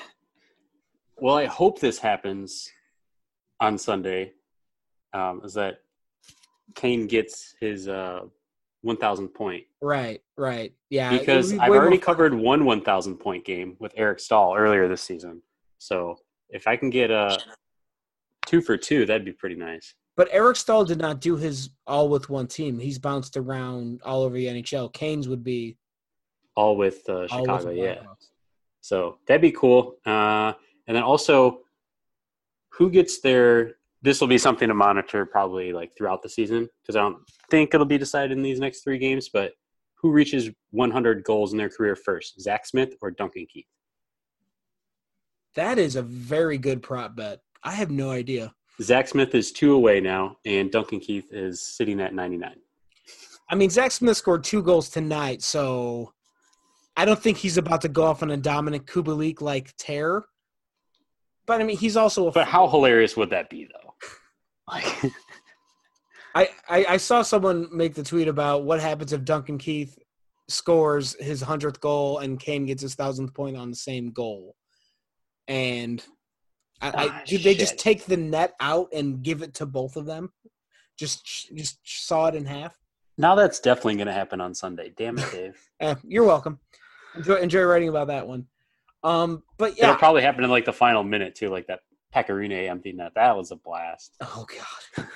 Well, 1.19 1.35
I 1.37 1.45
hope 1.47 1.81
this 1.81 1.99
happens 1.99 2.71
on 3.61 3.77
Sunday. 3.77 4.33
Um, 5.13 5.43
is 5.45 5.53
that 5.55 5.81
Kane 6.77 7.07
gets 7.07 7.55
his 7.61 7.89
uh, 7.89 8.21
1,000 8.83 9.29
point 9.29 9.65
Right, 9.83 10.23
right. 10.37 10.73
Yeah. 10.89 11.11
because 11.11 11.53
be 11.53 11.59
I've 11.59 11.71
already 11.71 11.99
covered 11.99 12.35
one 12.35 12.65
1,000 12.65 13.17
point 13.17 13.45
game 13.45 13.77
with 13.79 13.93
Eric 13.97 14.21
Staal 14.21 14.55
earlier 14.57 14.89
this 14.89 15.03
season. 15.03 15.43
So 15.79 16.17
if 16.49 16.67
I 16.67 16.77
can 16.77 16.91
get 16.91 17.11
a 17.11 17.39
two 18.47 18.61
for 18.61 18.77
two, 18.77 19.07
that'd 19.07 19.25
be 19.25 19.33
pretty 19.33 19.55
nice. 19.55 19.95
But 20.17 20.29
Eric 20.33 20.57
Staal 20.57 20.85
did 20.85 20.99
not 20.99 21.21
do 21.21 21.37
his 21.37 21.71
all 21.87 22.09
with 22.09 22.29
one 22.29 22.47
team. 22.47 22.79
He's 22.79 22.99
bounced 22.99 23.37
around 23.37 24.03
all 24.05 24.23
over 24.23 24.37
the 24.37 24.47
NHL. 24.47 24.93
Kane's 24.93 25.29
would 25.29 25.45
be 25.45 25.77
All 26.57 26.77
with 26.77 27.09
uh, 27.09 27.13
all 27.13 27.21
with 27.21 27.31
Chicago, 27.31 27.71
yeah. 27.71 28.03
So 28.83 29.19
that'd 29.27 29.41
be 29.41 29.53
cool. 29.53 29.97
Uh, 30.05 30.53
and 30.87 30.97
then 30.97 31.03
also, 31.03 31.61
who 32.71 32.91
gets 32.91 33.21
their? 33.21 33.77
This 34.03 34.21
will 34.21 34.29
be 34.29 34.39
something 34.39 34.69
to 34.69 34.75
monitor 34.75 35.27
probably 35.27 35.73
like 35.73 35.97
throughout 35.97 36.23
the 36.23 36.29
season 36.29 36.69
because 36.83 36.97
I 36.97 37.01
don't 37.01 37.19
think 37.51 37.75
it'll 37.75 37.87
be 37.87 37.99
decided 37.99 38.37
in 38.37 38.43
these 38.43 38.61
next 38.61 38.83
three 38.83 38.99
games. 38.99 39.29
But 39.29 39.53
who 39.97 40.11
reaches 40.11 40.51
100 40.71 41.25
goals 41.25 41.53
in 41.53 41.59
their 41.59 41.69
career 41.69 41.97
first, 41.97 42.41
Zack 42.41 42.67
Smith 42.67 42.95
or 43.03 43.11
Duncan 43.11 43.47
Keith? 43.53 43.67
That 45.55 45.79
is 45.79 45.97
a 45.97 46.03
very 46.03 46.59
good 46.59 46.83
prop 46.83 47.17
bet. 47.17 47.41
I 47.63 47.73
have 47.73 47.91
no 47.91 48.11
idea. 48.11 48.55
Zack 48.81 49.09
Smith 49.09 49.35
is 49.35 49.53
two 49.53 49.75
away 49.75 50.01
now, 50.01 50.37
and 50.47 50.71
Duncan 50.71 51.01
Keith 51.01 51.33
is 51.33 51.61
sitting 51.61 52.01
at 52.01 52.15
99. 52.15 52.55
I 53.51 53.55
mean, 53.55 53.69
Zack 53.69 53.91
Smith 53.91 54.17
scored 54.17 54.45
two 54.45 54.63
goals 54.63 54.89
tonight, 54.89 55.43
so 55.43 56.15
I 56.97 57.05
don't 57.05 57.21
think 57.21 57.37
he's 57.37 57.59
about 57.59 57.81
to 57.83 57.89
go 57.89 58.05
off 58.05 58.23
on 58.23 58.31
a 58.31 58.39
Dominik 58.39 58.87
Kubalik 58.87 59.41
like 59.41 59.75
tear. 59.77 60.25
But 61.47 61.61
I 61.61 61.65
mean, 61.65 61.77
he's 61.77 61.97
also 61.97 62.29
a 62.29 62.33
But 62.33 62.47
how 62.47 62.69
hilarious 62.69 63.17
would 63.17 63.31
that 63.31 63.51
be, 63.51 63.65
though? 63.65 63.80
Like, 64.71 65.13
I, 66.35 66.49
I, 66.69 66.85
I 66.91 66.97
saw 66.97 67.23
someone 67.23 67.69
make 67.73 67.95
the 67.95 68.05
tweet 68.05 68.29
about 68.29 68.65
what 68.65 68.81
happens 68.81 69.13
if 69.13 69.25
Duncan 69.25 69.59
Keith 69.59 69.99
scores 70.49 71.17
his 71.21 71.41
hundredth 71.43 71.81
goal 71.81 72.19
and 72.19 72.39
Kane 72.39 72.67
gets 72.67 72.83
his 72.83 72.95
thousandth 72.95 73.35
point 73.35 73.57
on 73.57 73.71
the 73.71 73.77
same 73.77 74.11
goal, 74.13 74.55
and 75.49 76.05
I, 76.81 76.89
I 76.89 76.93
Ah, 77.09 77.23
do 77.27 77.39
they 77.39 77.55
just 77.55 77.79
take 77.79 78.05
the 78.07 78.17
net 78.17 78.55
out 78.61 78.89
and 78.93 79.23
give 79.23 79.43
it 79.43 79.55
to 79.55 79.67
both 79.67 79.97
of 79.97 80.07
them? 80.07 80.33
Just 80.99 81.25
just 81.55 81.79
saw 81.85 82.27
it 82.27 82.35
in 82.35 82.45
half. 82.45 82.79
now 83.19 83.35
that's 83.35 83.59
definitely 83.61 83.97
going 83.97 84.07
to 84.07 84.13
happen 84.13 84.41
on 84.41 84.55
Sunday. 84.55 84.93
Damn 84.97 85.19
it, 85.19 85.29
Dave. 85.33 85.69
Eh, 85.81 85.95
you're 86.05 86.25
welcome. 86.25 86.59
Enjoy 87.17 87.37
enjoy 87.37 87.63
writing 87.63 87.89
about 87.89 88.07
that 88.07 88.27
one. 88.29 88.47
Um, 89.03 89.43
but 89.59 89.77
yeah, 89.79 89.85
It'll 89.87 89.97
probably 89.97 90.23
happen 90.23 90.45
in 90.45 90.51
like 90.51 90.65
the 90.67 90.73
final 90.73 91.03
minute 91.03 91.35
too, 91.35 91.49
like 91.49 91.67
that 91.69 91.81
Pekka 92.15 92.31
Rinne 92.31 92.69
empty 92.69 92.93
net. 92.93 93.13
That 93.15 93.37
was 93.37 93.51
a 93.51 93.57
blast. 93.57 94.17
Oh 94.23 94.47
God. 94.47 95.07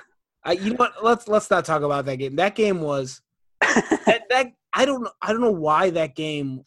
I, 0.47 0.53
you 0.53 0.71
know 0.71 0.77
what? 0.77 1.03
Let's 1.03 1.27
let's 1.27 1.51
not 1.51 1.65
talk 1.65 1.83
about 1.83 2.05
that 2.05 2.17
game. 2.17 2.37
That 2.37 2.55
game 2.55 2.81
was 2.81 3.23
that, 3.61 4.25
that 4.31 4.53
I 4.75 4.85
don't 4.85 5.03
know 5.03 5.11
I 5.23 5.33
don't 5.33 5.41
know 5.41 5.51
why 5.51 5.91
that 5.91 6.15
game 6.15 6.65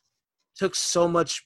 took 0.55 0.73
so 0.73 1.07
much. 1.07 1.45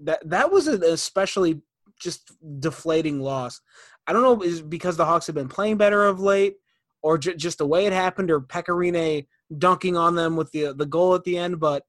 That 0.00 0.20
that 0.28 0.52
was 0.52 0.66
an 0.68 0.82
especially 0.84 1.62
just 1.98 2.32
deflating 2.60 3.20
loss. 3.20 3.60
I 4.06 4.12
don't 4.12 4.22
know 4.22 4.42
is 4.42 4.60
because 4.60 4.96
the 4.96 5.04
Hawks 5.04 5.26
have 5.26 5.34
been 5.34 5.48
playing 5.48 5.78
better 5.78 6.06
of 6.06 6.20
late, 6.20 6.56
or 7.02 7.16
j- 7.16 7.36
just 7.36 7.58
the 7.58 7.66
way 7.66 7.86
it 7.86 7.92
happened, 7.92 8.30
or 8.30 8.40
Pekka 8.40 8.74
Rinne 8.74 9.26
dunking 9.56 9.96
on 9.96 10.14
them 10.14 10.36
with 10.36 10.50
the 10.52 10.74
the 10.74 10.86
goal 10.86 11.14
at 11.14 11.24
the 11.24 11.38
end. 11.38 11.60
But 11.60 11.84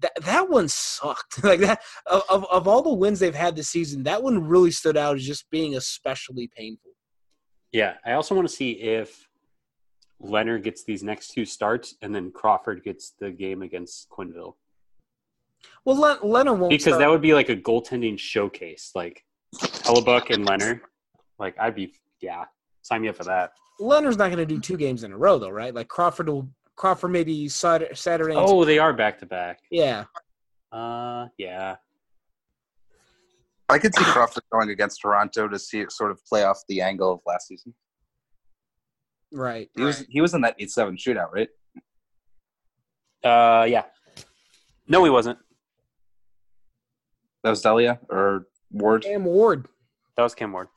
that 0.00 0.12
that 0.22 0.48
one 0.48 0.68
sucked. 0.68 1.42
like 1.44 1.60
that 1.60 1.80
of, 2.06 2.22
of 2.28 2.44
of 2.50 2.68
all 2.68 2.82
the 2.82 2.92
wins 2.92 3.18
they've 3.20 3.34
had 3.34 3.56
this 3.56 3.68
season, 3.68 4.02
that 4.04 4.22
one 4.22 4.46
really 4.46 4.70
stood 4.70 4.96
out 4.96 5.16
as 5.16 5.24
just 5.26 5.50
being 5.50 5.76
especially 5.76 6.50
painful. 6.56 6.90
Yeah, 7.72 7.94
I 8.04 8.12
also 8.12 8.34
want 8.34 8.48
to 8.48 8.54
see 8.54 8.72
if 8.72 9.28
Lehner 10.22 10.62
gets 10.62 10.84
these 10.84 11.02
next 11.02 11.28
two 11.28 11.44
starts, 11.44 11.94
and 12.02 12.14
then 12.14 12.30
Crawford 12.30 12.82
gets 12.82 13.12
the 13.20 13.30
game 13.30 13.62
against 13.62 14.08
Quenneville, 14.08 14.54
Well, 15.84 15.96
Len- 15.96 16.18
Lehner 16.18 16.56
won't 16.58 16.70
because 16.70 16.84
start. 16.84 17.00
that 17.00 17.10
would 17.10 17.22
be 17.22 17.34
like 17.34 17.50
a 17.50 17.56
goaltending 17.56 18.18
showcase, 18.18 18.92
like 18.94 19.24
Hellebuyck 19.56 20.30
and 20.30 20.46
Lehner. 20.46 20.80
Like 21.38 21.56
I'd 21.60 21.74
be, 21.74 21.94
yeah, 22.20 22.44
sign 22.82 23.02
me 23.02 23.08
up 23.08 23.16
for 23.16 23.24
that. 23.24 23.52
Lehner's 23.80 24.16
not 24.16 24.26
going 24.32 24.38
to 24.38 24.46
do 24.46 24.58
two 24.58 24.76
games 24.76 25.04
in 25.04 25.12
a 25.12 25.16
row, 25.16 25.38
though, 25.38 25.50
right? 25.50 25.72
Like 25.72 25.86
Crawford 25.86 26.28
will 26.28 26.48
Crawford 26.78 27.10
maybe 27.10 27.48
Saturday. 27.48 27.94
Saturday 27.94 28.34
Oh, 28.36 28.64
they 28.64 28.78
are 28.78 28.92
back 28.92 29.18
to 29.18 29.26
back. 29.26 29.58
yeah. 29.70 30.04
Uh, 30.70 31.26
yeah. 31.36 31.76
I 33.68 33.78
could 33.78 33.94
see 33.94 34.04
Crawford 34.04 34.44
going 34.52 34.70
against 34.70 35.00
Toronto 35.02 35.48
to 35.48 35.58
see 35.58 35.80
it 35.80 35.92
sort 35.92 36.10
of 36.10 36.24
play 36.24 36.44
off 36.44 36.60
the 36.68 36.80
angle 36.80 37.12
of 37.12 37.20
last 37.26 37.48
season. 37.48 37.74
Right. 39.32 39.68
He 39.76 39.82
was 39.82 40.06
he 40.08 40.20
was 40.22 40.32
in 40.32 40.40
that 40.42 40.54
eight 40.58 40.70
seven 40.70 40.96
shootout, 40.96 41.30
right? 41.32 41.48
Uh, 43.22 43.64
yeah. 43.64 43.82
No, 44.86 45.04
he 45.04 45.10
wasn't. 45.10 45.38
That 47.42 47.50
was 47.50 47.60
Delia 47.60 47.98
or 48.08 48.46
Ward. 48.70 49.02
Cam 49.02 49.24
Ward. 49.24 49.66
That 50.16 50.22
was 50.22 50.34
Cam 50.34 50.52
Ward. 50.52 50.68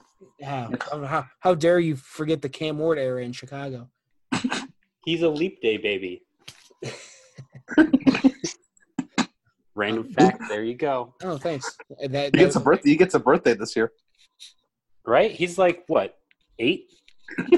How, 0.43 0.71
how, 1.05 1.25
how 1.39 1.55
dare 1.55 1.79
you 1.79 1.95
forget 1.95 2.41
the 2.41 2.49
Cam 2.49 2.77
Ward 2.77 2.97
era 2.97 3.23
in 3.23 3.31
Chicago? 3.31 3.89
He's 5.05 5.21
a 5.21 5.29
leap 5.29 5.61
day 5.61 5.77
baby. 5.77 6.23
Random 9.75 10.03
fact. 10.13 10.43
There 10.49 10.63
you 10.63 10.75
go. 10.75 11.13
Oh, 11.23 11.37
thanks. 11.37 11.77
That, 12.01 12.11
that, 12.11 12.35
He 12.35 12.41
gets 12.41 12.55
a 12.55 12.59
birthday. 12.59 12.89
He 12.89 12.95
gets 12.95 13.13
a 13.13 13.19
birthday 13.19 13.53
this 13.53 13.75
year. 13.75 13.91
Right? 15.05 15.31
He's 15.31 15.57
like 15.57 15.83
what? 15.87 16.17
Eight? 16.59 16.91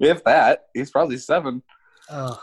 If 0.00 0.24
that, 0.24 0.66
he's 0.74 0.90
probably 0.90 1.18
seven. 1.18 1.62
Oh, 2.10 2.42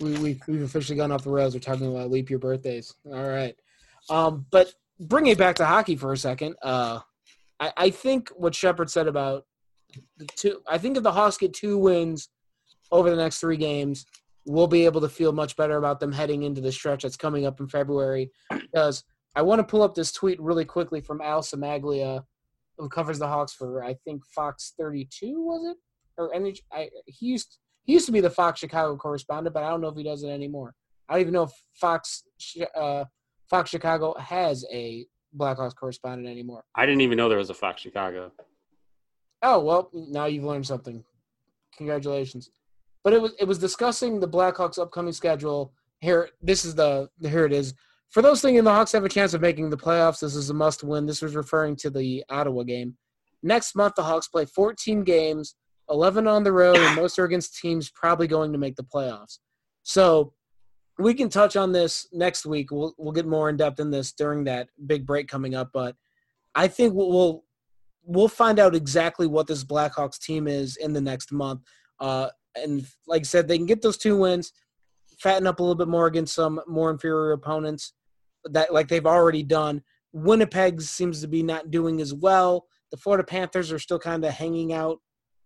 we, 0.00 0.18
we, 0.18 0.40
we've 0.46 0.62
officially 0.62 0.96
gone 0.96 1.12
off 1.12 1.24
the 1.24 1.30
rails. 1.30 1.54
We're 1.54 1.60
talking 1.60 1.86
about 1.86 2.10
leap 2.10 2.30
year 2.30 2.38
birthdays. 2.38 2.94
All 3.06 3.28
right. 3.28 3.56
Um, 4.10 4.46
but 4.50 4.72
bring 5.00 5.26
it 5.26 5.38
back 5.38 5.56
to 5.56 5.66
hockey 5.66 5.96
for 5.96 6.12
a 6.12 6.16
second. 6.16 6.56
Uh, 6.62 7.00
I, 7.58 7.72
I 7.76 7.90
think 7.90 8.28
what 8.36 8.54
Shepard 8.54 8.90
said 8.90 9.08
about 9.08 9.46
the 10.16 10.26
two, 10.36 10.60
I 10.68 10.78
think 10.78 10.96
if 10.96 11.02
the 11.02 11.12
Hawks 11.12 11.36
get 11.36 11.54
two 11.54 11.78
wins 11.78 12.28
over 12.90 13.10
the 13.10 13.16
next 13.16 13.38
three 13.38 13.56
games, 13.56 14.06
we'll 14.46 14.66
be 14.66 14.84
able 14.84 15.00
to 15.00 15.08
feel 15.08 15.32
much 15.32 15.56
better 15.56 15.76
about 15.76 16.00
them 16.00 16.12
heading 16.12 16.44
into 16.44 16.60
the 16.60 16.72
stretch 16.72 17.02
that's 17.02 17.16
coming 17.16 17.46
up 17.46 17.60
in 17.60 17.68
February. 17.68 18.30
Because 18.50 19.04
I 19.34 19.42
want 19.42 19.58
to 19.58 19.64
pull 19.64 19.82
up 19.82 19.94
this 19.94 20.12
tweet 20.12 20.40
really 20.40 20.64
quickly 20.64 21.00
from 21.00 21.20
Al 21.20 21.42
Cimaglia, 21.42 22.22
who 22.78 22.88
covers 22.88 23.18
the 23.18 23.28
Hawks 23.28 23.52
for 23.52 23.82
I 23.82 23.94
think 24.04 24.24
Fox 24.26 24.74
32 24.78 25.40
was 25.40 25.70
it 25.70 25.76
or 26.16 26.32
NH? 26.32 26.58
I, 26.72 26.88
he 27.06 27.26
used 27.26 27.58
he 27.84 27.92
used 27.92 28.06
to 28.06 28.12
be 28.12 28.20
the 28.20 28.30
Fox 28.30 28.60
Chicago 28.60 28.96
correspondent, 28.96 29.54
but 29.54 29.62
I 29.62 29.70
don't 29.70 29.80
know 29.80 29.88
if 29.88 29.96
he 29.96 30.02
does 30.02 30.22
it 30.22 30.28
anymore. 30.28 30.74
I 31.08 31.14
don't 31.14 31.20
even 31.20 31.34
know 31.34 31.44
if 31.44 31.52
Fox 31.74 32.24
uh, 32.74 33.04
Fox 33.48 33.70
Chicago 33.70 34.14
has 34.18 34.64
a 34.72 35.06
Blackhawks 35.36 35.74
correspondent 35.74 36.28
anymore. 36.28 36.64
I 36.74 36.86
didn't 36.86 37.02
even 37.02 37.16
know 37.16 37.28
there 37.28 37.38
was 37.38 37.50
a 37.50 37.54
Fox 37.54 37.82
Chicago. 37.82 38.32
Oh 39.42 39.60
well, 39.60 39.90
now 39.92 40.26
you've 40.26 40.44
learned 40.44 40.66
something. 40.66 41.04
Congratulations. 41.76 42.50
But 43.04 43.12
it 43.12 43.22
was 43.22 43.32
it 43.38 43.44
was 43.44 43.58
discussing 43.58 44.18
the 44.18 44.28
Blackhawks' 44.28 44.78
upcoming 44.78 45.12
schedule. 45.12 45.72
Here, 46.00 46.30
this 46.42 46.64
is 46.64 46.74
the 46.74 47.08
here 47.20 47.46
it 47.46 47.52
is. 47.52 47.74
For 48.10 48.22
those 48.22 48.40
thinking 48.40 48.64
the 48.64 48.72
Hawks 48.72 48.92
have 48.92 49.04
a 49.04 49.08
chance 49.08 49.34
of 49.34 49.40
making 49.40 49.70
the 49.70 49.76
playoffs, 49.76 50.20
this 50.20 50.34
is 50.34 50.50
a 50.50 50.54
must 50.54 50.84
win. 50.84 51.06
This 51.06 51.22
was 51.22 51.34
referring 51.34 51.76
to 51.76 51.90
the 51.90 52.24
Ottawa 52.30 52.62
game. 52.62 52.96
Next 53.42 53.74
month, 53.74 53.94
the 53.94 54.02
Hawks 54.02 54.28
play 54.28 54.44
14 54.44 55.04
games, 55.04 55.56
11 55.90 56.26
on 56.26 56.42
the 56.42 56.52
road, 56.52 56.76
and 56.76 56.96
most 56.96 57.18
are 57.18 57.24
against 57.24 57.58
teams 57.58 57.90
probably 57.90 58.26
going 58.26 58.52
to 58.52 58.58
make 58.58 58.76
the 58.76 58.84
playoffs. 58.84 59.38
So 59.82 60.32
we 60.98 61.14
can 61.14 61.28
touch 61.28 61.56
on 61.56 61.72
this 61.72 62.08
next 62.12 62.46
week. 62.46 62.70
We'll 62.70 62.94
we'll 62.98 63.12
get 63.12 63.26
more 63.26 63.48
in 63.50 63.56
depth 63.56 63.80
in 63.80 63.90
this 63.90 64.12
during 64.12 64.44
that 64.44 64.68
big 64.86 65.06
break 65.06 65.28
coming 65.28 65.54
up. 65.54 65.70
But 65.72 65.94
I 66.54 66.68
think 66.68 66.94
we'll 66.94 67.10
we'll, 67.10 67.44
we'll 68.06 68.28
find 68.28 68.58
out 68.58 68.74
exactly 68.74 69.26
what 69.26 69.46
this 69.46 69.64
Blackhawks 69.64 70.18
team 70.18 70.46
is 70.46 70.76
in 70.76 70.92
the 70.92 71.00
next 71.00 71.32
month. 71.32 71.60
Uh, 72.00 72.28
and 72.54 72.86
like 73.06 73.20
I 73.20 73.24
said, 73.24 73.48
they 73.48 73.58
can 73.58 73.66
get 73.66 73.82
those 73.82 73.98
two 73.98 74.16
wins, 74.16 74.52
fatten 75.18 75.46
up 75.46 75.60
a 75.60 75.62
little 75.62 75.74
bit 75.74 75.88
more 75.88 76.06
against 76.06 76.34
some 76.34 76.60
more 76.66 76.90
inferior 76.90 77.32
opponents 77.32 77.92
that 78.44 78.72
like 78.72 78.88
they've 78.88 79.06
already 79.06 79.42
done. 79.42 79.82
Winnipeg 80.12 80.80
seems 80.80 81.20
to 81.20 81.28
be 81.28 81.42
not 81.42 81.70
doing 81.70 82.00
as 82.00 82.14
well. 82.14 82.66
The 82.90 82.96
Florida 82.96 83.24
Panthers 83.24 83.72
are 83.72 83.78
still 83.78 83.98
kind 83.98 84.24
of 84.24 84.32
hanging 84.32 84.72
out 84.72 84.98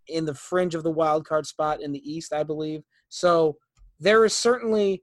in 0.07 0.27
the 0.27 0.35
fringe 0.35 0.75
of 0.75 0.83
the 0.83 0.91
wild 0.91 1.27
card 1.27 1.47
spot 1.47 1.81
in 1.81 1.93
the 1.93 2.11
East, 2.11 2.33
I 2.33 2.43
believe. 2.43 2.83
So 3.09 3.57
there 3.99 4.25
is 4.25 4.35
certainly 4.35 5.03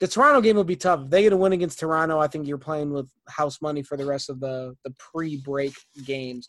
the 0.00 0.08
Toronto 0.08 0.40
game 0.40 0.56
will 0.56 0.64
be 0.64 0.76
tough. 0.76 1.04
If 1.04 1.10
they 1.10 1.22
get 1.22 1.32
a 1.32 1.36
win 1.36 1.52
against 1.52 1.78
Toronto, 1.78 2.18
I 2.18 2.26
think 2.26 2.46
you're 2.46 2.58
playing 2.58 2.92
with 2.92 3.08
house 3.28 3.62
money 3.62 3.82
for 3.82 3.96
the 3.96 4.04
rest 4.04 4.28
of 4.28 4.40
the 4.40 4.74
the 4.84 4.92
pre-break 4.98 5.72
games. 6.04 6.48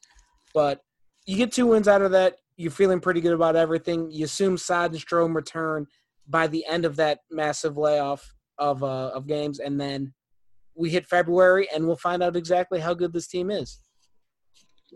But 0.58 0.82
you 1.28 1.38
get 1.38 1.52
two 1.52 1.68
wins 1.68 1.88
out 1.88 2.02
of 2.02 2.10
that, 2.14 2.38
you're 2.56 2.72
feeling 2.72 3.00
pretty 3.00 3.22
good 3.22 3.34
about 3.34 3.56
everything. 3.56 4.10
You 4.10 4.26
assume 4.26 4.58
Saad 4.58 4.92
and 4.92 5.00
Strome 5.00 5.36
return 5.36 5.86
by 6.28 6.48
the 6.48 6.66
end 6.66 6.84
of 6.84 6.96
that 6.96 7.20
massive 7.30 7.78
layoff 7.78 8.34
of 8.58 8.82
uh, 8.82 9.12
of 9.14 9.28
games, 9.28 9.60
and 9.60 9.80
then 9.80 10.16
we 10.74 10.90
hit 10.90 11.06
February, 11.06 11.68
and 11.72 11.86
we'll 11.86 11.96
find 11.96 12.24
out 12.24 12.36
exactly 12.36 12.80
how 12.80 12.96
good 12.96 13.14
this 13.14 13.28
team 13.28 13.52
is, 13.52 13.78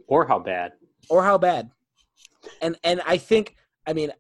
Or 0.08 0.26
how 0.26 0.40
bad. 0.40 0.72
or 1.12 1.24
how 1.24 1.38
bad. 1.38 1.70
And 2.60 2.76
and 2.84 3.00
I 3.06 3.18
think, 3.18 3.56
I 3.86 3.94
mean, 3.94 4.12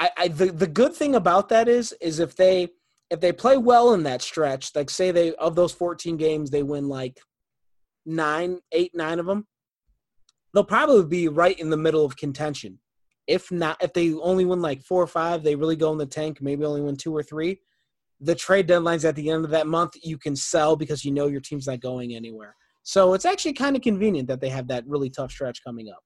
I, 0.00 0.10
I 0.16 0.28
the 0.28 0.46
the 0.46 0.66
good 0.66 0.94
thing 0.94 1.14
about 1.14 1.50
that 1.50 1.68
is 1.68 1.92
is 2.00 2.20
if 2.20 2.34
they 2.36 2.68
if 3.10 3.20
they 3.20 3.32
play 3.32 3.58
well 3.58 3.92
in 3.92 4.04
that 4.04 4.22
stretch, 4.22 4.74
like 4.74 4.88
say 4.88 5.10
they 5.10 5.34
of 5.34 5.56
those 5.56 5.72
14 5.72 6.16
games 6.16 6.48
they 6.50 6.62
win 6.62 6.88
like 6.88 7.20
nine, 8.06 8.60
eight, 8.72 8.92
nine 8.94 9.18
of 9.18 9.26
them, 9.26 9.46
they'll 10.56 10.64
probably 10.64 11.04
be 11.04 11.28
right 11.28 11.58
in 11.58 11.68
the 11.68 11.76
middle 11.76 12.02
of 12.02 12.16
contention. 12.16 12.78
If 13.26 13.52
not, 13.52 13.76
if 13.82 13.92
they 13.92 14.14
only 14.14 14.46
win 14.46 14.62
like 14.62 14.82
four 14.82 15.02
or 15.02 15.06
five, 15.06 15.42
they 15.42 15.54
really 15.54 15.76
go 15.76 15.92
in 15.92 15.98
the 15.98 16.06
tank. 16.06 16.38
Maybe 16.40 16.64
only 16.64 16.80
win 16.80 16.96
two 16.96 17.14
or 17.14 17.22
three. 17.22 17.60
The 18.22 18.34
trade 18.34 18.66
deadline's 18.66 19.04
at 19.04 19.16
the 19.16 19.28
end 19.28 19.44
of 19.44 19.50
that 19.50 19.66
month. 19.66 19.92
You 20.02 20.16
can 20.16 20.34
sell 20.34 20.74
because 20.74 21.04
you 21.04 21.12
know 21.12 21.26
your 21.26 21.42
team's 21.42 21.66
not 21.66 21.80
going 21.80 22.14
anywhere. 22.14 22.56
So 22.84 23.12
it's 23.12 23.26
actually 23.26 23.52
kind 23.52 23.76
of 23.76 23.82
convenient 23.82 24.28
that 24.28 24.40
they 24.40 24.48
have 24.48 24.68
that 24.68 24.86
really 24.86 25.10
tough 25.10 25.30
stretch 25.30 25.62
coming 25.62 25.90
up. 25.90 26.02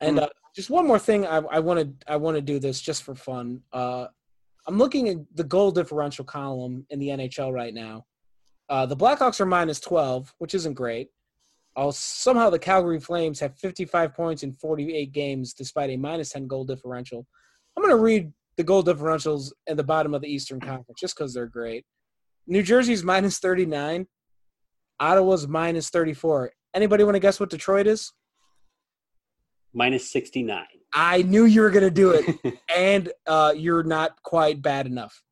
And 0.00 0.20
uh, 0.20 0.28
just 0.54 0.70
one 0.70 0.86
more 0.86 1.00
thing, 1.00 1.26
I, 1.26 1.38
I 1.38 1.58
want 1.58 1.80
to 1.80 2.12
I 2.12 2.16
want 2.18 2.36
to 2.36 2.42
do 2.42 2.60
this 2.60 2.80
just 2.80 3.02
for 3.02 3.16
fun. 3.16 3.60
Uh, 3.72 4.06
I'm 4.68 4.78
looking 4.78 5.08
at 5.08 5.16
the 5.34 5.42
goal 5.42 5.72
differential 5.72 6.24
column 6.24 6.86
in 6.90 7.00
the 7.00 7.08
NHL 7.08 7.52
right 7.52 7.74
now. 7.74 8.04
Uh, 8.68 8.86
the 8.86 8.96
Blackhawks 8.96 9.40
are 9.40 9.46
minus 9.46 9.80
12, 9.80 10.32
which 10.38 10.54
isn't 10.54 10.74
great. 10.74 11.08
Uh, 11.76 11.90
somehow 11.90 12.48
the 12.48 12.58
Calgary 12.58 12.98
Flames 12.98 13.38
have 13.38 13.54
55 13.58 14.14
points 14.14 14.42
in 14.42 14.52
48 14.54 15.12
games 15.12 15.52
despite 15.52 15.90
a 15.90 15.96
minus 15.96 16.30
10 16.30 16.46
goal 16.46 16.64
differential. 16.64 17.26
I'm 17.76 17.82
going 17.82 17.94
to 17.94 18.02
read 18.02 18.32
the 18.56 18.64
goal 18.64 18.82
differentials 18.82 19.52
at 19.68 19.76
the 19.76 19.84
bottom 19.84 20.14
of 20.14 20.22
the 20.22 20.28
Eastern 20.28 20.58
Conference 20.58 20.98
just 20.98 21.14
because 21.14 21.34
they're 21.34 21.46
great. 21.46 21.84
New 22.46 22.62
Jersey's 22.62 23.04
minus 23.04 23.38
39. 23.38 24.06
Ottawa's 24.98 25.46
minus 25.46 25.90
34. 25.90 26.52
Anybody 26.72 27.04
want 27.04 27.16
to 27.16 27.20
guess 27.20 27.38
what 27.38 27.50
Detroit 27.50 27.86
is? 27.86 28.12
Minus 29.74 30.10
69. 30.10 30.64
I 30.94 31.22
knew 31.22 31.44
you 31.44 31.60
were 31.60 31.70
going 31.70 31.84
to 31.84 31.90
do 31.90 32.12
it, 32.12 32.58
and 32.74 33.12
uh, 33.26 33.52
you're 33.54 33.82
not 33.82 34.22
quite 34.22 34.62
bad 34.62 34.86
enough. 34.86 35.22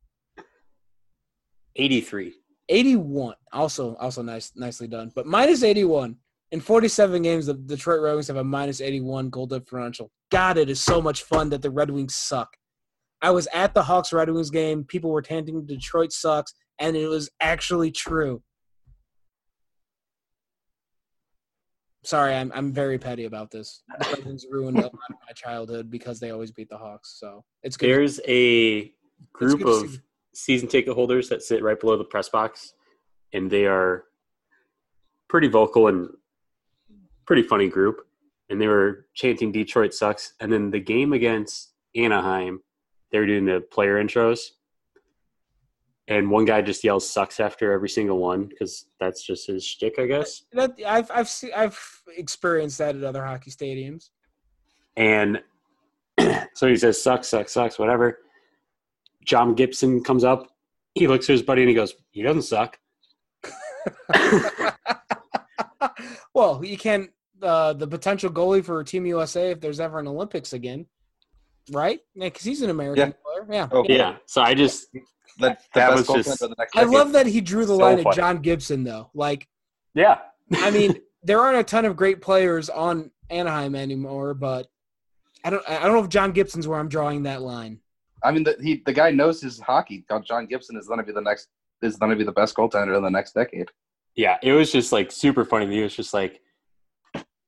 83. 1.75 2.33
81, 2.69 3.35
also 3.51 3.95
also 3.95 4.21
nice, 4.21 4.51
nicely 4.55 4.87
done. 4.87 5.11
But 5.15 5.25
minus 5.25 5.63
81 5.63 6.17
in 6.55 6.61
47 6.61 7.21
games, 7.21 7.47
the 7.47 7.53
Detroit 7.53 7.99
Red 7.99 8.13
Wings 8.13 8.27
have 8.27 8.37
a 8.37 8.43
minus 8.43 8.79
81 8.79 9.29
goal 9.29 9.45
differential. 9.45 10.09
God, 10.31 10.57
it 10.57 10.69
is 10.69 10.79
so 10.79 11.01
much 11.01 11.23
fun 11.23 11.49
that 11.49 11.61
the 11.61 11.69
Red 11.69 11.91
Wings 11.91 12.15
suck. 12.15 12.47
I 13.21 13.31
was 13.31 13.45
at 13.53 13.73
the 13.73 13.83
Hawks 13.83 14.13
Red 14.13 14.29
Wings 14.29 14.49
game. 14.49 14.85
People 14.85 15.11
were 15.11 15.21
chanting 15.21 15.65
Detroit 15.65 16.13
sucks, 16.13 16.53
and 16.79 16.95
it 16.95 17.07
was 17.07 17.29
actually 17.41 17.91
true. 17.91 18.41
Sorry, 22.05 22.33
I'm 22.33 22.53
I'm 22.55 22.71
very 22.71 22.99
petty 22.99 23.25
about 23.25 23.51
this. 23.51 23.83
The 23.99 24.15
Red 24.15 24.25
Wings 24.25 24.45
ruined 24.49 24.79
a 24.79 24.83
lot 24.83 24.93
of 24.93 25.15
my 25.27 25.33
childhood 25.35 25.91
because 25.91 26.21
they 26.21 26.31
always 26.31 26.53
beat 26.53 26.69
the 26.69 26.77
Hawks. 26.77 27.17
So 27.19 27.43
it's 27.63 27.75
good. 27.75 27.89
There's 27.89 28.21
a 28.29 28.93
group 29.33 29.65
of 29.65 29.89
see. 29.91 29.99
season 30.33 30.69
ticket 30.69 30.93
holders 30.93 31.27
that 31.27 31.43
sit 31.43 31.61
right 31.61 31.77
below 31.77 31.97
the 31.97 32.05
press 32.05 32.29
box, 32.29 32.75
and 33.33 33.51
they 33.51 33.65
are 33.65 34.05
pretty 35.27 35.49
vocal 35.49 35.89
and 35.89 36.07
pretty 37.25 37.43
funny 37.43 37.69
group. 37.69 38.01
And 38.49 38.61
they 38.61 38.67
were 38.67 39.07
chanting 39.15 39.51
"Detroit 39.51 39.93
sucks." 39.93 40.33
And 40.39 40.51
then 40.51 40.69
the 40.69 40.79
game 40.79 41.13
against 41.13 41.73
Anaheim, 41.95 42.61
they 43.11 43.19
were 43.19 43.25
doing 43.25 43.45
the 43.45 43.61
player 43.71 44.03
intros, 44.03 44.39
and 46.07 46.29
one 46.29 46.45
guy 46.45 46.61
just 46.61 46.83
yells 46.83 47.09
"sucks" 47.09 47.39
after 47.39 47.71
every 47.71 47.89
single 47.89 48.19
one 48.19 48.45
because 48.45 48.85
that's 48.99 49.25
just 49.25 49.47
his 49.47 49.65
shtick, 49.65 49.95
I 49.97 50.05
guess. 50.05 50.43
That 50.53 50.73
I've 50.85 51.09
I've 51.09 51.27
seen, 51.27 51.51
I've 51.55 51.79
experienced 52.15 52.77
that 52.77 52.95
at 52.95 53.03
other 53.03 53.25
hockey 53.25 53.49
stadiums. 53.49 54.09
And 54.95 55.41
so 56.53 56.67
he 56.67 56.77
says, 56.77 57.01
sucks, 57.01 57.27
sucks, 57.27 57.53
sucks, 57.53 57.79
whatever. 57.79 58.19
John 59.25 59.55
Gibson 59.55 60.03
comes 60.03 60.23
up. 60.23 60.47
He 60.93 61.07
looks 61.07 61.29
at 61.29 61.33
his 61.33 61.41
buddy 61.41 61.63
and 61.63 61.69
he 61.69 61.75
goes, 61.75 61.95
he 62.11 62.21
doesn't 62.21 62.43
suck. 62.43 62.77
well, 66.35 66.63
you 66.63 66.77
can 66.77 67.09
uh, 67.41 67.73
the 67.73 67.87
potential 67.87 68.29
goalie 68.29 68.63
for 68.63 68.83
Team 68.83 69.05
USA 69.07 69.51
if 69.51 69.61
there's 69.61 69.79
ever 69.79 69.97
an 69.99 70.07
Olympics 70.07 70.53
again, 70.53 70.85
right? 71.71 71.99
Yeah, 72.13 72.25
because 72.27 72.43
he's 72.43 72.61
an 72.61 72.69
American 72.69 73.13
player. 73.25 73.47
Yeah. 73.49 73.67
Oh, 73.71 73.85
Yeah. 73.87 74.17
So 74.27 74.41
I 74.41 74.53
just, 74.53 74.91
The, 74.93 74.99
the 75.39 75.57
That 75.73 75.95
best 75.95 76.09
was 76.09 76.25
just- 76.25 76.39
the 76.39 76.53
next 76.59 76.75
I 76.75 76.83
love 76.83 77.13
that 77.13 77.25
he 77.25 77.41
drew 77.41 77.61
the 77.65 77.75
So 77.75 77.81
line 77.81 78.05
at. 78.05 78.13
John 78.15 78.37
Gibson 78.39 78.83
though. 78.83 79.09
Like, 79.13 79.47
yeah. 79.95 80.19
I 80.53 80.69
mean, 80.71 80.95
there 81.23 81.39
aren't 81.39 81.57
a 81.57 81.63
ton 81.63 81.85
of 81.85 81.95
great 81.95 82.21
players 82.21 82.69
on 82.69 83.11
Anaheim 83.29 83.73
anymore, 83.75 84.33
but 84.33 84.67
I 85.43 85.49
don't 85.49 85.67
I 85.69 85.79
don't 85.83 85.93
know 85.93 86.03
if 86.03 86.09
John 86.09 86.31
Gibson's 86.31 86.67
where 86.67 86.79
I'm 86.79 86.89
drawing 86.89 87.23
that 87.23 87.41
line. 87.41 87.79
I 88.23 88.31
mean, 88.31 88.43
the, 88.43 88.55
he 88.61 88.81
the 88.85 88.93
guy 88.93 89.11
knows 89.11 89.41
his 89.41 89.59
hockey. 89.59 90.05
John 90.23 90.45
Gibson 90.47 90.77
is 90.77 90.87
going 90.87 90.99
to 90.99 91.05
be 91.05 91.11
the 91.11 91.21
next 91.21 91.47
is 91.81 91.97
going 91.97 92.11
to 92.11 92.15
be 92.15 92.23
the 92.23 92.31
best 92.31 92.55
goaltender 92.55 92.95
in 92.97 93.03
the 93.03 93.09
next 93.09 93.33
decade. 93.33 93.69
Yeah. 94.15 94.37
It 94.41 94.53
was 94.53 94.71
just 94.71 94.91
like 94.91 95.11
super 95.11 95.45
funny. 95.45 95.67
He 95.73 95.81
was 95.81 95.95
just 95.95 96.13
like, 96.13 96.41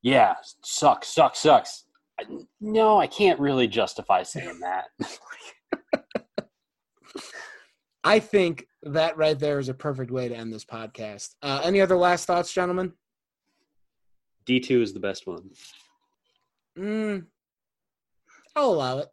Yeah, 0.02 0.36
sucks, 0.64 1.08
sucks, 1.10 1.40
sucks. 1.40 1.86
I- 2.20 2.26
No, 2.62 3.00
I 3.00 3.08
can't 3.08 3.40
really 3.40 3.68
justify 3.68 4.24
saying 4.24 4.60
that. 4.62 4.86
I 8.04 8.20
think 8.20 8.68
that 8.84 9.18
right 9.18 9.38
there 9.38 9.60
is 9.60 9.68
a 9.70 9.74
perfect 9.74 10.12
way 10.12 10.30
to 10.30 10.36
end 10.36 10.54
this 10.54 10.64
podcast. 10.64 11.36
Uh, 11.42 11.62
any 11.64 11.82
other 11.82 11.98
last 11.98 12.26
thoughts, 12.26 12.54
gentlemen? 12.54 12.94
D 14.46 14.60
two 14.62 14.82
is 14.82 14.94
the 14.94 15.00
best 15.00 15.28
one. 15.28 15.50
Mm, 16.78 17.26
I'll 18.56 18.70
allow 18.72 19.00
it. 19.00 19.08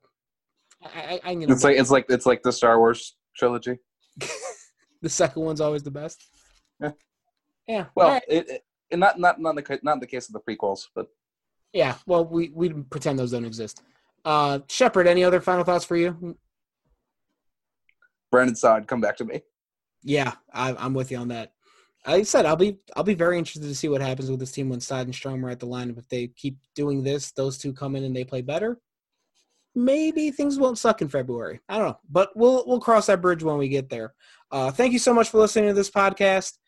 I, 0.83 0.89
I, 1.25 1.31
I 1.31 1.35
can 1.35 1.51
It's 1.51 1.65
like 1.65 1.77
it's 1.77 1.91
like 1.91 2.07
it's 2.09 2.27
like 2.27 2.43
the 2.43 2.53
Star 2.53 2.79
Wars 2.79 3.17
trilogy. 3.37 3.79
the 5.03 5.09
second 5.09 5.43
one's 5.43 5.61
always 5.61 5.83
the 5.83 5.91
best. 5.91 6.25
Yeah. 6.81 6.93
Yeah. 7.67 7.87
Well, 7.95 8.09
right. 8.11 8.23
it, 8.29 8.49
it, 8.49 8.65
and 8.91 9.01
not 9.01 9.19
not 9.19 9.41
not 9.41 9.51
in 9.51 9.57
the 9.57 9.79
not 9.83 9.95
in 9.95 10.01
the 10.01 10.07
case 10.07 10.29
of 10.29 10.35
the 10.35 10.41
prequels, 10.41 10.89
but 10.95 11.09
yeah. 11.73 11.97
Well, 12.07 12.25
we 12.25 12.51
we 12.55 12.71
pretend 12.73 13.19
those 13.19 13.33
don't 13.33 13.45
exist. 13.45 13.83
Uh, 14.25 14.61
Shepard, 14.69 15.07
any 15.07 15.25
other 15.25 15.41
final 15.41 15.65
thoughts 15.65 15.85
for 15.85 15.97
you? 15.97 16.37
Brandon 18.31 18.57
Saad, 18.57 18.89
come 18.89 19.01
back 19.01 19.17
to 19.19 19.25
me. 19.25 19.43
Yeah, 20.03 20.33
I, 20.53 20.75
I'm 20.75 20.95
with 20.95 21.11
you 21.11 21.19
on 21.19 21.29
that. 21.29 21.53
Like 22.07 22.21
I 22.21 22.23
said 22.23 22.47
I'll 22.47 22.57
be 22.57 22.79
I'll 22.97 23.05
be 23.05 23.15
very 23.15 23.39
interested 23.39 23.63
to 23.63 23.75
see 23.75 23.89
what 23.89 24.03
happens 24.03 24.31
with 24.31 24.41
this 24.41 24.53
team 24.53 24.69
when 24.69 24.81
Saad 24.81 25.07
and 25.07 25.15
Strome 25.15 25.43
are 25.45 25.51
at 25.51 25.61
the 25.61 25.67
lineup. 25.67 25.99
If 25.99 26.09
they 26.09 26.29
keep 26.29 26.59
doing 26.75 27.03
this, 27.03 27.33
those 27.33 27.59
two 27.59 27.73
come 27.73 27.97
in 27.97 28.05
and 28.05 28.15
they 28.15 28.25
play 28.25 28.43
better. 28.43 28.79
Maybe 29.75 30.31
things 30.31 30.59
won't 30.59 30.79
suck 30.79 31.01
in 31.03 31.09
February. 31.09 31.61
I 31.69 31.79
don't 31.79 31.89
know, 31.89 31.99
but 32.11 32.31
we'll 32.37 32.65
we'll 32.67 32.81
cross 32.81 33.07
that 33.07 33.23
bridge 33.23 33.43
when 33.43 33.57
we 33.57 33.69
get 33.69 33.89
there. 33.89 34.15
Uh, 34.51 34.71
thank 34.71 34.93
you 34.93 34.99
so 34.99 35.15
much 35.15 35.31
for 35.31 35.39
listening 35.39 35.69
to 35.71 35.75
this 35.75 35.91
podcast. 35.91 36.59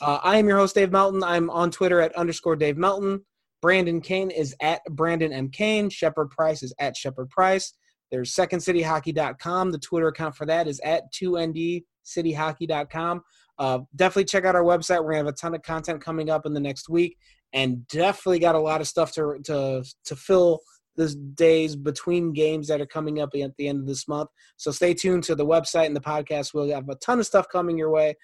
Uh, 0.00 0.20
I 0.22 0.38
am 0.38 0.46
your 0.46 0.58
host 0.58 0.74
Dave 0.74 0.92
Melton. 0.92 1.22
I'm 1.22 1.48
on 1.50 1.70
Twitter 1.70 2.00
at 2.00 2.16
underscore 2.16 2.56
Dave 2.56 2.76
Melton. 2.76 3.24
Brandon 3.62 4.00
Kane 4.00 4.30
is 4.30 4.54
at 4.60 4.82
Brandon 4.90 5.32
M 5.32 5.48
Kane. 5.48 5.88
Shepard 5.90 6.30
Price 6.30 6.62
is 6.62 6.72
at 6.78 6.96
Shepard 6.96 7.30
Price. 7.30 7.72
There's 8.10 8.34
secondcityhockey.com. 8.34 9.72
The 9.72 9.78
Twitter 9.78 10.08
account 10.08 10.36
for 10.36 10.44
that 10.46 10.68
is 10.68 10.80
at 10.80 11.04
2ndcityhockey.com. 11.14 13.22
Uh, 13.58 13.78
definitely 13.96 14.26
check 14.26 14.44
out 14.44 14.54
our 14.54 14.62
website. 14.62 15.02
We're 15.02 15.12
gonna 15.12 15.24
have 15.24 15.28
a 15.28 15.32
ton 15.32 15.54
of 15.54 15.62
content 15.62 16.02
coming 16.02 16.28
up 16.30 16.44
in 16.44 16.52
the 16.52 16.60
next 16.60 16.90
week, 16.90 17.16
and 17.52 17.86
definitely 17.88 18.38
got 18.38 18.54
a 18.54 18.60
lot 18.60 18.82
of 18.82 18.86
stuff 18.86 19.12
to 19.12 19.38
to 19.44 19.82
to 20.04 20.16
fill 20.16 20.60
the 20.96 21.14
days 21.34 21.76
between 21.76 22.32
games 22.32 22.68
that 22.68 22.80
are 22.80 22.86
coming 22.86 23.20
up 23.20 23.30
at 23.34 23.56
the 23.56 23.68
end 23.68 23.80
of 23.80 23.86
this 23.86 24.08
month. 24.08 24.30
So 24.56 24.70
stay 24.70 24.94
tuned 24.94 25.24
to 25.24 25.34
the 25.34 25.44
website 25.44 25.84
and 25.86 25.96
the 25.96 26.00
podcast. 26.00 26.54
We'll 26.54 26.70
have 26.70 26.88
a 26.88 26.94
ton 26.96 27.18
of 27.18 27.26
stuff 27.26 27.46
coming 27.50 27.76
your 27.76 27.90
way, 27.90 28.14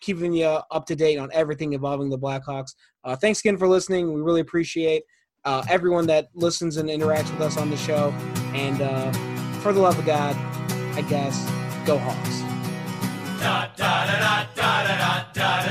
keeping 0.00 0.32
you 0.32 0.46
up 0.46 0.86
to 0.86 0.96
date 0.96 1.18
on 1.18 1.30
everything 1.32 1.72
involving 1.72 2.10
the 2.10 2.18
Blackhawks. 2.18 2.74
Uh, 3.04 3.16
thanks 3.16 3.40
again 3.40 3.56
for 3.56 3.68
listening. 3.68 4.12
We 4.12 4.20
really 4.20 4.40
appreciate 4.40 5.02
uh, 5.44 5.64
everyone 5.68 6.06
that 6.06 6.28
listens 6.34 6.76
and 6.76 6.88
interacts 6.88 7.30
with 7.30 7.40
us 7.40 7.56
on 7.56 7.70
the 7.70 7.76
show. 7.76 8.10
And 8.54 8.82
uh, 8.82 9.12
for 9.60 9.72
the 9.72 9.80
love 9.80 9.98
of 9.98 10.04
God, 10.04 10.36
I 10.96 11.02
guess, 11.02 11.44
go 11.86 11.98
Hawks. 11.98 12.40
Da, 13.40 13.68
da, 13.76 14.06
da, 15.34 15.69